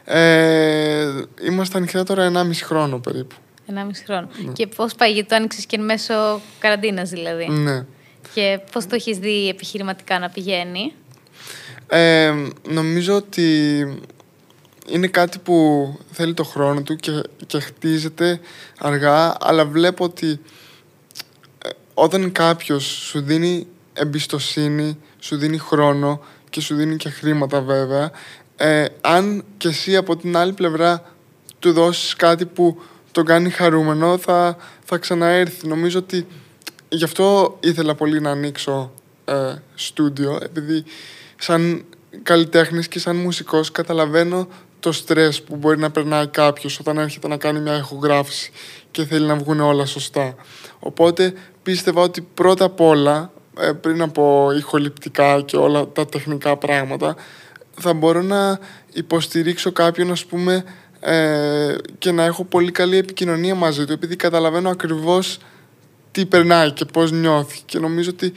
Ε, 0.04 1.22
είμαστε 1.46 1.78
ανοιχτά 1.78 2.04
τώρα 2.04 2.32
1,5 2.34 2.50
χρόνο 2.62 2.98
περίπου. 2.98 3.34
1,5 3.68 3.74
χρόνο. 4.06 4.28
Και 4.52 4.66
πώς 4.66 4.94
πάει, 4.94 5.12
γιατί 5.12 5.28
το 5.28 5.34
άνοιξες 5.34 5.66
και 5.66 5.76
εν 5.76 5.84
μέσω 5.84 6.40
καραντίνας 6.58 7.10
δηλαδή. 7.10 7.48
Ναι. 7.48 7.84
Και 8.32 8.60
πώς 8.72 8.86
το 8.86 8.94
έχεις 8.94 9.18
δει 9.18 9.48
επιχειρηματικά 9.48 10.18
να 10.18 10.28
πηγαίνει; 10.28 10.92
Ε, 11.86 12.34
νομίζω 12.68 13.14
ότι 13.14 13.80
είναι 14.88 15.06
κάτι 15.06 15.38
που 15.38 15.88
θέλει 16.10 16.34
το 16.34 16.44
χρόνο 16.44 16.82
του 16.82 16.96
και, 16.96 17.22
και 17.46 17.60
χτίζεται 17.60 18.40
αργά, 18.78 19.36
αλλά 19.40 19.66
βλέπω 19.66 20.04
ότι 20.04 20.40
ε, 21.64 21.68
όταν 21.94 22.32
κάποιος 22.32 22.84
σου 22.84 23.20
δίνει 23.20 23.66
εμπιστοσύνη, 23.92 24.98
σου 25.18 25.36
δίνει 25.36 25.58
χρόνο 25.58 26.20
και 26.50 26.60
σου 26.60 26.74
δίνει 26.74 26.96
και 26.96 27.08
χρήματα 27.08 27.60
βέβαια. 27.60 28.10
Ε, 28.56 28.84
αν 29.00 29.44
και 29.56 29.68
εσύ 29.68 29.96
από 29.96 30.16
την 30.16 30.36
άλλη 30.36 30.52
πλευρά 30.52 31.02
του 31.58 31.72
δώσεις 31.72 32.14
κάτι 32.14 32.46
που 32.46 32.82
τον 33.12 33.24
κάνει 33.24 33.50
χαρούμενο, 33.50 34.18
θα, 34.18 34.56
θα 34.84 34.98
ξαναέρθει. 34.98 35.66
Νομίζω 35.66 35.98
ότι 35.98 36.26
γι' 36.88 37.04
αυτό 37.04 37.56
ήθελα 37.60 37.94
πολύ 37.94 38.20
να 38.20 38.30
ανοίξω 38.30 38.92
ε, 39.24 39.54
στούντιο, 39.74 40.38
επειδή 40.42 40.84
σαν 41.36 41.84
καλλιτέχνης 42.22 42.88
και 42.88 42.98
σαν 42.98 43.16
μουσικός 43.16 43.72
καταλαβαίνω 43.72 44.48
το 44.80 44.92
στρες 44.92 45.42
που 45.42 45.56
μπορεί 45.56 45.78
να 45.78 45.90
περνάει 45.90 46.26
κάποιος 46.26 46.78
όταν 46.78 46.98
έρχεται 46.98 47.28
να 47.28 47.36
κάνει 47.36 47.60
μια 47.60 47.76
ηχογράφηση 47.76 48.50
και 48.90 49.04
θέλει 49.04 49.26
να 49.26 49.34
βγουν 49.34 49.60
όλα 49.60 49.86
σωστά. 49.86 50.34
Οπότε 50.78 51.32
πίστευα 51.62 52.02
ότι 52.02 52.20
πρώτα 52.20 52.64
απ' 52.64 52.80
όλα, 52.80 53.16
ε, 53.22 53.39
πριν 53.80 54.02
από 54.02 54.52
ηχοληπτικά 54.56 55.40
και 55.40 55.56
όλα 55.56 55.88
τα 55.88 56.06
τεχνικά 56.06 56.56
πράγματα, 56.56 57.16
θα 57.70 57.92
μπορώ 57.94 58.22
να 58.22 58.58
υποστηρίξω 58.92 59.72
κάποιον, 59.72 60.10
ας 60.10 60.24
πούμε, 60.24 60.64
ε, 61.00 61.74
και 61.98 62.12
να 62.12 62.24
έχω 62.24 62.44
πολύ 62.44 62.70
καλή 62.70 62.96
επικοινωνία 62.96 63.54
μαζί 63.54 63.84
του, 63.84 63.92
επειδή 63.92 64.16
καταλαβαίνω 64.16 64.70
ακριβώς 64.70 65.38
τι 66.10 66.26
περνάει 66.26 66.70
και 66.70 66.84
πώς 66.84 67.12
νιώθει. 67.12 67.60
Και 67.66 67.78
νομίζω 67.78 68.10
ότι 68.10 68.32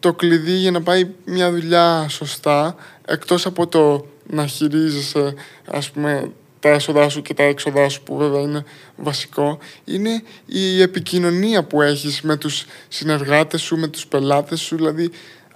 το 0.00 0.12
κλειδί 0.12 0.52
για 0.52 0.70
να 0.70 0.82
πάει 0.82 1.10
μια 1.24 1.50
δουλειά 1.50 2.06
σωστά, 2.08 2.76
εκτός 3.06 3.46
από 3.46 3.66
το 3.66 4.06
να 4.26 4.46
χειρίζεσαι, 4.46 5.34
ας 5.66 5.90
πούμε, 5.90 6.30
τα 6.66 6.72
έσοδά 6.72 7.08
σου 7.08 7.22
και 7.22 7.34
τα 7.34 7.42
έξοδά 7.42 7.88
σου 7.88 8.02
που 8.02 8.16
βέβαια 8.16 8.40
είναι 8.40 8.64
βασικό 8.96 9.58
είναι 9.84 10.22
η 10.46 10.82
επικοινωνία 10.82 11.64
που 11.64 11.82
έχεις 11.82 12.20
με 12.20 12.36
τους 12.36 12.64
συνεργάτες 12.88 13.62
σου, 13.62 13.76
με 13.76 13.88
τους 13.88 14.06
πελάτες 14.06 14.60
σου 14.60 14.76
δηλαδή 14.76 15.10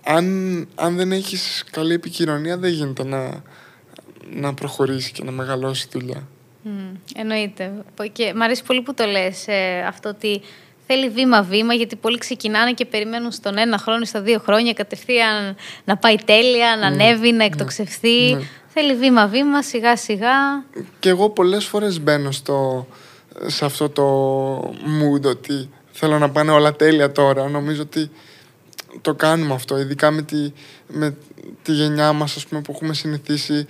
αν, 0.05 0.69
αν 0.75 0.97
δεν 0.97 1.13
έχεις 1.13 1.65
καλή 1.71 1.95
επικοινωνία 1.95 2.57
δεν 2.57 2.71
γίνεται 2.71 3.05
να, 3.05 3.43
να 4.31 4.55
προχωρήσει 4.55 5.13
και 5.13 5.25
να 5.25 5.31
μεγαλώσει 5.31 5.89
τη 5.89 5.99
δουλειά. 5.99 6.29
Mm, 6.65 6.97
εννοείται. 7.15 7.73
Και 8.13 8.33
μ' 8.35 8.43
αρέσει 8.43 8.63
πολύ 8.63 8.83
που 8.83 8.95
το 8.95 9.05
λες 9.05 9.49
ε, 9.49 9.85
αυτό 9.89 10.09
ότι 10.09 10.41
θέλει 10.87 11.09
βήμα-βήμα, 11.09 11.75
γιατί 11.75 11.97
πολλοί 11.97 12.19
ξεκινάνε 12.19 12.73
και 12.73 12.85
περιμένουν 12.85 13.31
στον 13.31 13.59
ένα 13.59 13.79
χρόνο, 13.79 14.05
στα 14.05 14.21
δύο 14.21 14.39
χρόνια 14.39 14.73
κατευθείαν 14.73 15.57
να 15.85 15.97
πάει 15.97 16.17
τέλεια, 16.25 16.77
να 16.81 16.91
ναι. 16.91 17.05
ανέβει, 17.05 17.33
να 17.33 17.45
εκτοξευθεί. 17.45 18.35
Ναι. 18.35 18.43
Θέλει 18.73 18.95
βήμα-βήμα, 18.95 19.63
σιγά-σιγά. 19.63 20.65
Και 20.99 21.09
εγώ 21.09 21.31
πολλές 21.31 21.65
φορές 21.65 22.01
μπαίνω 22.01 22.31
στο, 22.31 22.87
σε 23.47 23.65
αυτό 23.65 23.89
το 23.89 24.57
mood 24.71 25.23
ότι 25.23 25.69
θέλω 25.93 26.19
να 26.19 26.31
πάνε 26.31 26.51
όλα 26.51 26.77
τέλεια 26.77 27.13
τώρα. 27.13 27.49
Νομίζω 27.49 27.83
ότι 27.83 28.11
το 29.01 29.15
κάνουμε 29.15 29.55
αυτό, 29.55 29.79
ειδικά 29.79 30.11
με 30.11 30.23
τη, 30.23 30.53
με 30.87 31.17
τη 31.63 31.73
γενιά 31.73 32.13
μας 32.13 32.37
ας 32.37 32.47
πούμε, 32.47 32.61
που 32.61 32.73
έχουμε 32.75 32.95
συνηθίσει 32.95 33.67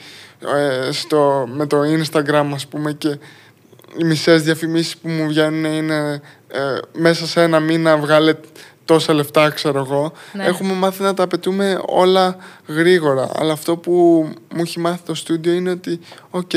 ε, 0.57 0.92
στο, 0.92 1.48
με 1.53 1.66
το 1.66 1.80
Instagram 1.80 2.51
ας 2.55 2.66
πούμε 2.66 2.92
και 2.92 3.18
οι 3.96 4.05
μισές 4.05 4.42
διαφημίσεις 4.42 4.96
που 4.96 5.09
μου 5.09 5.26
βγαίνουν 5.26 5.64
είναι 5.64 6.20
ε, 6.48 6.78
μέσα 6.92 7.26
σε 7.26 7.42
ένα 7.42 7.61
μήνα 7.61 7.96
βγάλε 7.96 8.34
τόσα 8.93 9.14
λεφτά, 9.14 9.51
ξέρω 9.51 9.78
εγώ. 9.78 10.12
Ναι. 10.32 10.45
Έχουμε 10.45 10.72
μάθει 10.72 11.03
να 11.03 11.14
τα 11.14 11.22
απαιτούμε 11.22 11.80
όλα 11.86 12.36
γρήγορα. 12.66 13.30
Αλλά 13.34 13.53
αυτό 13.53 13.76
που 13.76 13.93
μου 14.55 14.61
έχει 14.61 14.78
μάθει 14.78 15.03
το 15.03 15.14
στούντιο 15.14 15.53
είναι 15.53 15.70
ότι, 15.70 16.01
οκ, 16.30 16.51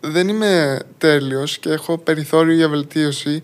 δεν 0.00 0.28
είμαι 0.28 0.78
τέλειος 0.98 1.58
και 1.58 1.70
έχω 1.70 1.98
περιθώριο 1.98 2.54
για 2.54 2.68
βελτίωση, 2.68 3.42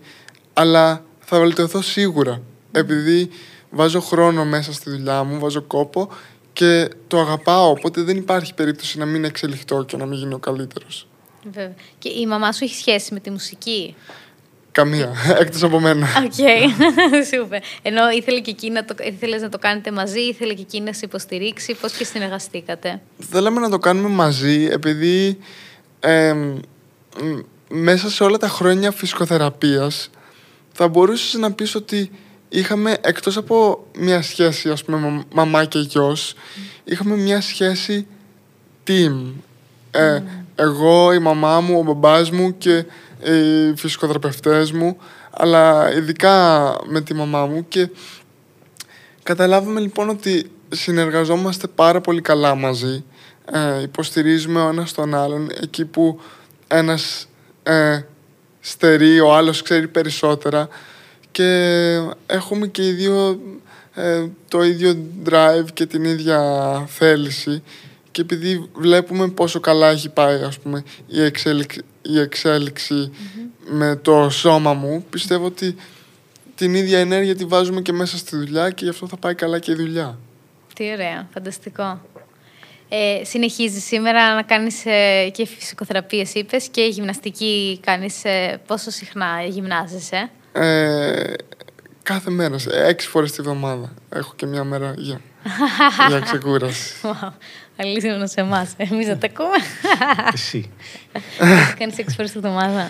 αλλά 0.53 1.03
θα 1.19 1.39
βελτιωθώ 1.39 1.81
σίγουρα. 1.81 2.41
Επειδή 2.71 3.29
βάζω 3.69 4.01
χρόνο 4.01 4.45
μέσα 4.45 4.73
στη 4.73 4.89
δουλειά 4.89 5.23
μου, 5.23 5.39
βάζω 5.39 5.61
κόπο 5.61 6.09
και 6.53 6.89
το 7.07 7.19
αγαπάω, 7.19 7.69
οπότε 7.69 8.01
δεν 8.01 8.17
υπάρχει 8.17 8.53
περίπτωση 8.53 8.97
να 8.97 9.05
μην 9.05 9.23
εξελιχθώ 9.23 9.83
και 9.83 9.97
να 9.97 10.05
μην 10.05 10.17
γίνω 10.17 10.39
καλύτερος. 10.39 11.07
Βέβαια. 11.43 11.75
Και 11.99 12.09
η 12.09 12.27
μαμά 12.27 12.51
σου 12.51 12.63
έχει 12.63 12.75
σχέση 12.75 13.13
με 13.13 13.19
τη 13.19 13.29
μουσική; 13.29 13.95
Καμία, 14.77 15.11
εκτός 15.41 15.63
από 15.63 15.79
μένα. 15.79 16.07
Οκ, 16.23 16.33
σούπερ. 17.33 17.61
Ενώ 17.81 18.09
ήθελε 18.09 18.39
και 18.39 18.49
εκείνη 18.49 18.73
να 18.73 18.85
το, 18.85 18.95
ήθελες 19.03 19.41
να 19.41 19.49
το 19.49 19.57
κάνετε 19.57 19.91
μαζί, 19.91 20.19
ήθελε 20.19 20.53
και 20.53 20.61
εκείνη 20.61 20.85
να 20.85 20.93
σε 20.93 21.05
υποστηρίξει, 21.05 21.77
πώς 21.81 21.91
και 21.91 22.03
συνεργαστήκατε; 22.03 23.01
Θέλαμε 23.29 23.59
να 23.59 23.69
το 23.69 23.77
κάνουμε 23.77 24.09
μαζί, 24.09 24.67
επειδή 24.71 25.37
μέσα 27.69 28.09
σε 28.09 28.23
όλα 28.23 28.37
τα 28.37 28.47
χρόνια 28.47 28.91
φυσικοθεραπείας 28.91 30.09
θα 30.71 30.87
μπορούσες 30.87 31.39
να 31.39 31.51
πεις 31.51 31.75
ότι 31.75 32.11
είχαμε, 32.49 32.97
εκτός 33.01 33.37
από 33.37 33.85
μια 33.97 34.21
σχέση, 34.21 34.69
ας 34.69 34.83
πούμε, 34.83 35.25
μαμά 35.33 35.65
και 35.65 35.79
γιος, 35.79 36.33
είχαμε 36.83 37.15
μια 37.15 37.41
σχέση 37.41 38.07
team. 38.87 39.33
Ε, 39.91 40.21
εγώ, 40.55 41.13
η 41.13 41.19
μαμά 41.19 41.61
μου, 41.61 41.79
ο 41.79 41.83
μπαμπάς 41.83 42.31
μου 42.31 42.57
και 42.57 42.85
οι 43.23 43.75
φυσικοθεραπευτές 43.75 44.71
μου, 44.71 44.97
αλλά 45.31 45.93
ειδικά 45.93 46.75
με 46.87 47.01
τη 47.01 47.13
μαμά 47.13 47.45
μου 47.45 47.65
και 47.67 47.89
καταλάβαμε 49.23 49.79
λοιπόν 49.79 50.09
ότι 50.09 50.51
συνεργαζόμαστε 50.69 51.67
πάρα 51.67 52.01
πολύ 52.01 52.21
καλά 52.21 52.55
μαζί, 52.55 53.03
ε, 53.51 53.81
υποστηρίζουμε 53.81 54.61
ο 54.61 54.69
ένας 54.69 54.93
τον 54.93 55.15
άλλον, 55.15 55.49
εκεί 55.61 55.85
που 55.85 56.19
ένας 56.67 57.27
ε, 57.63 58.01
στερεί, 58.59 59.19
ο 59.19 59.35
άλλος 59.35 59.61
ξέρει 59.61 59.87
περισσότερα 59.87 60.67
και 61.31 62.01
έχουμε 62.25 62.67
και 62.67 62.87
οι 62.87 62.91
δύο 62.91 63.39
ε, 63.93 64.25
το 64.47 64.63
ίδιο 64.63 64.97
drive 65.29 65.65
και 65.73 65.85
την 65.85 66.03
ίδια 66.03 66.41
θέληση 66.87 67.63
και 68.11 68.21
επειδή 68.21 68.69
βλέπουμε 68.73 69.27
πόσο 69.27 69.59
καλά 69.59 69.87
έχει 69.87 70.09
πάει 70.09 70.41
ας 70.41 70.59
πούμε, 70.59 70.83
η 71.07 71.23
εξέλιξη, 71.23 71.81
η 72.07 72.19
εξελιξη 72.19 73.11
με 73.69 73.95
το 73.95 74.29
σώμα 74.29 74.73
μου, 74.73 75.05
πιστεύω 75.09 75.45
ότι 75.45 75.75
την 76.55 76.75
ίδια 76.75 76.99
ενέργεια 76.99 77.35
τη 77.35 77.45
βάζουμε 77.45 77.81
και 77.81 77.93
μέσα 77.93 78.17
στη 78.17 78.35
δουλειά 78.35 78.69
και 78.69 78.83
γι' 78.83 78.89
αυτό 78.89 79.07
θα 79.07 79.17
πάει 79.17 79.35
καλά 79.35 79.59
και 79.59 79.71
η 79.71 79.75
δουλειά. 79.75 80.17
Τι 80.75 80.91
ωραία, 80.91 81.27
φανταστικό. 81.33 82.01
Ε, 82.89 83.23
συνεχίζεις 83.23 83.83
σήμερα 83.83 84.35
να 84.35 84.41
κάνεις 84.41 84.85
ε, 84.85 85.29
και 85.33 85.45
φυσικοθεραπείες, 85.45 86.33
είπες, 86.33 86.67
και 86.67 86.81
γυμναστική 86.81 87.79
κάνεις 87.83 88.23
ε, 88.23 88.61
πόσο 88.67 88.91
συχνά 88.91 89.43
γυμνάζεσαι; 89.47 90.29
Ε, 90.51 91.33
κάθε 92.03 92.29
μέρα, 92.29 92.55
έξι 92.87 93.07
φορές 93.07 93.31
τη 93.31 93.41
βδομάδα. 93.41 93.93
Έχω 94.09 94.33
και 94.35 94.45
μια 94.45 94.63
μέρα 94.63 94.93
για, 94.97 95.21
για 96.09 96.19
ξεκούραση. 96.19 96.93
Wow. 97.01 97.31
Αλήθεια 97.79 98.27
σε 98.27 98.41
εμάς. 98.41 98.73
Εμείς 98.77 99.05
δεν 99.05 99.19
τα 99.19 99.27
ακούμε. 99.27 99.57
Εσύ. 100.33 100.71
Κάνει 101.77 101.93
έξι 101.97 102.15
φορέ 102.15 102.27
τη 102.27 102.39
βδομάδα. 102.39 102.89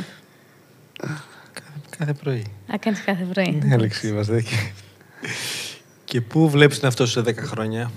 Κάθε 1.98 2.14
πρωί. 2.14 2.46
Α, 2.74 2.78
κάνεις 2.80 3.02
κάθε 3.02 3.24
πρωί. 3.34 3.62
Ναι, 3.64 3.74
Αλεξή, 3.74 4.08
είμαστε. 4.08 4.44
Και 6.06 6.22
πού 6.22 6.50
βλέπεις 6.50 6.80
τον 6.80 6.90
αυτό 6.90 7.06
σου 7.06 7.12
σε 7.12 7.20
10 7.20 7.36
χρόνια; 7.38 7.92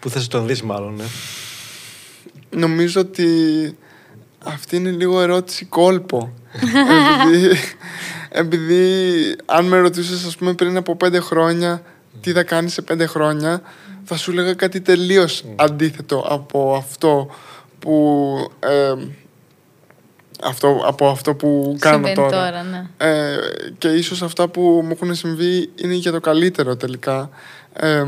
Πού 0.00 0.10
θα 0.10 0.26
τον 0.28 0.46
δεις, 0.46 0.62
μάλλον, 0.62 0.94
ναι. 0.94 1.04
Νομίζω 2.50 3.00
ότι 3.00 3.26
αυτή 4.44 4.76
είναι 4.76 4.90
λίγο 4.90 5.20
ερώτηση 5.20 5.64
κόλπο. 5.64 6.34
επειδή, 7.20 7.56
επειδή 8.28 9.36
αν 9.46 9.64
με 9.64 9.78
ρωτούσες, 9.78 10.24
ας 10.24 10.36
πούμε, 10.36 10.54
πριν 10.54 10.76
από 10.76 10.96
πέντε 10.96 11.20
χρόνια, 11.20 11.82
τι 12.20 12.32
θα 12.32 12.42
κάνεις 12.42 12.72
σε 12.72 12.82
πέντε 12.82 13.06
χρόνια, 13.06 13.62
θα 14.08 14.16
σου 14.16 14.30
έλεγα 14.30 14.54
κάτι 14.54 14.80
τελείως 14.80 15.44
αντίθετο 15.56 16.26
από 16.28 16.74
αυτό 16.74 17.30
που... 17.78 18.34
Ε, 18.60 18.94
αυτό, 20.42 20.82
από 20.84 21.08
αυτό 21.08 21.34
που 21.34 21.76
κάνω 21.78 22.12
τώρα. 22.12 22.30
τώρα 22.30 22.62
ναι. 22.62 22.86
ε, 22.96 23.36
και 23.78 23.88
ίσως 23.88 24.22
αυτά 24.22 24.48
που 24.48 24.60
μου 24.60 24.90
έχουν 24.92 25.14
συμβεί 25.14 25.70
είναι 25.74 25.94
για 25.94 26.12
το 26.12 26.20
καλύτερο 26.20 26.76
τελικά. 26.76 27.30
Ε, 27.72 28.04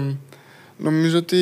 νομίζω 0.77 1.19
ότι 1.19 1.39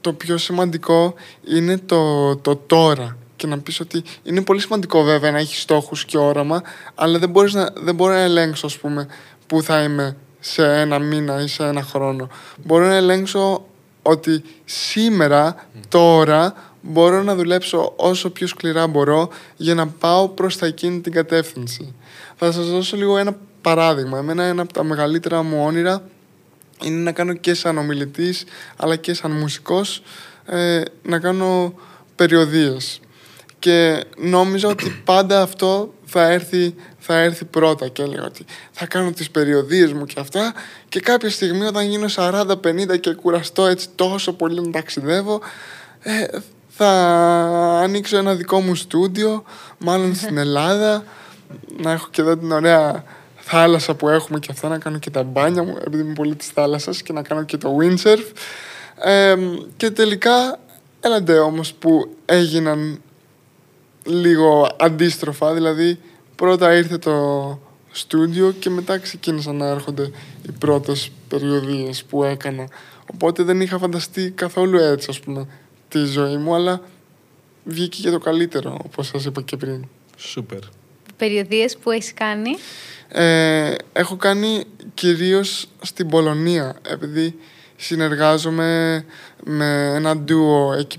το 0.00 0.12
πιο 0.12 0.38
σημαντικό 0.38 1.14
είναι 1.48 1.78
το, 1.78 2.36
το 2.36 2.56
τώρα. 2.56 3.16
Και 3.36 3.46
να 3.46 3.58
πεις 3.58 3.80
ότι 3.80 4.02
είναι 4.22 4.42
πολύ 4.42 4.60
σημαντικό 4.60 5.02
βέβαια 5.02 5.30
να 5.30 5.38
έχεις 5.38 5.60
στόχους 5.60 6.04
και 6.04 6.18
όραμα, 6.18 6.62
αλλά 6.94 7.18
δεν, 7.18 7.30
μπορείς 7.30 7.52
να, 7.54 7.70
δεν 7.74 7.94
μπορώ 7.94 8.12
να 8.12 8.20
ελέγξω, 8.20 8.66
ας 8.66 8.78
πούμε, 8.78 9.06
πού 9.46 9.62
θα 9.62 9.82
είμαι 9.82 10.16
σε 10.40 10.80
ένα 10.80 10.98
μήνα 10.98 11.42
ή 11.42 11.46
σε 11.46 11.64
ένα 11.64 11.82
χρόνο. 11.82 12.28
Μπορώ 12.64 12.86
να 12.86 12.94
ελέγξω 12.94 13.66
ότι 14.02 14.42
σήμερα, 14.64 15.66
τώρα, 15.88 16.54
μπορώ 16.80 17.22
να 17.22 17.34
δουλέψω 17.34 17.92
όσο 17.96 18.30
πιο 18.30 18.46
σκληρά 18.46 18.86
μπορώ 18.86 19.28
για 19.56 19.74
να 19.74 19.86
πάω 19.86 20.28
προς 20.28 20.58
τα 20.58 20.66
εκείνη 20.66 21.00
την 21.00 21.12
κατεύθυνση. 21.12 21.94
Θα 22.36 22.52
σας 22.52 22.70
δώσω 22.70 22.96
λίγο 22.96 23.18
ένα 23.18 23.36
παράδειγμα. 23.60 24.18
Εμένα 24.18 24.42
ένα 24.42 24.62
από 24.62 24.72
τα 24.72 24.82
μεγαλύτερα 24.82 25.42
μου 25.42 25.64
όνειρα 25.64 26.02
είναι 26.82 27.02
να 27.02 27.12
κάνω 27.12 27.32
και 27.32 27.54
σαν 27.54 27.78
ομιλητής 27.78 28.44
αλλά 28.76 28.96
και 28.96 29.14
σαν 29.14 29.30
μουσικός 29.30 30.02
ε, 30.46 30.82
να 31.02 31.18
κάνω 31.18 31.74
περιοδίες. 32.16 33.00
και 33.58 34.04
νόμιζα 34.16 34.68
ότι 34.68 35.02
πάντα 35.04 35.42
αυτό 35.42 35.94
θα 36.04 36.30
έρθει, 36.30 36.74
θα 37.12 37.18
έρθει 37.18 37.44
πρώτα 37.44 37.88
και 37.88 38.02
έλεγα 38.02 38.24
ότι 38.24 38.44
θα 38.70 38.86
κάνω 38.86 39.10
τις 39.10 39.30
περιοδίες 39.30 39.92
μου 39.92 40.04
και 40.04 40.20
αυτά 40.20 40.54
και 40.88 41.00
κάποια 41.00 41.30
στιγμή 41.30 41.66
όταν 41.66 41.86
γίνω 41.86 42.06
40-50 42.16 43.00
και 43.00 43.12
κουραστώ 43.12 43.66
έτσι 43.66 43.88
τόσο 43.94 44.32
πολύ 44.32 44.60
να 44.60 44.70
ταξιδεύω 44.70 45.40
ε, 46.00 46.24
θα 46.68 46.88
ανοίξω 47.82 48.16
ένα 48.16 48.34
δικό 48.34 48.60
μου 48.60 48.74
στούντιο 48.74 49.44
μάλλον 49.78 50.14
στην 50.14 50.38
Ελλάδα 50.44 51.04
να 51.76 51.90
έχω 51.90 52.08
και 52.10 52.20
εδώ 52.20 52.36
την 52.36 52.52
ωραία 52.52 53.04
θάλασσα 53.36 53.94
που 53.94 54.08
έχουμε 54.08 54.38
και 54.38 54.48
αυτά 54.50 54.68
να 54.68 54.78
κάνω 54.78 54.98
και 54.98 55.10
τα 55.10 55.22
μπάνια 55.22 55.62
μου 55.62 55.76
επειδή 55.86 56.02
είμαι 56.02 56.12
πολύ 56.12 56.34
της 56.34 56.48
θάλασσας 56.48 57.02
και 57.02 57.12
να 57.12 57.22
κάνω 57.22 57.42
και 57.42 57.56
το 57.56 57.76
windsurf. 57.80 58.24
Ε, 59.04 59.36
και 59.76 59.90
τελικά 59.90 60.58
έλαντε 61.00 61.38
όμως 61.38 61.72
που 61.72 62.16
έγιναν 62.24 63.02
λίγο 64.04 64.76
αντίστροφα, 64.78 65.52
δηλαδή 65.54 65.98
πρώτα 66.40 66.76
ήρθε 66.76 66.98
το 66.98 67.58
στούντιο 67.90 68.54
και 68.58 68.70
μετά 68.70 68.98
ξεκίνησαν 68.98 69.56
να 69.56 69.66
έρχονται 69.66 70.10
οι 70.48 70.52
πρώτες 70.58 71.10
περιοδίες 71.28 72.04
που 72.04 72.24
έκανα. 72.24 72.68
Οπότε 73.12 73.42
δεν 73.42 73.60
είχα 73.60 73.78
φανταστεί 73.78 74.30
καθόλου 74.30 74.78
έτσι, 74.78 75.06
ας 75.10 75.20
πούμε, 75.20 75.46
τη 75.88 76.04
ζωή 76.04 76.36
μου, 76.36 76.54
αλλά 76.54 76.82
βγήκε 77.64 78.02
και 78.02 78.10
το 78.10 78.18
καλύτερο, 78.18 78.78
όπως 78.84 79.06
σας 79.06 79.24
είπα 79.24 79.42
και 79.42 79.56
πριν. 79.56 79.86
Σούπερ. 80.16 80.58
Περιοδίες 81.16 81.76
που 81.76 81.90
έχεις 81.90 82.14
κάνει; 82.14 82.50
Ε, 83.08 83.74
έχω 83.92 84.16
κάνει 84.16 84.64
κυρίως 84.94 85.68
στην 85.80 86.08
Πολωνία, 86.08 86.78
επειδή 86.88 87.38
συνεργάζομαι 87.80 89.04
με 89.44 89.92
ένα 89.94 90.16
ντουο 90.16 90.72
εκεί 90.72 90.98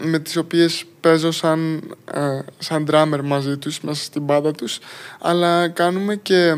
με 0.00 0.18
τις 0.18 0.36
οποίες 0.36 0.84
παίζω 1.00 1.30
σαν, 1.30 1.82
ε, 2.12 2.40
σαν 2.58 2.86
drummer 2.90 3.20
μαζί 3.24 3.56
τους, 3.56 3.80
μέσα 3.80 4.02
στην 4.02 4.26
πάντα 4.26 4.52
τους, 4.52 4.78
αλλά 5.20 5.68
κάνουμε 5.68 6.16
και 6.16 6.56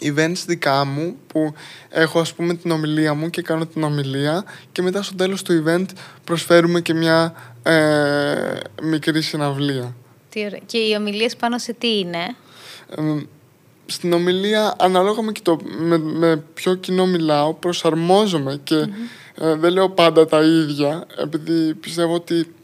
events 0.00 0.42
δικά 0.46 0.84
μου 0.84 1.16
που 1.26 1.54
έχω 1.88 2.20
ας 2.20 2.34
πούμε 2.34 2.54
την 2.54 2.70
ομιλία 2.70 3.14
μου 3.14 3.30
και 3.30 3.42
κάνω 3.42 3.66
την 3.66 3.82
ομιλία 3.82 4.44
και 4.72 4.82
μετά 4.82 5.02
στο 5.02 5.14
τέλος 5.14 5.42
του 5.42 5.64
event 5.64 5.86
προσφέρουμε 6.24 6.80
και 6.80 6.94
μια 6.94 7.34
ε, 7.62 8.56
μικρή 8.82 9.22
συναυλία. 9.22 9.94
Τι 10.28 10.44
ωραία. 10.44 10.60
Και 10.66 10.78
οι 10.78 10.94
ομιλίες 10.98 11.36
πάνω 11.36 11.58
σε 11.58 11.72
τι 11.72 11.98
είναι; 11.98 12.36
Στην 13.86 14.12
ομιλία, 14.12 14.74
ανάλογα 14.78 15.22
με, 15.22 15.32
το, 15.42 15.58
με, 15.78 15.98
με 15.98 16.44
ποιο 16.54 16.74
κοινό 16.74 17.06
μιλάω, 17.06 17.54
προσαρμόζομαι 17.54 18.60
και 18.64 18.88
ε, 19.34 19.54
δεν 19.54 19.72
λέω 19.72 19.90
πάντα 19.90 20.26
τα 20.26 20.42
ίδια, 20.42 21.06
επειδή 21.22 21.74
πιστεύω 21.74 22.14
ότι 22.14 22.54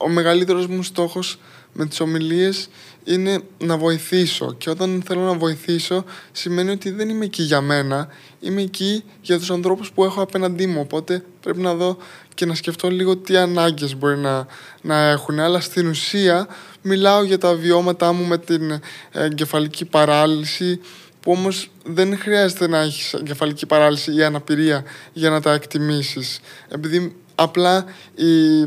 ο 0.00 0.08
μεγαλύτερος 0.08 0.66
μου 0.66 0.82
στόχος 0.82 1.38
με 1.72 1.86
τις 1.86 2.00
ομιλίες 2.00 2.68
είναι 3.04 3.40
να 3.58 3.76
βοηθήσω. 3.76 4.54
Και 4.58 4.70
όταν 4.70 5.02
θέλω 5.06 5.20
να 5.20 5.32
βοηθήσω 5.32 6.04
σημαίνει 6.32 6.70
ότι 6.70 6.90
δεν 6.90 7.08
είμαι 7.08 7.24
εκεί 7.24 7.42
για 7.42 7.60
μένα, 7.60 8.08
είμαι 8.40 8.62
εκεί 8.62 9.04
για 9.22 9.38
τους 9.38 9.50
ανθρώπους 9.50 9.92
που 9.92 10.04
έχω 10.04 10.22
απέναντί 10.22 10.66
μου, 10.66 10.80
οπότε 10.80 11.24
πρέπει 11.40 11.60
να 11.60 11.74
δω 11.74 11.96
και 12.38 12.46
να 12.46 12.54
σκεφτώ 12.54 12.90
λίγο 12.90 13.16
τι 13.16 13.36
ανάγκες 13.36 13.96
μπορεί 13.96 14.18
να, 14.18 14.46
να 14.82 15.08
έχουν, 15.08 15.40
αλλά 15.40 15.60
στην 15.60 15.88
ουσία 15.88 16.48
μιλάω 16.82 17.22
για 17.22 17.38
τα 17.38 17.54
βιώματά 17.54 18.12
μου 18.12 18.24
με 18.24 18.38
την 18.38 18.80
εγκεφαλική 19.12 19.84
παράλυση 19.84 20.80
που 21.20 21.32
όμως 21.32 21.70
δεν 21.84 22.18
χρειάζεται 22.18 22.68
να 22.68 22.78
έχεις 22.78 23.14
εγκεφαλική 23.14 23.66
παράλυση 23.66 24.14
ή 24.14 24.22
αναπηρία 24.22 24.84
για 25.12 25.30
να 25.30 25.40
τα 25.40 25.52
εκτιμήσεις 25.52 26.40
επειδή 26.68 27.16
απλά 27.34 27.84
η, 28.14 28.60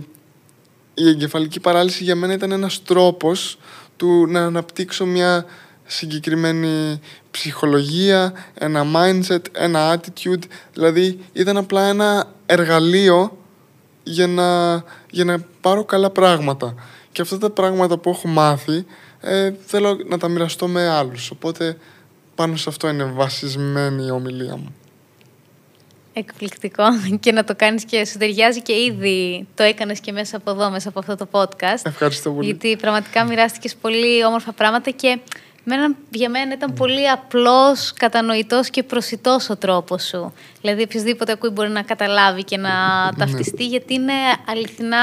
η 0.93 1.07
εγκεφαλική 1.07 1.59
παράλυση 1.59 2.03
για 2.03 2.15
μένα 2.15 2.33
ήταν 2.33 2.51
ένας 2.51 2.83
τρόπος 2.83 3.57
του 3.97 4.27
να 4.27 4.45
αναπτύξω 4.45 5.05
μια 5.05 5.45
συγκεκριμένη 5.85 6.99
ψυχολογία, 7.31 8.33
ένα 8.53 8.85
mindset, 8.95 9.41
ένα 9.51 9.99
attitude. 9.99 10.43
Δηλαδή 10.73 11.19
ήταν 11.33 11.57
απλά 11.57 11.87
ένα 11.87 12.33
εργαλείο 12.45 13.35
για 14.03 14.27
να, 14.27 14.73
για 15.09 15.25
να 15.25 15.39
πάρω 15.61 15.85
καλά 15.85 16.09
πράγματα. 16.09 16.75
Και 17.11 17.21
αυτά 17.21 17.37
τα 17.37 17.49
πράγματα 17.49 17.97
που 17.97 18.09
έχω 18.09 18.27
μάθει 18.27 18.85
ε, 19.21 19.51
θέλω 19.65 19.97
να 20.07 20.17
τα 20.17 20.27
μοιραστώ 20.27 20.67
με 20.67 20.89
άλλους. 20.89 21.31
Οπότε 21.31 21.77
πάνω 22.35 22.55
σε 22.55 22.69
αυτό 22.69 22.87
είναι 22.87 23.03
βασισμένη 23.03 24.05
η 24.05 24.11
ομιλία 24.11 24.55
μου. 24.55 24.75
Εκπληκτικό 26.13 26.83
και 27.19 27.31
να 27.31 27.43
το 27.43 27.55
κάνεις 27.55 27.85
και 27.85 28.05
σου 28.05 28.17
ταιριάζει 28.17 28.61
και 28.61 28.73
ήδη 28.73 29.47
το 29.55 29.63
έκανες 29.63 29.99
και 29.99 30.11
μέσα 30.11 30.37
από 30.37 30.51
εδώ, 30.51 30.69
μέσα 30.69 30.89
από 30.89 30.99
αυτό 30.99 31.15
το 31.15 31.27
podcast. 31.31 31.81
Ευχαριστώ 31.83 32.31
πολύ. 32.31 32.45
Γιατί 32.45 32.75
πραγματικά 32.75 33.25
μοιράστηκες 33.25 33.75
πολύ 33.75 34.25
όμορφα 34.25 34.51
πράγματα 34.51 34.91
και 34.91 35.19
Μένα, 35.63 35.95
για 36.09 36.29
μένα 36.29 36.53
ήταν 36.53 36.73
πολύ 36.73 37.09
απλός, 37.09 37.93
κατανοητός 37.93 38.69
και 38.69 38.83
προσιτός 38.83 39.49
ο 39.49 39.57
τρόπος 39.57 40.03
σου. 40.03 40.33
Δηλαδή, 40.61 40.81
οποιοδήποτε 40.81 41.31
ακούει 41.31 41.49
μπορεί 41.49 41.69
να 41.69 41.81
καταλάβει 41.81 42.43
και 42.43 42.57
να 42.57 43.05
ναι. 43.05 43.17
ταυτιστεί, 43.17 43.67
γιατί 43.67 43.93
είναι 43.93 44.13
αληθινά 44.47 44.97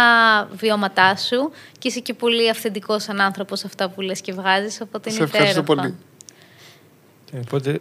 βιώματά 0.53 1.17
σου 1.17 1.51
και 1.79 1.89
είσαι 1.89 2.01
και 2.01 2.15
πολύ 2.15 2.51
αυθεντικός 2.51 3.03
σαν 3.03 3.21
άνθρωπος 3.21 3.65
αυτά 3.65 3.89
που 3.89 4.01
λες 4.01 4.21
και 4.21 4.33
βγάζεις, 4.33 4.81
οπότε 4.81 5.11
είναι 5.11 5.19
Σε 5.19 5.25
ευχαριστώ 5.25 5.63
πολύ. 5.63 5.95
Ε, 7.33 7.39
οπότε, 7.39 7.81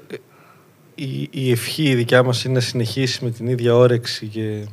η, 0.95 1.27
η 1.31 1.51
ευχή 1.51 1.83
η 1.83 1.95
δικιά 1.95 2.23
μας 2.23 2.43
είναι 2.43 2.53
να 2.53 2.59
συνεχίσεις 2.59 3.19
με 3.19 3.29
την 3.29 3.47
ίδια 3.47 3.75
όρεξη 3.75 4.25
και 4.27 4.65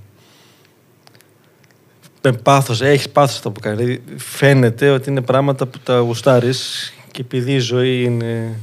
με 2.22 2.32
πάθος, 2.32 2.80
έχεις 2.80 3.08
πάθος 3.08 3.36
αυτό 3.36 3.50
που 3.50 3.60
κάνεις. 3.60 3.78
Δηλαδή, 3.78 4.02
φαίνεται 4.16 4.90
ότι 4.90 5.10
είναι 5.10 5.20
πράγματα 5.20 5.66
που 5.66 5.78
τα 5.78 5.98
γουστάρεις 5.98 6.92
και 7.14 7.20
επειδή 7.20 7.52
η 7.52 7.58
ζωή 7.58 8.02
είναι... 8.02 8.58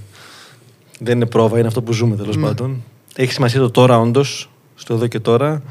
δεν 0.99 1.15
είναι 1.15 1.25
πρόβα, 1.25 1.57
είναι 1.57 1.67
αυτό 1.67 1.81
που 1.81 1.93
ζούμε 1.93 2.15
τέλος 2.15 2.37
mm. 2.37 2.41
πάντων. 2.41 2.83
Έχει 3.15 3.31
σημασία 3.31 3.59
το 3.59 3.71
τώρα, 3.71 3.99
όντως, 3.99 4.49
στο 4.75 4.93
εδώ 4.93 5.07
και 5.07 5.19
τώρα. 5.19 5.61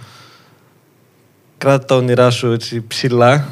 Κράτα 1.58 1.84
τα 1.84 1.94
όνειρά 1.94 2.30
σου 2.30 2.52
έτσι 2.52 2.84
ψηλά 2.86 3.48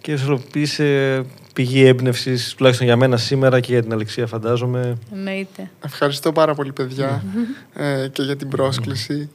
και 0.00 0.16
σε 0.62 0.84
πηγή 1.54 1.84
έμπνευσης, 1.84 2.54
τουλάχιστον 2.54 2.86
για 2.86 2.96
μένα 2.96 3.16
σήμερα 3.16 3.60
και 3.60 3.72
για 3.72 3.82
την 3.82 3.92
Αλεξία, 3.92 4.26
φαντάζομαι. 4.26 4.98
Εννοείται. 5.12 5.70
Ευχαριστώ 5.84 6.32
πάρα 6.32 6.54
πολύ, 6.54 6.72
παιδιά, 6.72 7.24
ε, 7.74 8.08
και 8.12 8.22
για 8.22 8.36
την 8.36 8.48
πρόσκληση. 8.48 9.30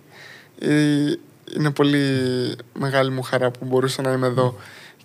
Ε, 0.60 1.14
είναι 1.58 1.72
πολύ 1.72 2.02
μεγάλη 2.80 3.12
μου 3.12 3.22
χαρά 3.22 3.52
που 3.52 3.66
μπορούσα 3.66 4.02
να 4.02 4.12
είμαι 4.12 4.28
εδώ 4.28 4.56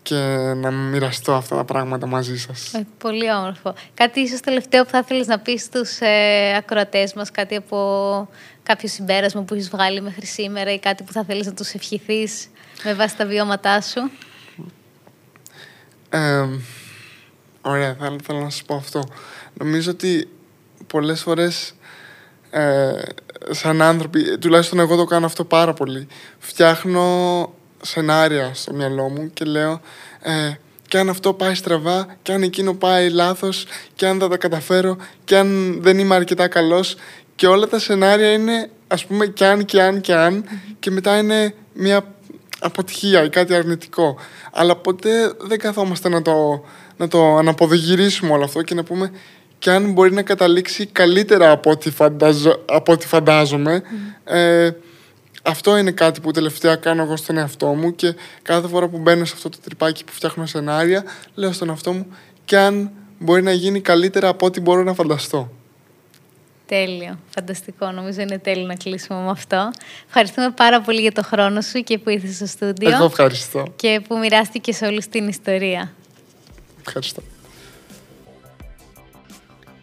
και 0.02 0.14
να 0.56 0.70
μοιραστώ 0.70 1.34
αυτά 1.34 1.56
τα 1.56 1.64
πράγματα 1.64 2.06
μαζί 2.06 2.38
σας. 2.38 2.74
Ε, 2.74 2.86
πολύ 2.98 3.32
όμορφο. 3.32 3.74
Κάτι 3.94 4.20
ίσως 4.20 4.40
τελευταίο 4.40 4.84
που 4.84 4.90
θα 4.90 4.98
ήθελες 4.98 5.26
να 5.26 5.38
πεις 5.38 5.62
στους 5.62 5.98
ε, 6.00 6.54
ακροατές 6.56 7.14
μας, 7.14 7.30
κάτι 7.30 7.56
από 7.56 8.28
κάποιο 8.62 8.88
συμπέρασμα 8.88 9.42
που 9.42 9.54
έχεις 9.54 9.70
βγάλει 9.70 10.00
μέχρι 10.00 10.26
σήμερα 10.26 10.72
ή 10.72 10.78
κάτι 10.78 11.02
που 11.02 11.12
θα 11.12 11.24
θέλεις 11.24 11.46
να 11.46 11.52
τους 11.52 11.72
ευχηθείς 11.72 12.48
με 12.84 12.94
βάση 12.94 13.16
τα 13.16 13.26
βιώματά 13.26 13.80
σου; 13.80 14.10
Ε, 16.08 16.48
ωραία, 17.60 17.96
θα 18.00 18.16
ήθελα 18.20 18.40
να 18.40 18.50
σας 18.50 18.62
πω 18.62 18.74
αυτό. 18.74 19.02
Νομίζω 19.54 19.90
ότι 19.90 20.28
πολλές 20.86 21.22
φορές 21.22 21.74
ε, 22.50 22.92
σαν 23.50 23.82
άνθρωποι, 23.82 24.38
τουλάχιστον 24.38 24.78
εγώ 24.78 24.96
το 24.96 25.04
κάνω 25.04 25.26
αυτό 25.26 25.44
πάρα 25.44 25.72
πολύ, 25.72 26.06
φτιάχνω 26.38 27.54
σενάρια 27.82 28.50
στο 28.54 28.72
μυαλό 28.72 29.08
μου 29.08 29.30
και 29.34 29.44
λέω 29.44 29.80
ε, 30.22 30.52
και 30.88 30.98
αν 30.98 31.08
αυτό 31.08 31.32
πάει 31.32 31.54
στραβά 31.54 32.16
και 32.22 32.32
αν 32.32 32.42
εκείνο 32.42 32.74
πάει 32.74 33.10
λάθος 33.10 33.66
και 33.94 34.06
αν 34.06 34.18
δεν 34.18 34.28
τα 34.28 34.36
καταφέρω 34.36 34.96
και 35.24 35.36
αν 35.36 35.78
δεν 35.82 35.98
είμαι 35.98 36.14
αρκετά 36.14 36.48
καλός 36.48 36.96
και 37.36 37.46
όλα 37.46 37.66
τα 37.66 37.78
σενάρια 37.78 38.32
είναι 38.32 38.70
ας 38.88 39.06
πούμε 39.06 39.26
και 39.26 39.44
αν 39.46 39.64
και 39.64 39.82
αν 39.82 40.00
και 40.00 40.14
αν 40.14 40.44
και 40.78 40.90
μετά 40.90 41.18
είναι 41.18 41.54
μια 41.72 42.04
αποτυχία 42.60 43.24
ή 43.24 43.28
κάτι 43.28 43.54
αρνητικό. 43.54 44.16
Αλλά 44.52 44.76
ποτέ 44.76 45.32
δεν 45.38 45.58
καθόμαστε 45.58 46.08
να 46.08 46.22
το, 46.22 46.64
να 46.96 47.08
το 47.08 47.36
αναποδογυρίσουμε 47.36 48.32
όλο 48.32 48.44
αυτό 48.44 48.62
και 48.62 48.74
να 48.74 48.82
πούμε 48.82 49.10
και 49.58 49.70
αν 49.70 49.92
μπορεί 49.92 50.12
να 50.12 50.22
καταλήξει 50.22 50.86
καλύτερα 50.86 51.50
από 51.50 51.70
ό,τι, 51.70 51.90
φαντάζω, 51.90 52.64
από 52.66 52.92
ό,τι 52.92 53.06
φαντάζομαι 53.06 53.82
ε, 54.24 54.70
αυτό 55.42 55.76
είναι 55.76 55.90
κάτι 55.90 56.20
που 56.20 56.30
τελευταία 56.30 56.76
κάνω 56.76 57.02
εγώ 57.02 57.16
στον 57.16 57.36
εαυτό 57.36 57.66
μου 57.66 57.94
και 57.94 58.14
κάθε 58.42 58.68
φορά 58.68 58.88
που 58.88 58.98
μπαίνω 58.98 59.24
σε 59.24 59.32
αυτό 59.36 59.48
το 59.48 59.58
τρυπάκι 59.64 60.04
που 60.04 60.12
φτιάχνω 60.12 60.46
σενάρια, 60.46 61.04
λέω 61.34 61.52
στον 61.52 61.68
εαυτό 61.68 61.92
μου 61.92 62.06
και 62.44 62.58
αν 62.58 62.90
μπορεί 63.18 63.42
να 63.42 63.52
γίνει 63.52 63.80
καλύτερα 63.80 64.28
από 64.28 64.46
ό,τι 64.46 64.60
μπορώ 64.60 64.82
να 64.82 64.94
φανταστώ. 64.94 65.50
Τέλειο. 66.66 67.18
Φανταστικό. 67.34 67.90
Νομίζω 67.90 68.20
είναι 68.20 68.38
τέλειο 68.38 68.66
να 68.66 68.74
κλείσουμε 68.74 69.20
με 69.20 69.30
αυτό. 69.30 69.70
Ευχαριστούμε 70.06 70.50
πάρα 70.50 70.80
πολύ 70.80 71.00
για 71.00 71.12
το 71.12 71.22
χρόνο 71.22 71.60
σου 71.60 71.80
και 71.80 71.98
που 71.98 72.10
ήρθες 72.10 72.34
στο 72.34 72.46
στούντιο. 72.46 72.90
Εγώ 72.90 73.04
ευχαριστώ. 73.04 73.66
Και 73.76 74.00
που 74.08 74.18
μοιράστηκες 74.18 74.80
όλη 74.80 75.04
την 75.10 75.28
ιστορία. 75.28 75.92
Ευχαριστώ. 76.86 77.22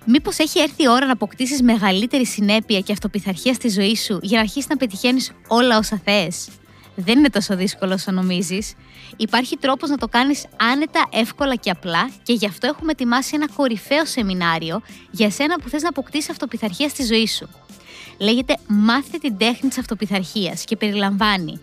Μήπως 0.10 0.38
έχει 0.38 0.60
έρθει 0.60 0.84
η 0.84 0.88
ώρα 0.88 1.06
να 1.06 1.12
αποκτήσεις 1.12 1.62
μεγαλύτερη 1.62 2.26
συνέπεια 2.26 2.80
και 2.80 2.92
αυτοπιθαρχία 2.92 3.54
στη 3.54 3.70
ζωή 3.70 3.96
σου 3.96 4.20
για 4.22 4.36
να 4.38 4.40
αρχίσεις 4.44 4.70
να 4.70 4.78
πετυχαίνεις 4.78 5.32
όλα 5.48 5.78
όσα 5.78 6.02
θες; 6.04 6.48
δεν 6.96 7.18
είναι 7.18 7.30
τόσο 7.30 7.56
δύσκολο 7.56 7.94
όσο 7.94 8.12
νομίζεις. 8.12 8.74
Υπάρχει 9.18 9.58
τρόπος 9.58 9.90
να 9.90 9.98
το 9.98 10.08
κάνεις 10.08 10.46
άνετα, 10.72 11.08
εύκολα 11.12 11.56
και 11.56 11.70
απλά 11.70 12.10
και 12.24 12.34
γι' 12.34 12.46
αυτό 12.46 12.68
έχουμε 12.68 12.92
ετοιμάσει 12.92 13.32
ένα 13.36 13.48
κορυφαίο 13.56 14.06
σεμινάριο 14.06 14.82
για 15.12 15.30
σένα 15.32 15.56
που 15.60 15.70
θες 15.70 15.82
να 15.82 15.90
αποκτήσεις 15.90 16.30
αυτοπιθαρχία 16.30 16.90
στη 16.90 17.04
ζωή 17.06 17.28
σου. 17.28 17.50
Λέγεται 18.18 18.58
Μάθε 18.68 19.18
την 19.18 19.38
τέχνη 19.38 19.70
της 19.70 19.78
αυτοπιθαρχίας 19.78 20.64
και 20.64 20.76
περιλαμβάνει 20.76 21.60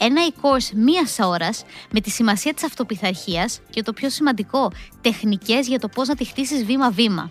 ένα 0.00 0.20
e-course 0.28 0.70
μίας 0.74 1.18
ώρας 1.18 1.64
με 1.90 2.00
τη 2.00 2.10
σημασία 2.10 2.54
της 2.54 2.64
αυτοπιθαρχίας 2.64 3.60
και 3.70 3.82
το 3.82 3.92
πιο 3.92 4.10
σημαντικό, 4.10 4.72
τεχνικές 5.00 5.66
για 5.66 5.78
το 5.78 5.88
πώς 5.88 6.08
να 6.08 6.14
τη 6.14 6.24
χτίσεις 6.24 6.64
βήμα-βήμα. 6.64 7.30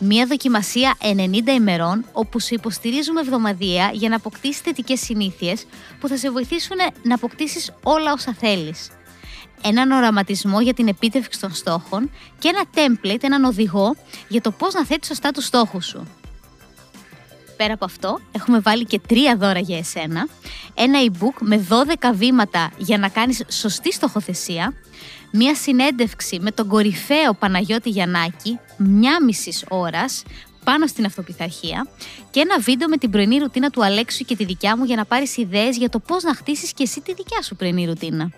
Μία 0.00 0.26
δοκιμασία 0.26 0.96
90 1.00 1.48
ημερών 1.56 2.04
όπου 2.12 2.38
σε 2.38 2.54
υποστηρίζουμε 2.54 3.20
εβδομαδιαία 3.20 3.90
για 3.92 4.08
να 4.08 4.16
αποκτήσεις 4.16 4.60
θετικές 4.60 5.00
συνήθειες 5.00 5.66
που 6.00 6.08
θα 6.08 6.16
σε 6.16 6.30
βοηθήσουν 6.30 6.76
να 7.02 7.14
αποκτήσεις 7.14 7.72
όλα 7.82 8.12
όσα 8.12 8.34
θέλεις. 8.38 8.90
Έναν 9.62 9.90
οραματισμό 9.90 10.60
για 10.60 10.74
την 10.74 10.88
επίτευξη 10.88 11.40
των 11.40 11.54
στόχων 11.54 12.10
και 12.38 12.48
ένα 12.48 12.64
template, 12.74 13.22
έναν 13.22 13.44
οδηγό 13.44 13.94
για 14.28 14.40
το 14.40 14.50
πώς 14.50 14.74
να 14.74 14.84
θέτεις 14.84 15.08
σωστά 15.08 15.30
τους 15.30 15.44
στόχους 15.44 15.86
σου. 15.86 16.06
Πέρα 17.56 17.74
από 17.74 17.84
αυτό, 17.84 18.18
έχουμε 18.32 18.58
βάλει 18.58 18.84
και 18.84 19.00
τρία 19.08 19.36
δώρα 19.36 19.58
για 19.58 19.78
εσένα. 19.78 20.28
Ένα 20.74 20.98
e-book 21.06 21.36
με 21.40 21.66
12 21.68 22.12
βήματα 22.14 22.70
για 22.76 22.98
να 22.98 23.08
κάνεις 23.08 23.42
σωστή 23.48 23.92
στοχοθεσία. 23.92 24.74
Μία 25.32 25.54
συνέντευξη 25.54 26.38
με 26.40 26.50
τον 26.50 26.68
κορυφαίο 26.68 27.34
Παναγιώτη 27.34 27.88
Γιαννάκη, 27.88 28.58
μια 28.76 29.24
μισής 29.24 29.64
ώρας, 29.68 30.22
πάνω 30.64 30.86
στην 30.86 31.04
αυτοπιθαρχία 31.04 31.86
και 32.30 32.40
ένα 32.40 32.58
βίντεο 32.58 32.88
με 32.88 32.96
την 32.96 33.10
πρωινή 33.10 33.38
ρουτίνα 33.38 33.70
του 33.70 33.84
Αλέξου 33.84 34.24
και 34.24 34.36
τη 34.36 34.44
δικιά 34.44 34.76
μου 34.76 34.84
για 34.84 34.96
να 34.96 35.04
πάρεις 35.04 35.36
ιδέες 35.36 35.76
για 35.76 35.88
το 35.88 35.98
πώς 35.98 36.22
να 36.22 36.34
χτίσεις 36.34 36.72
και 36.72 36.82
εσύ 36.82 37.00
τη 37.00 37.14
δικιά 37.14 37.42
σου 37.42 37.56
πρωινή 37.56 37.86
ρουτίνα. 37.86 38.30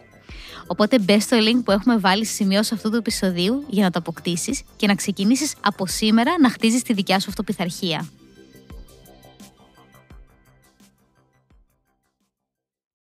Οπότε 0.67 0.99
μπες 0.99 1.23
στο 1.23 1.37
link 1.41 1.61
που 1.65 1.71
έχουμε 1.71 1.99
βάλει 1.99 2.25
στη 2.25 2.35
σημειώση 2.35 2.75
αυτού 2.75 2.91
του 2.91 2.97
επεισοδίου 2.97 3.65
για 3.69 3.83
να 3.83 3.91
το 3.91 3.99
αποκτήσεις 3.99 4.63
και 4.77 4.87
να 4.87 4.95
ξεκινήσεις 4.95 5.55
από 5.61 5.87
σήμερα 5.87 6.35
να 6.41 6.51
χτίζεις 6.51 6.83
τη 6.83 6.93
δικιά 6.93 7.21
σου 7.21 7.27
αυτοπιθαρχία. 7.29 8.09